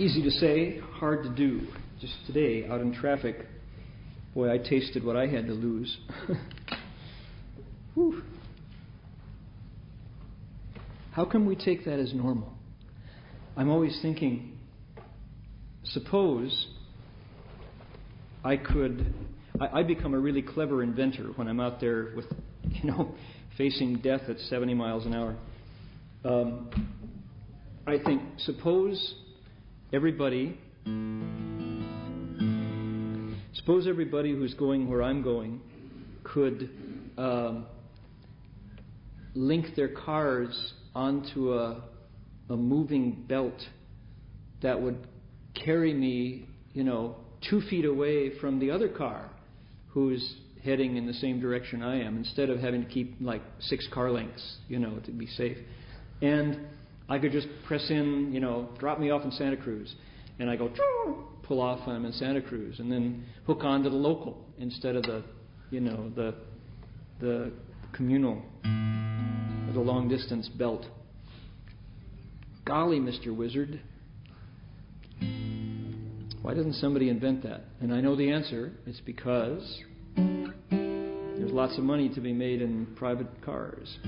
[0.00, 1.60] Easy to say, hard to do.
[2.00, 3.44] Just today, out in traffic,
[4.32, 5.94] boy, I tasted what I had to lose.
[11.12, 12.50] How can we take that as normal?
[13.58, 14.56] I'm always thinking,
[15.84, 16.68] suppose
[18.42, 19.12] I could,
[19.60, 22.24] I, I become a really clever inventor when I'm out there with,
[22.70, 23.14] you know,
[23.58, 25.36] facing death at 70 miles an hour.
[26.24, 26.70] Um,
[27.86, 29.14] I think, suppose
[29.92, 30.56] everybody,
[33.54, 35.60] suppose everybody who's going where I'm going
[36.22, 36.70] could
[37.18, 37.66] um,
[39.34, 41.82] link their cars onto a,
[42.50, 43.60] a moving belt
[44.62, 45.08] that would
[45.54, 47.16] carry me, you know,
[47.48, 49.28] two feet away from the other car
[49.88, 53.88] who's heading in the same direction I am instead of having to keep like six
[53.92, 55.58] car lengths, you know, to be safe.
[56.22, 56.60] And
[57.10, 59.92] I could just press in, you know, drop me off in Santa Cruz,
[60.38, 60.70] and I go
[61.42, 65.02] pull off I'm in Santa Cruz, and then hook on to the local instead of
[65.02, 65.24] the,
[65.70, 66.34] you know, the
[67.20, 67.52] the
[67.92, 70.86] communal or the long distance belt.
[72.64, 73.36] Golly, Mr.
[73.36, 73.80] Wizard.
[76.42, 77.64] Why doesn't somebody invent that?
[77.80, 78.72] And I know the answer.
[78.86, 79.82] It's because
[80.16, 83.98] there's lots of money to be made in private cars.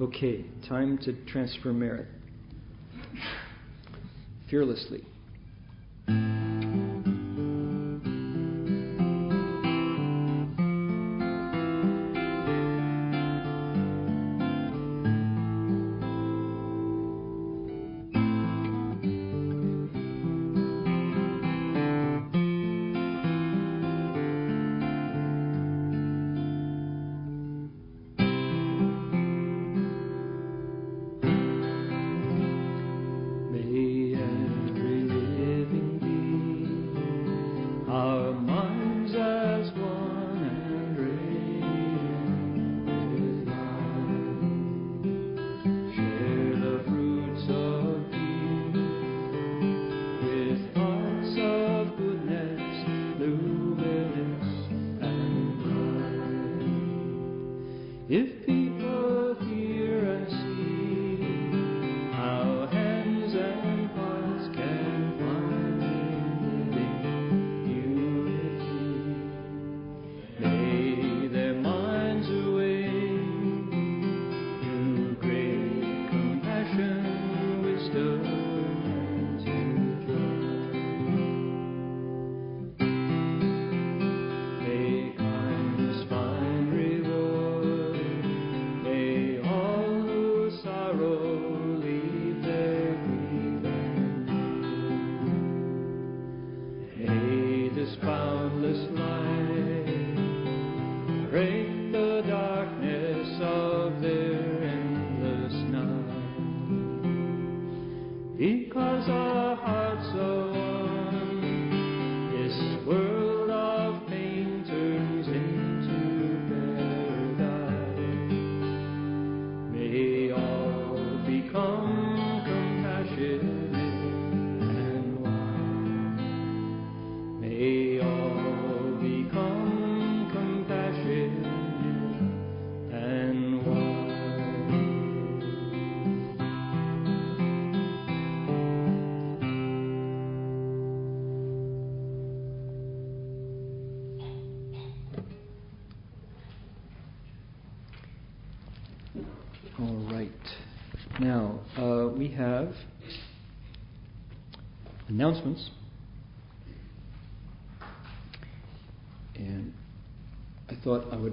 [0.00, 2.08] Okay, time to transfer merit.
[4.50, 5.04] Fearlessly.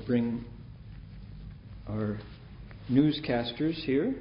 [0.06, 0.46] Bring
[1.88, 2.18] our
[2.90, 4.16] newscasters here.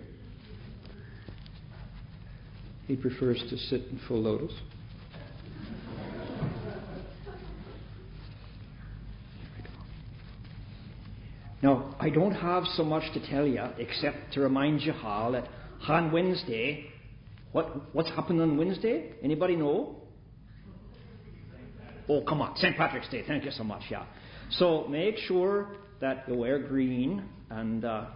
[2.87, 4.53] He prefers to sit in full lotus.
[11.63, 15.47] Now, I don't have so much to tell you except to remind you all that
[15.87, 16.87] on Wednesday,
[17.53, 19.13] what, what's happened on Wednesday?
[19.23, 19.97] Anybody know?
[22.09, 22.77] Oh, come on, St.
[22.77, 23.25] Patrick's Day.
[23.27, 23.83] Thank you so much.
[23.91, 24.05] Yeah.
[24.59, 25.69] So make sure
[26.01, 28.07] that you wear green and uh,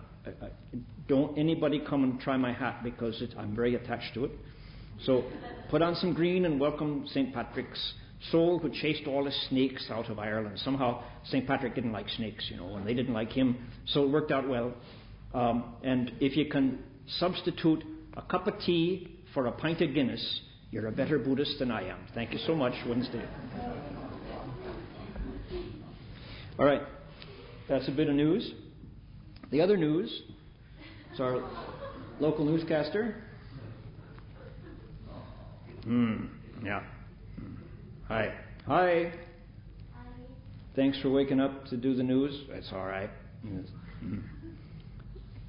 [1.09, 4.33] don't anybody come and try my hat because it, I'm very attached to it.
[5.05, 5.25] So
[5.71, 7.33] put on some green and welcome St.
[7.33, 7.95] Patrick's
[8.31, 10.59] soul who chased all the snakes out of Ireland.
[10.65, 11.47] Somehow St.
[11.47, 14.49] Patrick didn't like snakes, you know, and they didn't like him, so it worked out
[14.49, 14.73] well.
[15.35, 16.79] Um, and if you can
[17.19, 17.85] substitute
[18.17, 20.41] a cup of tea for a pint of Guinness,
[20.71, 21.99] you're a better Buddhist than I am.
[22.15, 23.25] Thank you so much, Wednesday.
[26.57, 26.83] All right,
[27.69, 28.53] that's a bit of news.
[29.51, 30.23] The other news
[31.13, 31.43] is our
[32.21, 33.17] local newscaster.
[35.83, 36.27] Hmm,
[36.65, 36.83] yeah.
[38.07, 38.35] Hi.
[38.67, 39.13] Hi.
[39.13, 39.13] Hi.
[40.77, 42.43] Thanks for waking up to do the news.
[42.49, 43.11] That's all right.
[43.45, 43.65] Mm.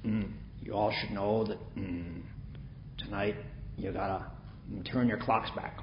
[0.04, 0.32] Mm.
[0.60, 2.20] You all should know that mm,
[2.98, 3.36] tonight
[3.76, 4.26] you gotta
[4.92, 5.78] turn your clocks back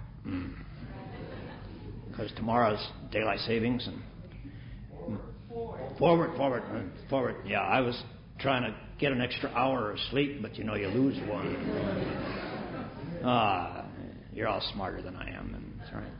[2.09, 2.35] because mm.
[2.35, 4.01] tomorrow's daylight savings and
[5.97, 7.35] forward, forward, mm, forward.
[7.45, 8.01] Yeah, I was
[8.39, 11.99] trying to get an extra hour of sleep, but you know you lose one.
[13.25, 13.85] Ah, uh,
[14.33, 16.11] you're all smarter than I am, and that's right.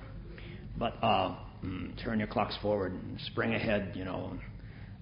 [0.78, 4.32] But uh, mm, turn your clocks forward and spring ahead, you know.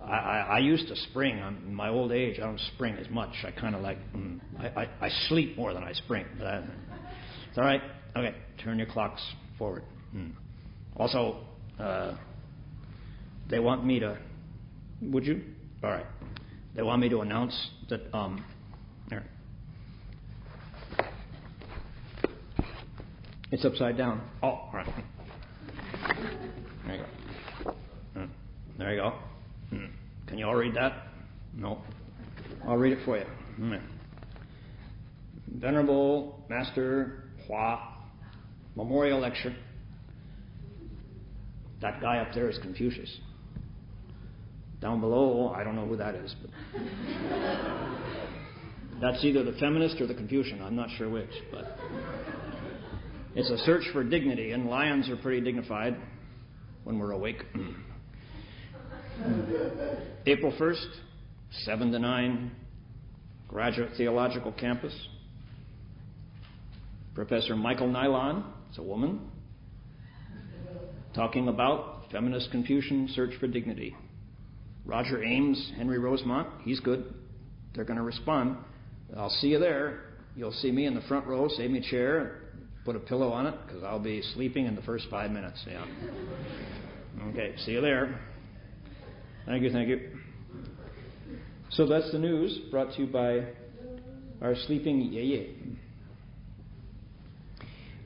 [0.04, 1.40] I, I, I used to spring.
[1.40, 3.30] I'm, in my old age, I don't spring as much.
[3.44, 6.26] I kind of like, mm, I, I, I sleep more than I spring.
[6.40, 6.64] But I,
[7.50, 7.82] it's all right.
[8.16, 9.22] Okay, turn your clocks
[9.60, 9.84] forward.
[10.16, 10.32] Mm.
[10.98, 11.42] Also,
[11.80, 12.16] uh,
[13.50, 14.18] they want me to,
[15.02, 15.42] would you?
[15.84, 16.06] All right.
[16.76, 18.46] They want me to announce that, um,
[19.10, 19.26] there.
[23.52, 24.22] It's upside down.
[24.42, 24.88] Oh, all right.
[26.88, 27.74] There you go.
[28.14, 28.26] Hmm.
[28.78, 29.14] There you go.
[29.70, 29.86] Hmm.
[30.28, 31.08] Can you all read that?
[31.54, 31.80] No.
[32.66, 33.26] I'll read it for you.
[33.58, 33.76] Hmm.
[35.58, 37.80] Venerable Master Hua
[38.76, 39.54] Memorial Lecture.
[41.82, 43.20] That guy up there is Confucius.
[44.82, 46.50] Down below, I don't know who that is, but
[49.00, 50.62] that's either the feminist or the Confucian.
[50.62, 51.78] I'm not sure which, but
[53.36, 55.96] it's a search for dignity, and lions are pretty dignified
[56.84, 57.44] when we're awake.
[60.26, 60.88] April 1st,
[61.66, 62.52] 7 to 9,
[63.48, 64.94] Graduate Theological Campus.
[67.14, 69.20] Professor Michael Nylan, it's a woman,
[71.14, 73.96] talking about feminist Confucian search for dignity.
[74.92, 77.14] Roger Ames, Henry Rosemont, he's good.
[77.74, 78.58] They're going to respond.
[79.18, 80.02] I'll see you there.
[80.36, 81.48] You'll see me in the front row.
[81.48, 82.42] Save me a chair
[82.84, 85.64] put a pillow on it because I'll be sleeping in the first five minutes.
[85.68, 85.86] Yeah.
[87.30, 88.20] Okay, see you there.
[89.46, 90.10] Thank you, thank you.
[91.72, 93.46] So that's the news brought to you by
[94.42, 95.56] our sleeping Yeye.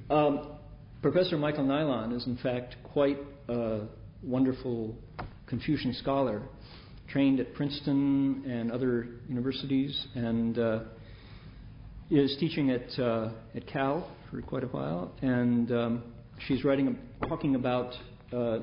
[0.09, 0.57] Um,
[1.01, 3.17] Professor Michael Nylan is, in fact, quite
[3.47, 3.81] a
[4.23, 4.95] wonderful
[5.47, 6.43] Confucian scholar,
[7.15, 10.79] trained at Princeton and other universities, and uh,
[12.11, 16.03] is teaching at, uh, at Cal for quite a while, and um,
[16.45, 17.93] she's writing, talking about
[18.33, 18.57] uh,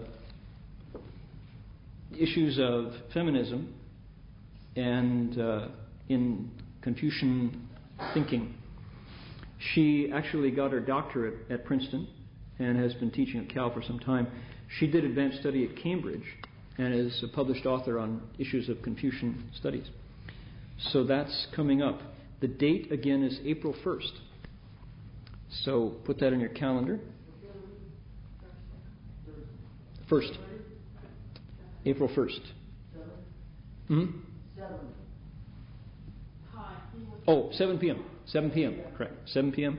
[2.14, 3.72] issues of feminism
[4.76, 5.68] and uh,
[6.10, 6.50] in
[6.82, 7.70] Confucian
[8.12, 8.54] thinking.
[9.72, 12.06] She actually got her doctorate at Princeton
[12.58, 14.26] and has been teaching at Cal for some time.
[14.78, 16.26] She did advanced study at Cambridge
[16.78, 19.88] and is a published author on issues of Confucian studies.
[20.90, 22.00] So that's coming up.
[22.40, 24.12] The date again is April 1st.
[25.64, 26.98] So put that in your calendar.
[30.08, 30.32] First.
[31.84, 32.40] April 1st.
[33.88, 34.04] Hmm?
[37.26, 38.04] Oh, 7 p.m.
[38.26, 38.80] 7 p.m.
[38.96, 39.14] Correct.
[39.26, 39.78] 7 p.m.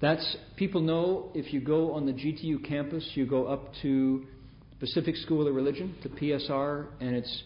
[0.00, 4.26] That's people know if you go on the GTU campus, you go up to
[4.80, 7.42] Pacific School of Religion, the PSR, and it's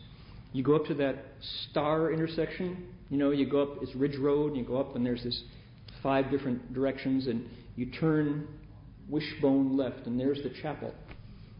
[0.52, 1.24] you go up to that
[1.70, 2.86] star intersection.
[3.08, 3.82] You know, you go up.
[3.82, 5.42] It's Ridge Road, and you go up, and there's this
[6.02, 8.46] five different directions, and you turn
[9.08, 10.94] wishbone left, and there's the chapel.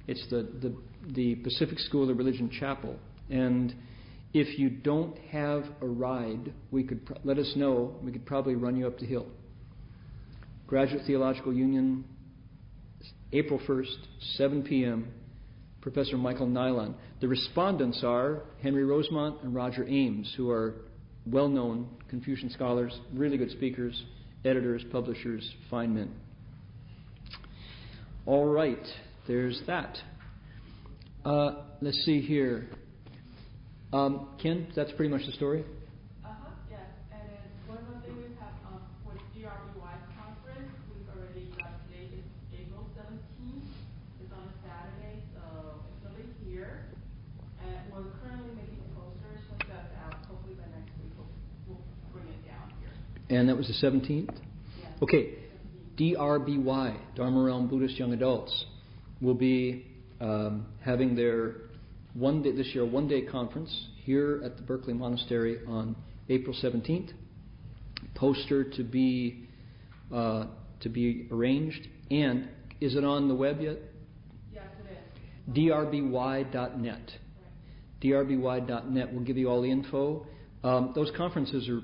[0.06, 0.76] It's the, the,
[1.12, 2.96] the Pacific School of Religion Chapel.
[3.30, 3.74] And
[4.34, 7.96] If you don't have a ride, we could let us know.
[8.02, 9.26] We could probably run you up the hill.
[10.66, 12.04] Graduate Theological Union,
[13.32, 13.96] April 1st,
[14.36, 15.12] 7 p.m.
[15.82, 16.94] Professor Michael Nylan.
[17.20, 20.76] The respondents are Henry Rosemont and Roger Ames, who are
[21.26, 24.02] well known Confucian scholars, really good speakers,
[24.44, 26.14] editors, publishers, fine men.
[28.24, 28.86] All right,
[29.26, 29.98] there's that.
[31.24, 32.68] Uh, let's see here.
[33.92, 35.64] Um, Ken, that's pretty much the story?
[36.24, 36.80] Uh-huh, yes.
[37.12, 41.76] And then one more thing we have um, for the DRBY conference, we've already got
[41.92, 42.10] date.
[42.16, 43.68] It's April 17th.
[44.22, 46.88] It's on a Saturday, so it's going to be here.
[47.60, 50.24] And we're currently making posters for that out.
[50.24, 51.28] Hopefully by next week we'll,
[51.68, 51.84] we'll
[52.16, 52.96] bring it down here.
[53.32, 54.28] And that was the 17th?
[54.28, 54.90] Yes.
[55.00, 55.30] Okay.
[55.96, 58.66] DRBY, Dharma Realm Buddhist Young Adults,
[59.22, 59.86] will be
[60.20, 61.54] um, having their
[62.12, 65.96] one day this year one day conference here at the Berkeley Monastery on
[66.28, 67.12] April 17th.
[68.14, 69.48] Poster to be
[70.12, 70.44] uh,
[70.80, 72.48] to be arranged, and
[72.82, 73.78] is it on the web yet?
[74.52, 74.92] Yes, it
[75.48, 75.56] is.
[75.56, 77.12] drby.net.
[78.02, 80.26] drby.net will give you all the info.
[80.62, 81.80] Um, those conferences are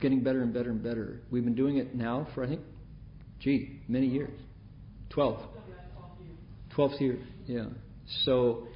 [0.00, 1.20] getting better and better and better.
[1.30, 2.60] We've been doing it now for I think
[3.40, 4.38] Gee, many years.
[5.10, 5.38] 12.
[6.76, 7.66] 12th year, yeah.
[8.24, 8.66] So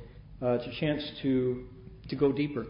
[0.42, 1.66] uh, it's a chance to
[2.08, 2.66] to go deeper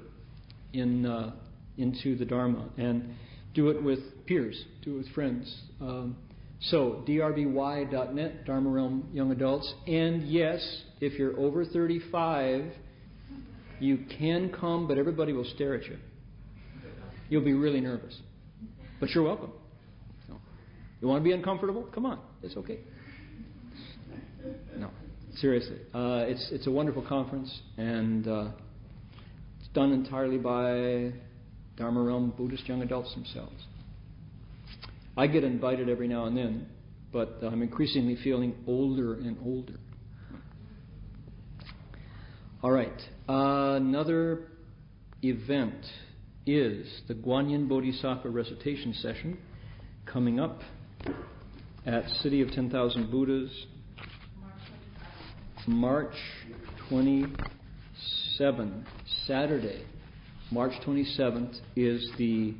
[0.72, 1.32] in uh,
[1.78, 3.14] into the Dharma and
[3.54, 5.62] do it with peers, do it with friends.
[5.80, 6.16] Um,
[6.62, 10.60] so drby.net, Dharma Realm Young Adults, and yes,
[11.00, 12.72] if you're over 35,
[13.78, 15.96] you can come, but everybody will stare at you.
[17.30, 18.14] You'll be really nervous,
[18.98, 19.52] but you're welcome.
[21.00, 21.88] You want to be uncomfortable?
[21.94, 22.80] Come on, it's okay.
[24.76, 24.90] No,
[25.36, 28.48] seriously, uh, it's it's a wonderful conference, and uh,
[29.60, 31.12] it's done entirely by
[31.76, 33.54] Dharma Realm Buddhist young adults themselves.
[35.16, 36.66] I get invited every now and then,
[37.12, 39.78] but I'm increasingly feeling older and older.
[42.62, 44.48] All right, uh, another
[45.22, 45.86] event
[46.46, 49.38] is the Guanyin Bodhisattva recitation session
[50.06, 50.60] coming up
[51.86, 53.50] at City of 10,000 Buddhas,
[55.66, 56.14] March
[56.88, 58.86] 27,
[59.26, 59.84] Saturday,
[60.50, 62.54] March 27th is the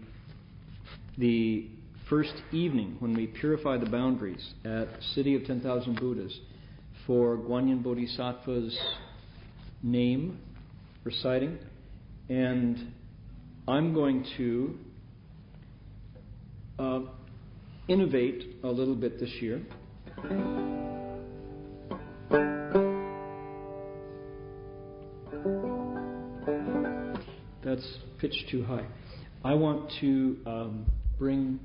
[1.18, 1.66] the
[2.08, 6.38] first evening when we purify the boundaries at City of 10,000 Buddhas
[7.06, 8.78] for Guanyin Bodhisattva's
[9.82, 10.38] name
[11.04, 11.58] reciting,
[12.28, 12.92] and
[13.70, 14.78] I'm going to.
[16.78, 17.00] Uh,
[17.90, 19.60] innovate a little bit this year.
[27.64, 28.86] That's pitched too high.
[29.44, 30.86] I want to um,
[31.18, 31.58] bring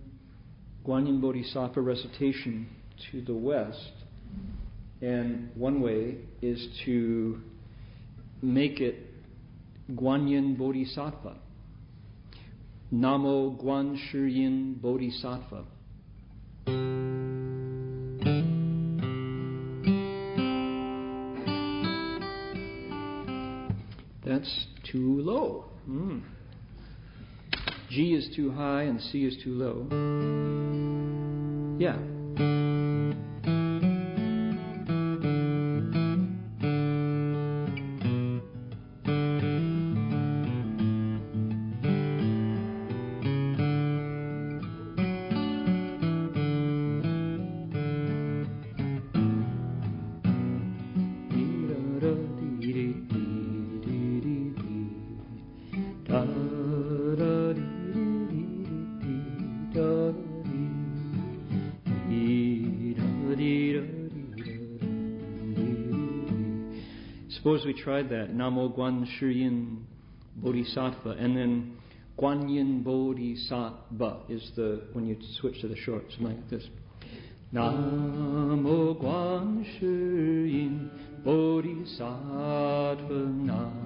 [0.86, 2.68] Guanyin Bodhisattva recitation
[3.12, 3.92] to the West,
[5.02, 7.40] and one way is to
[8.42, 8.96] make it
[9.92, 11.36] Guanyin Bodhisattva.
[12.94, 15.66] Namo Guan Yin Bodhisattva.
[24.24, 25.66] That's too low.
[25.90, 26.22] Mm.
[27.90, 29.88] G is too high and C is too low.
[31.80, 31.98] Yeah.
[67.86, 68.34] Tried that.
[68.34, 69.86] Namo Guan Shi Yin
[70.38, 71.12] Bodhisattva.
[71.12, 71.78] And then
[72.20, 76.68] Guan Yin Bodhisattva is the, when you switch to the short, something like this.
[77.54, 80.90] Namo Guan Shi Yin
[81.24, 83.14] Bodhisattva.
[83.14, 83.85] Namo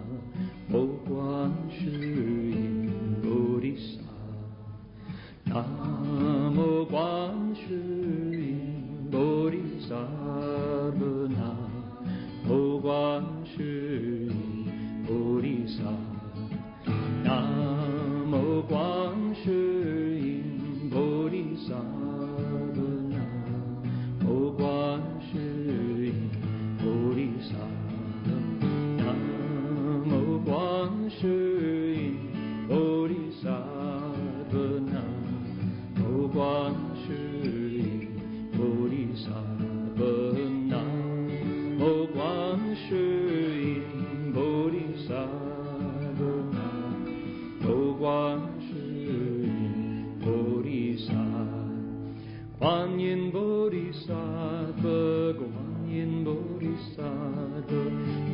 [52.59, 57.81] Guanyin Bodhisattva, Guanyin Bodhisattva,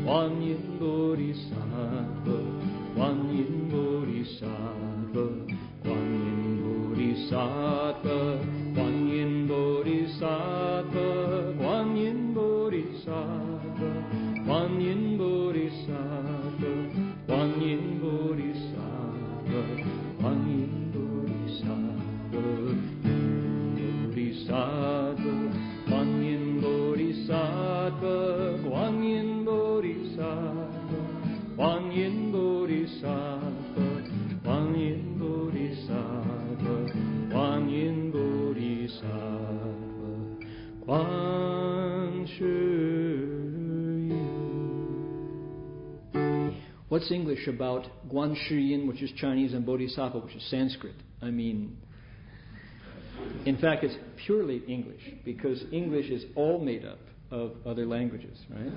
[0.03, 2.37] Guanyin Bodhisattva,
[2.95, 5.25] Guanyin Bodhisattva,
[5.83, 8.54] Guanyin Bodhisattva.
[47.47, 50.95] About Guan Shi Yin, which is Chinese, and Bodhisattva, which is Sanskrit?
[51.21, 51.77] I mean,
[53.45, 53.95] in fact, it's
[54.25, 56.99] purely English because English is all made up
[57.31, 58.71] of other languages, right?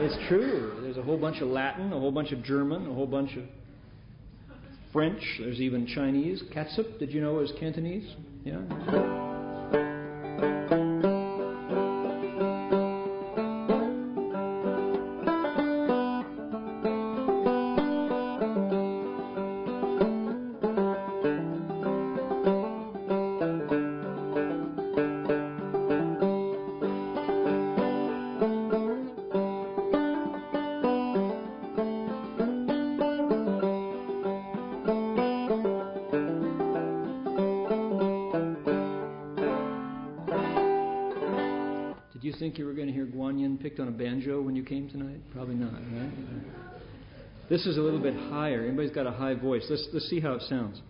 [0.00, 0.78] It's true.
[0.82, 3.44] There's a whole bunch of Latin, a whole bunch of German, a whole bunch of
[4.92, 5.22] French.
[5.40, 6.42] There's even Chinese.
[6.54, 8.14] Katsup, did you know is Cantonese?
[8.44, 8.62] Yeah.
[47.48, 48.64] This is a little bit higher.
[48.64, 49.66] Anybody's got a high voice.
[49.68, 50.80] Let's, let's see how it sounds.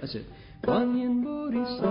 [0.00, 0.26] That's it.
[0.62, 1.87] Guan Yin Bodhisattva,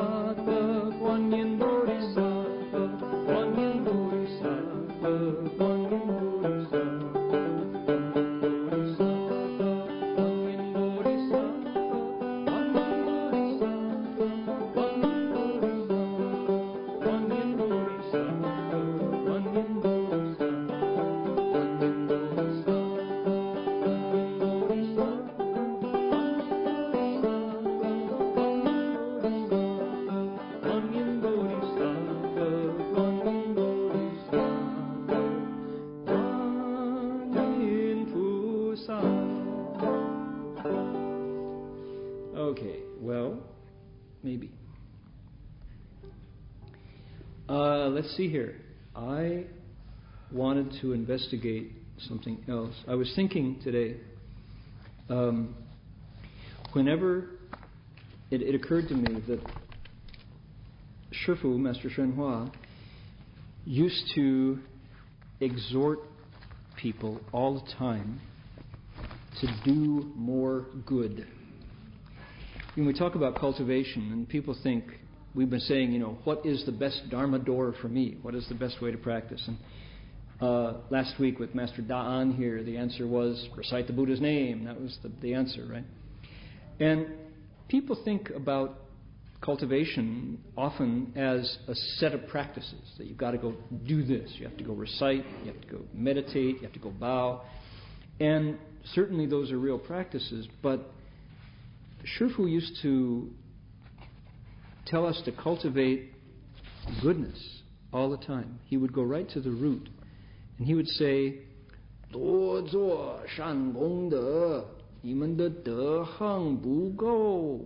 [51.17, 51.71] investigate
[52.07, 52.75] something else.
[52.87, 53.97] I was thinking today,
[55.09, 55.55] um,
[56.73, 57.29] whenever
[58.29, 59.39] it, it occurred to me that
[61.25, 62.51] Shifu, Master Shenhua,
[63.65, 64.59] used to
[65.39, 65.99] exhort
[66.75, 68.21] people all the time
[69.41, 71.25] to do more good.
[72.75, 74.83] When we talk about cultivation, and people think,
[75.33, 78.17] we've been saying, you know, what is the best Dharma door for me?
[78.21, 79.43] What is the best way to practice?
[79.47, 79.57] And
[80.41, 84.65] uh, last week with Master Da'an here, the answer was recite the Buddha's name.
[84.65, 85.85] That was the, the answer, right?
[86.79, 87.07] And
[87.67, 88.75] people think about
[89.41, 93.55] cultivation often as a set of practices that you've got to go
[93.85, 94.31] do this.
[94.37, 97.41] You have to go recite, you have to go meditate, you have to go bow.
[98.19, 98.57] And
[98.93, 100.91] certainly those are real practices, but
[102.19, 103.29] Shifu used to
[104.85, 106.13] tell us to cultivate
[107.01, 107.37] goodness
[107.91, 108.59] all the time.
[108.65, 109.89] He would go right to the root
[110.58, 111.34] and he would say,
[112.10, 114.64] 多做善功德，
[115.00, 117.60] 你们的德行不够，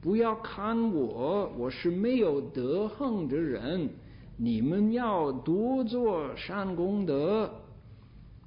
[0.00, 3.90] 不要看我，我是没有德行的人。
[4.36, 7.50] 你们要多做善功德，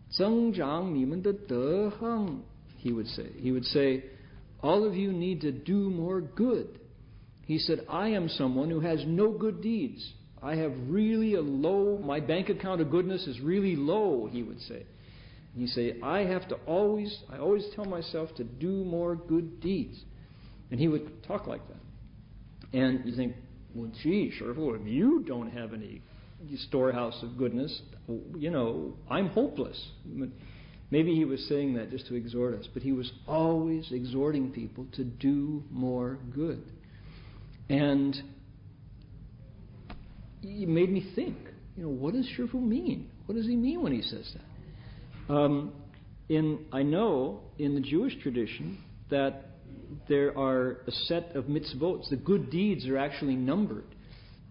[0.10, 2.40] 增长你们的德行。
[2.82, 3.26] He would say.
[3.40, 4.04] He would say,
[4.62, 6.68] all of you need to do more good.
[7.46, 10.02] He said, I am someone who has no good deeds.
[10.43, 14.61] I have really a low, my bank account of goodness is really low, he would
[14.63, 14.85] say.
[15.57, 19.99] He'd say, I have to always, I always tell myself to do more good deeds.
[20.71, 22.79] And he would talk like that.
[22.79, 23.35] And you think,
[23.75, 26.03] well, gee, Shifu, if you don't have any
[26.69, 27.83] storehouse of goodness,
[28.37, 29.91] you know, I'm hopeless.
[30.91, 34.87] Maybe he was saying that just to exhort us, but he was always exhorting people
[34.93, 36.63] to do more good.
[37.69, 38.17] And
[40.43, 41.37] it made me think,
[41.77, 43.11] you know, what does Shifu mean?
[43.27, 45.33] What does he mean when he says that?
[45.33, 45.73] Um,
[46.29, 48.79] in I know in the Jewish tradition
[49.11, 49.45] that
[50.09, 52.09] there are a set of mitzvot.
[52.11, 53.85] The good deeds are actually numbered.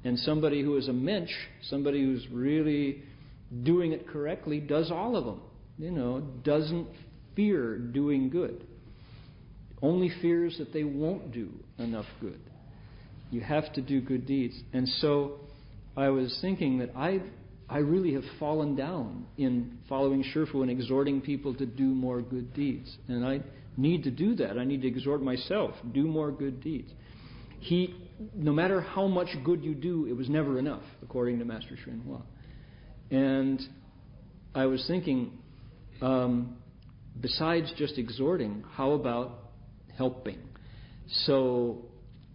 [0.04, 1.32] And somebody who is a mensch,
[1.64, 3.04] somebody who's really
[3.64, 5.42] doing it correctly, does all of them.
[5.78, 6.88] You know, doesn't
[7.36, 8.66] fear doing good.
[9.82, 12.40] Only fears that they won't do enough good.
[13.30, 14.56] You have to do good deeds.
[14.74, 15.40] And so
[15.98, 17.22] I was thinking that I,
[17.68, 22.54] I really have fallen down in following Shifu and exhorting people to do more good
[22.54, 22.96] deeds.
[23.08, 23.42] And I
[23.78, 24.60] need to do that.
[24.60, 26.92] I need to exhort myself, do more good deeds.
[27.60, 27.96] He,
[28.36, 32.22] no matter how much good you do, it was never enough, according to Master Hua.
[33.10, 33.60] And
[34.54, 35.32] I was thinking,
[36.02, 36.58] um,
[37.20, 39.40] besides just exhorting, how about
[39.98, 40.40] helping?
[41.26, 41.86] So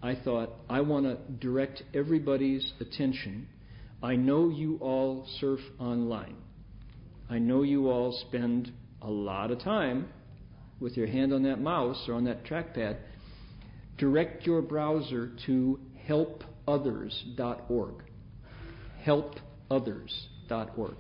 [0.03, 3.47] I thought, I want to direct everybody's attention.
[4.03, 6.35] I know you all surf online.
[7.31, 10.09] I know you all spend a lot of time
[10.81, 12.97] with your hand on that mouse or on that trackpad.
[13.99, 17.95] Direct your browser to helpothers.org.
[19.07, 20.97] Helpothers.org.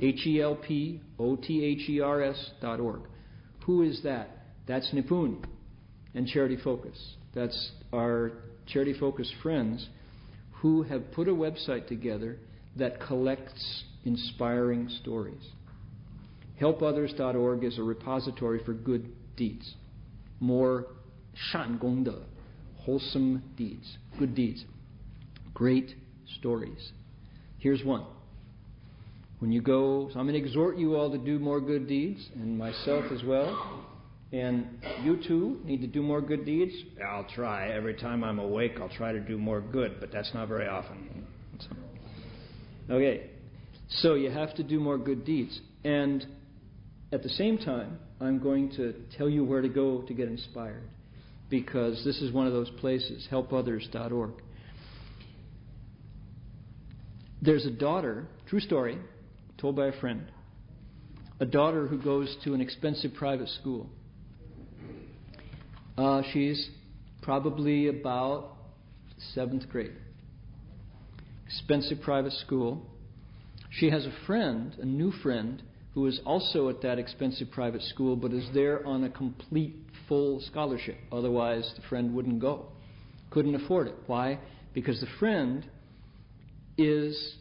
[0.00, 3.02] H E L P O T H E R S.org.
[3.66, 4.30] Who is that?
[4.66, 5.44] That's Nipun
[6.14, 6.98] and Charity Focus.
[7.34, 8.32] That's our
[8.66, 9.86] charity Focus friends
[10.60, 12.38] who have put a website together
[12.76, 15.42] that collects inspiring stories.
[16.60, 19.74] HelpOthers.org is a repository for good deeds,
[20.40, 20.86] more
[21.52, 22.22] shangongde,
[22.76, 24.64] wholesome deeds, good deeds,
[25.52, 25.94] great
[26.38, 26.92] stories.
[27.58, 28.04] Here's one.
[29.38, 32.26] When you go, so I'm going to exhort you all to do more good deeds,
[32.36, 33.84] and myself as well.
[34.32, 34.66] And
[35.02, 36.72] you too need to do more good deeds.
[37.06, 37.68] I'll try.
[37.68, 41.25] Every time I'm awake, I'll try to do more good, but that's not very often.
[42.90, 43.30] Okay.
[43.88, 45.60] So you have to do more good deeds.
[45.84, 46.26] And
[47.12, 50.88] at the same time, I'm going to tell you where to go to get inspired
[51.48, 54.32] because this is one of those places, helpothers.org.
[57.42, 58.98] There's a daughter, true story,
[59.58, 60.24] told by a friend,
[61.38, 63.88] a daughter who goes to an expensive private school.
[65.96, 66.70] Uh, she's
[67.22, 68.56] probably about
[69.34, 69.92] seventh grade.
[71.46, 72.86] Expensive private school.
[73.70, 75.62] She has a friend, a new friend,
[75.94, 79.76] who is also at that expensive private school but is there on a complete
[80.08, 80.96] full scholarship.
[81.10, 82.66] Otherwise, the friend wouldn't go.
[83.30, 83.94] Couldn't afford it.
[84.06, 84.38] Why?
[84.74, 85.66] Because the friend
[86.76, 87.36] is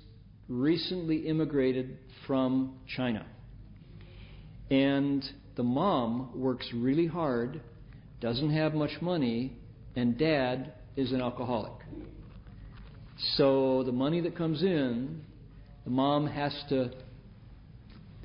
[0.47, 3.25] recently immigrated from China.
[4.69, 5.23] And
[5.55, 7.61] the mom works really hard
[8.21, 9.57] doesn't have much money,
[9.95, 11.73] and dad is an alcoholic.
[13.17, 15.21] So the money that comes in,
[15.83, 16.91] the mom has to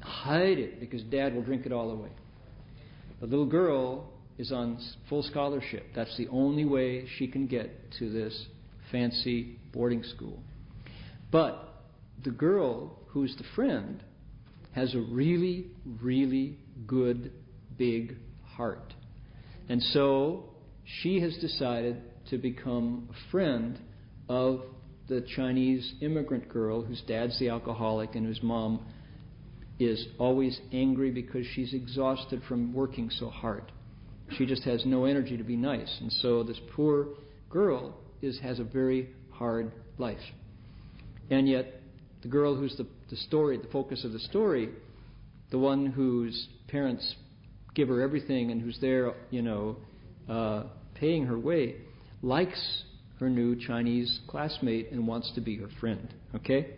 [0.02, 2.10] hide it because dad will drink it all away.
[3.20, 4.08] The little girl
[4.38, 5.86] is on full scholarship.
[5.94, 8.46] That's the only way she can get to this
[8.90, 10.42] fancy boarding school.
[11.30, 11.82] But
[12.24, 14.02] the girl who's the friend
[14.72, 15.66] has a really,
[16.00, 17.32] really good,
[17.76, 18.94] big heart.
[19.68, 20.50] And so
[21.02, 23.78] she has decided to become a friend
[24.28, 24.62] of
[25.10, 28.86] the Chinese immigrant girl whose dad's the alcoholic and whose mom
[29.80, 33.72] is always angry because she's exhausted from working so hard.
[34.38, 35.98] She just has no energy to be nice.
[36.00, 37.08] And so this poor
[37.50, 40.20] girl is, has a very hard life.
[41.28, 41.80] And yet,
[42.22, 44.68] the girl who's the, the story, the focus of the story,
[45.50, 47.16] the one whose parents
[47.74, 49.76] give her everything and who's there, you know,
[50.28, 50.64] uh,
[50.94, 51.76] paying her way,
[52.22, 52.84] likes
[53.20, 56.12] her new Chinese classmate and wants to be her friend.
[56.34, 56.74] Okay?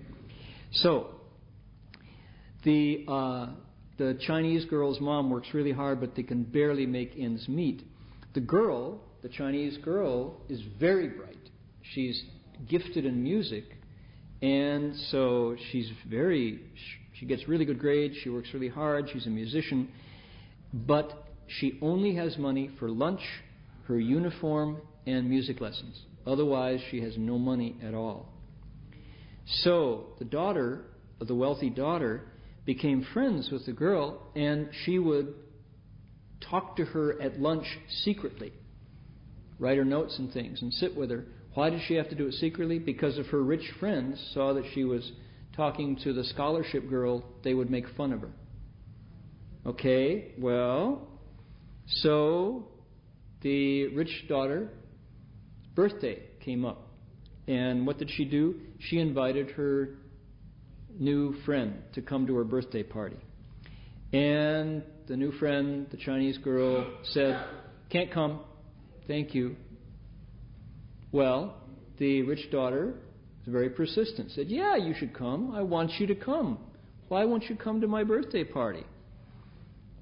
[0.73, 1.09] So,
[2.65, 3.47] the, uh,
[3.99, 7.83] the Chinese girl's mom works really hard, but they can barely make ends meet.
[8.35, 11.37] The girl, the Chinese girl, is very bright.
[11.95, 12.23] She's
[12.69, 13.65] gifted in music,
[14.41, 16.61] and so she's very,
[17.15, 19.89] she gets really good grades, she works really hard, she's a musician,
[20.73, 23.21] but she only has money for lunch,
[23.87, 26.01] her uniform, and music lessons.
[26.27, 28.29] Otherwise, she has no money at all.
[29.47, 30.85] So the daughter,
[31.21, 32.23] the wealthy daughter,
[32.65, 35.35] became friends with the girl, and she would
[36.41, 37.67] talk to her at lunch
[38.05, 38.53] secretly,
[39.59, 41.27] write her notes and things, and sit with her.
[41.55, 42.79] Why did she have to do it secretly?
[42.79, 45.13] Because if her rich friends saw that she was
[45.55, 48.33] talking to the scholarship girl, they would make fun of her.
[49.67, 51.07] Okay, well,
[51.87, 52.69] so
[53.43, 54.71] the rich daughter's
[55.75, 56.89] birthday came up.
[57.49, 58.57] And what did she do?
[58.79, 59.91] She invited her
[60.99, 63.17] new friend to come to her birthday party.
[64.13, 67.45] And the new friend, the Chinese girl, said,
[67.91, 68.41] Can't come.
[69.09, 69.57] Thank you.
[71.11, 71.57] Well,
[71.99, 72.95] the rich daughter
[73.45, 74.31] was very persistent.
[74.33, 75.53] Said, Yeah, you should come.
[75.55, 76.59] I want you to come.
[77.09, 78.85] Why won't you come to my birthday party?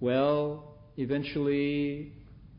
[0.00, 2.12] Well, eventually,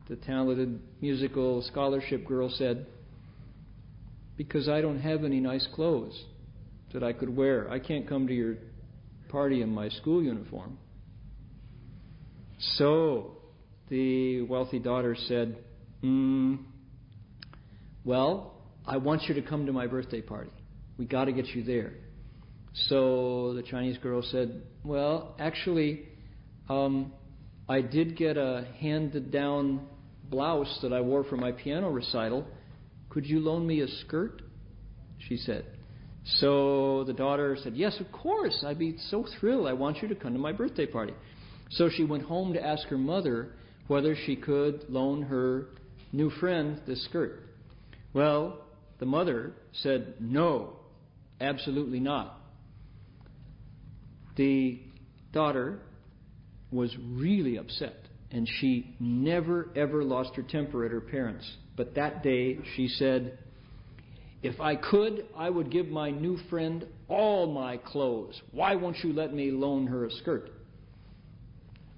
[0.08, 2.86] the talented musical scholarship girl said,
[4.36, 6.18] Because I don't have any nice clothes
[6.92, 7.70] that I could wear.
[7.70, 8.56] I can't come to your
[9.28, 10.78] party in my school uniform.
[12.76, 13.38] So
[13.88, 15.56] the wealthy daughter said,
[16.02, 16.58] mm,
[18.04, 18.54] Well,
[18.86, 20.50] I want you to come to my birthday party.
[20.98, 21.94] We got to get you there.
[22.88, 26.08] So the Chinese girl said, Well, actually,
[26.68, 27.12] um,
[27.68, 29.86] I did get a handed down
[30.24, 32.46] blouse that I wore for my piano recital.
[33.12, 34.40] Could you loan me a skirt?
[35.28, 35.66] She said.
[36.24, 38.64] So the daughter said, Yes, of course.
[38.66, 39.66] I'd be so thrilled.
[39.66, 41.12] I want you to come to my birthday party.
[41.72, 43.52] So she went home to ask her mother
[43.86, 45.66] whether she could loan her
[46.12, 47.42] new friend this skirt.
[48.14, 48.64] Well,
[48.98, 50.76] the mother said, No,
[51.38, 52.40] absolutely not.
[54.36, 54.80] The
[55.32, 55.80] daughter
[56.70, 58.01] was really upset,
[58.32, 61.48] and she never ever lost her temper at her parents.
[61.76, 63.38] But that day she said,
[64.42, 68.40] If I could, I would give my new friend all my clothes.
[68.50, 70.50] Why won't you let me loan her a skirt?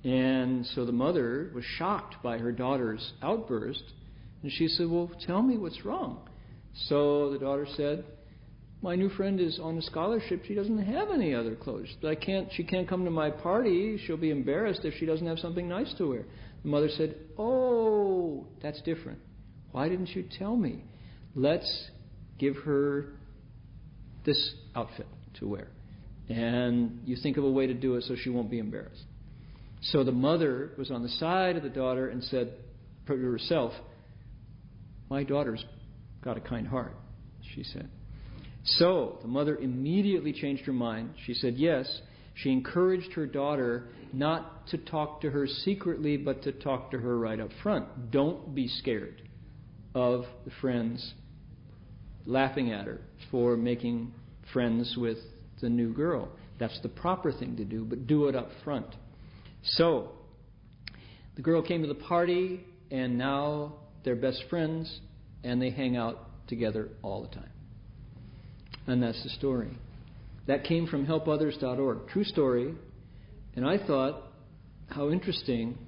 [0.03, 3.85] And so the mother was shocked by her daughter's outburst,
[4.43, 6.29] and she said, Well, tell me what's wrong.
[6.89, 8.05] So the daughter said,
[8.85, 10.45] My new friend is on a scholarship.
[10.47, 11.89] She doesn't have any other clothes.
[12.07, 13.99] I can't, she can't come to my party.
[14.05, 16.27] She'll be embarrassed if she doesn't have something nice to wear.
[16.63, 19.21] The mother said, Oh, that's different.
[19.73, 20.85] Why didn't you tell me?
[21.35, 21.89] Let's
[22.39, 23.07] give her
[24.27, 25.07] this outfit
[25.39, 25.69] to wear.
[26.29, 29.05] And you think of a way to do it so she won't be embarrassed.
[29.81, 32.53] So the mother was on the side of the daughter and said
[33.07, 33.73] to herself,
[35.09, 35.65] My daughter's
[36.23, 36.95] got a kind heart,
[37.55, 37.89] she said.
[38.65, 41.15] So the mother immediately changed her mind.
[41.27, 42.01] She said yes.
[42.35, 47.19] She encouraged her daughter not to talk to her secretly, but to talk to her
[47.19, 48.11] right up front.
[48.11, 49.23] Don't be scared
[49.95, 51.15] of the friends
[52.27, 53.01] laughing at her
[53.31, 54.13] for making
[54.53, 55.19] friends with
[55.61, 56.31] the new girl.
[56.59, 58.87] That's the proper thing to do, but do it up front.
[59.63, 60.13] So,
[61.37, 62.61] the girl came to the party,
[62.91, 63.75] and now
[64.05, 65.01] they're best friends,
[65.43, 67.51] and they hang out together all the time.
[68.87, 69.71] And that's the story.
[70.47, 72.09] That came from helpothers.org.
[72.09, 72.75] True story.
[73.57, 74.23] And I thought,
[74.89, 75.79] how interesting.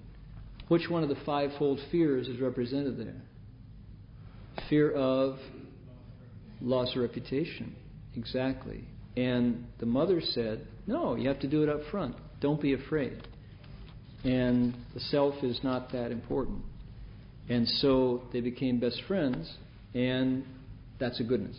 [0.68, 3.22] Which one of the fivefold fears is represented there?
[4.68, 5.38] Fear of
[6.60, 7.76] loss of reputation.
[8.16, 8.84] Exactly.
[9.16, 12.16] And the mother said, no, you have to do it up front.
[12.40, 13.22] Don't be afraid
[14.26, 16.62] and the self is not that important.
[17.48, 19.52] And so they became best friends,
[19.94, 20.44] and
[20.98, 21.56] that's a goodness.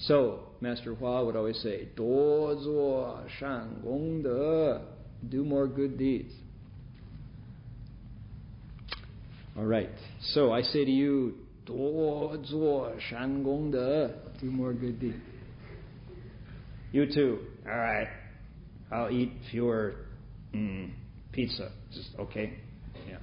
[0.00, 2.50] So Master Hua would always say, "Do
[5.28, 6.32] do more good deeds."
[9.56, 9.90] All right.
[10.20, 11.34] So I say to you,
[11.66, 11.72] "Do
[14.40, 15.16] do more good deeds."
[16.92, 17.40] You too.
[17.66, 18.08] All right.
[18.90, 19.94] I'll eat fewer
[20.54, 20.90] mm,
[21.30, 21.70] pizza.
[21.92, 22.54] Just okay.
[23.06, 23.18] Yeah.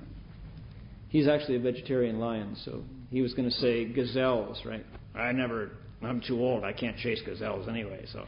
[1.09, 4.85] He's actually a vegetarian lion, so he was going to say gazelles, right?
[5.15, 5.71] I never
[6.01, 6.63] I'm too old.
[6.63, 8.05] I can't chase gazelles anyway.
[8.11, 8.25] So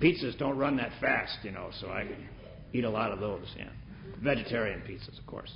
[0.00, 1.70] pizzas don't run that fast, you know.
[1.80, 2.08] So I
[2.72, 3.46] eat a lot of those.
[3.56, 3.70] Yeah.
[4.22, 5.52] Vegetarian pizzas, of course.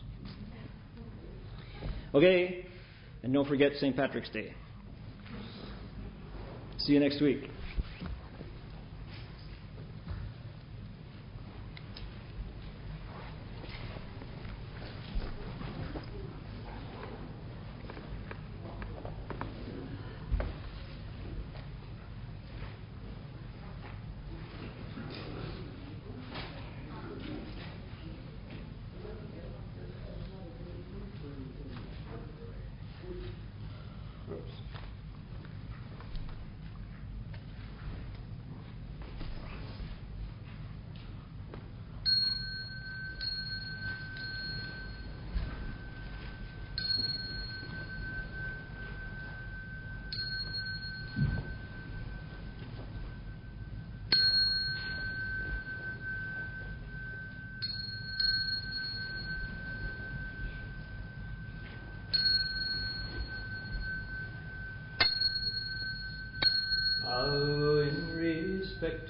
[2.15, 2.67] Okay.
[3.23, 3.95] And don't forget St.
[3.95, 4.53] Patrick's Day.
[6.79, 7.49] See you next week.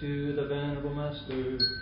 [0.03, 1.82] To the Venerable Master,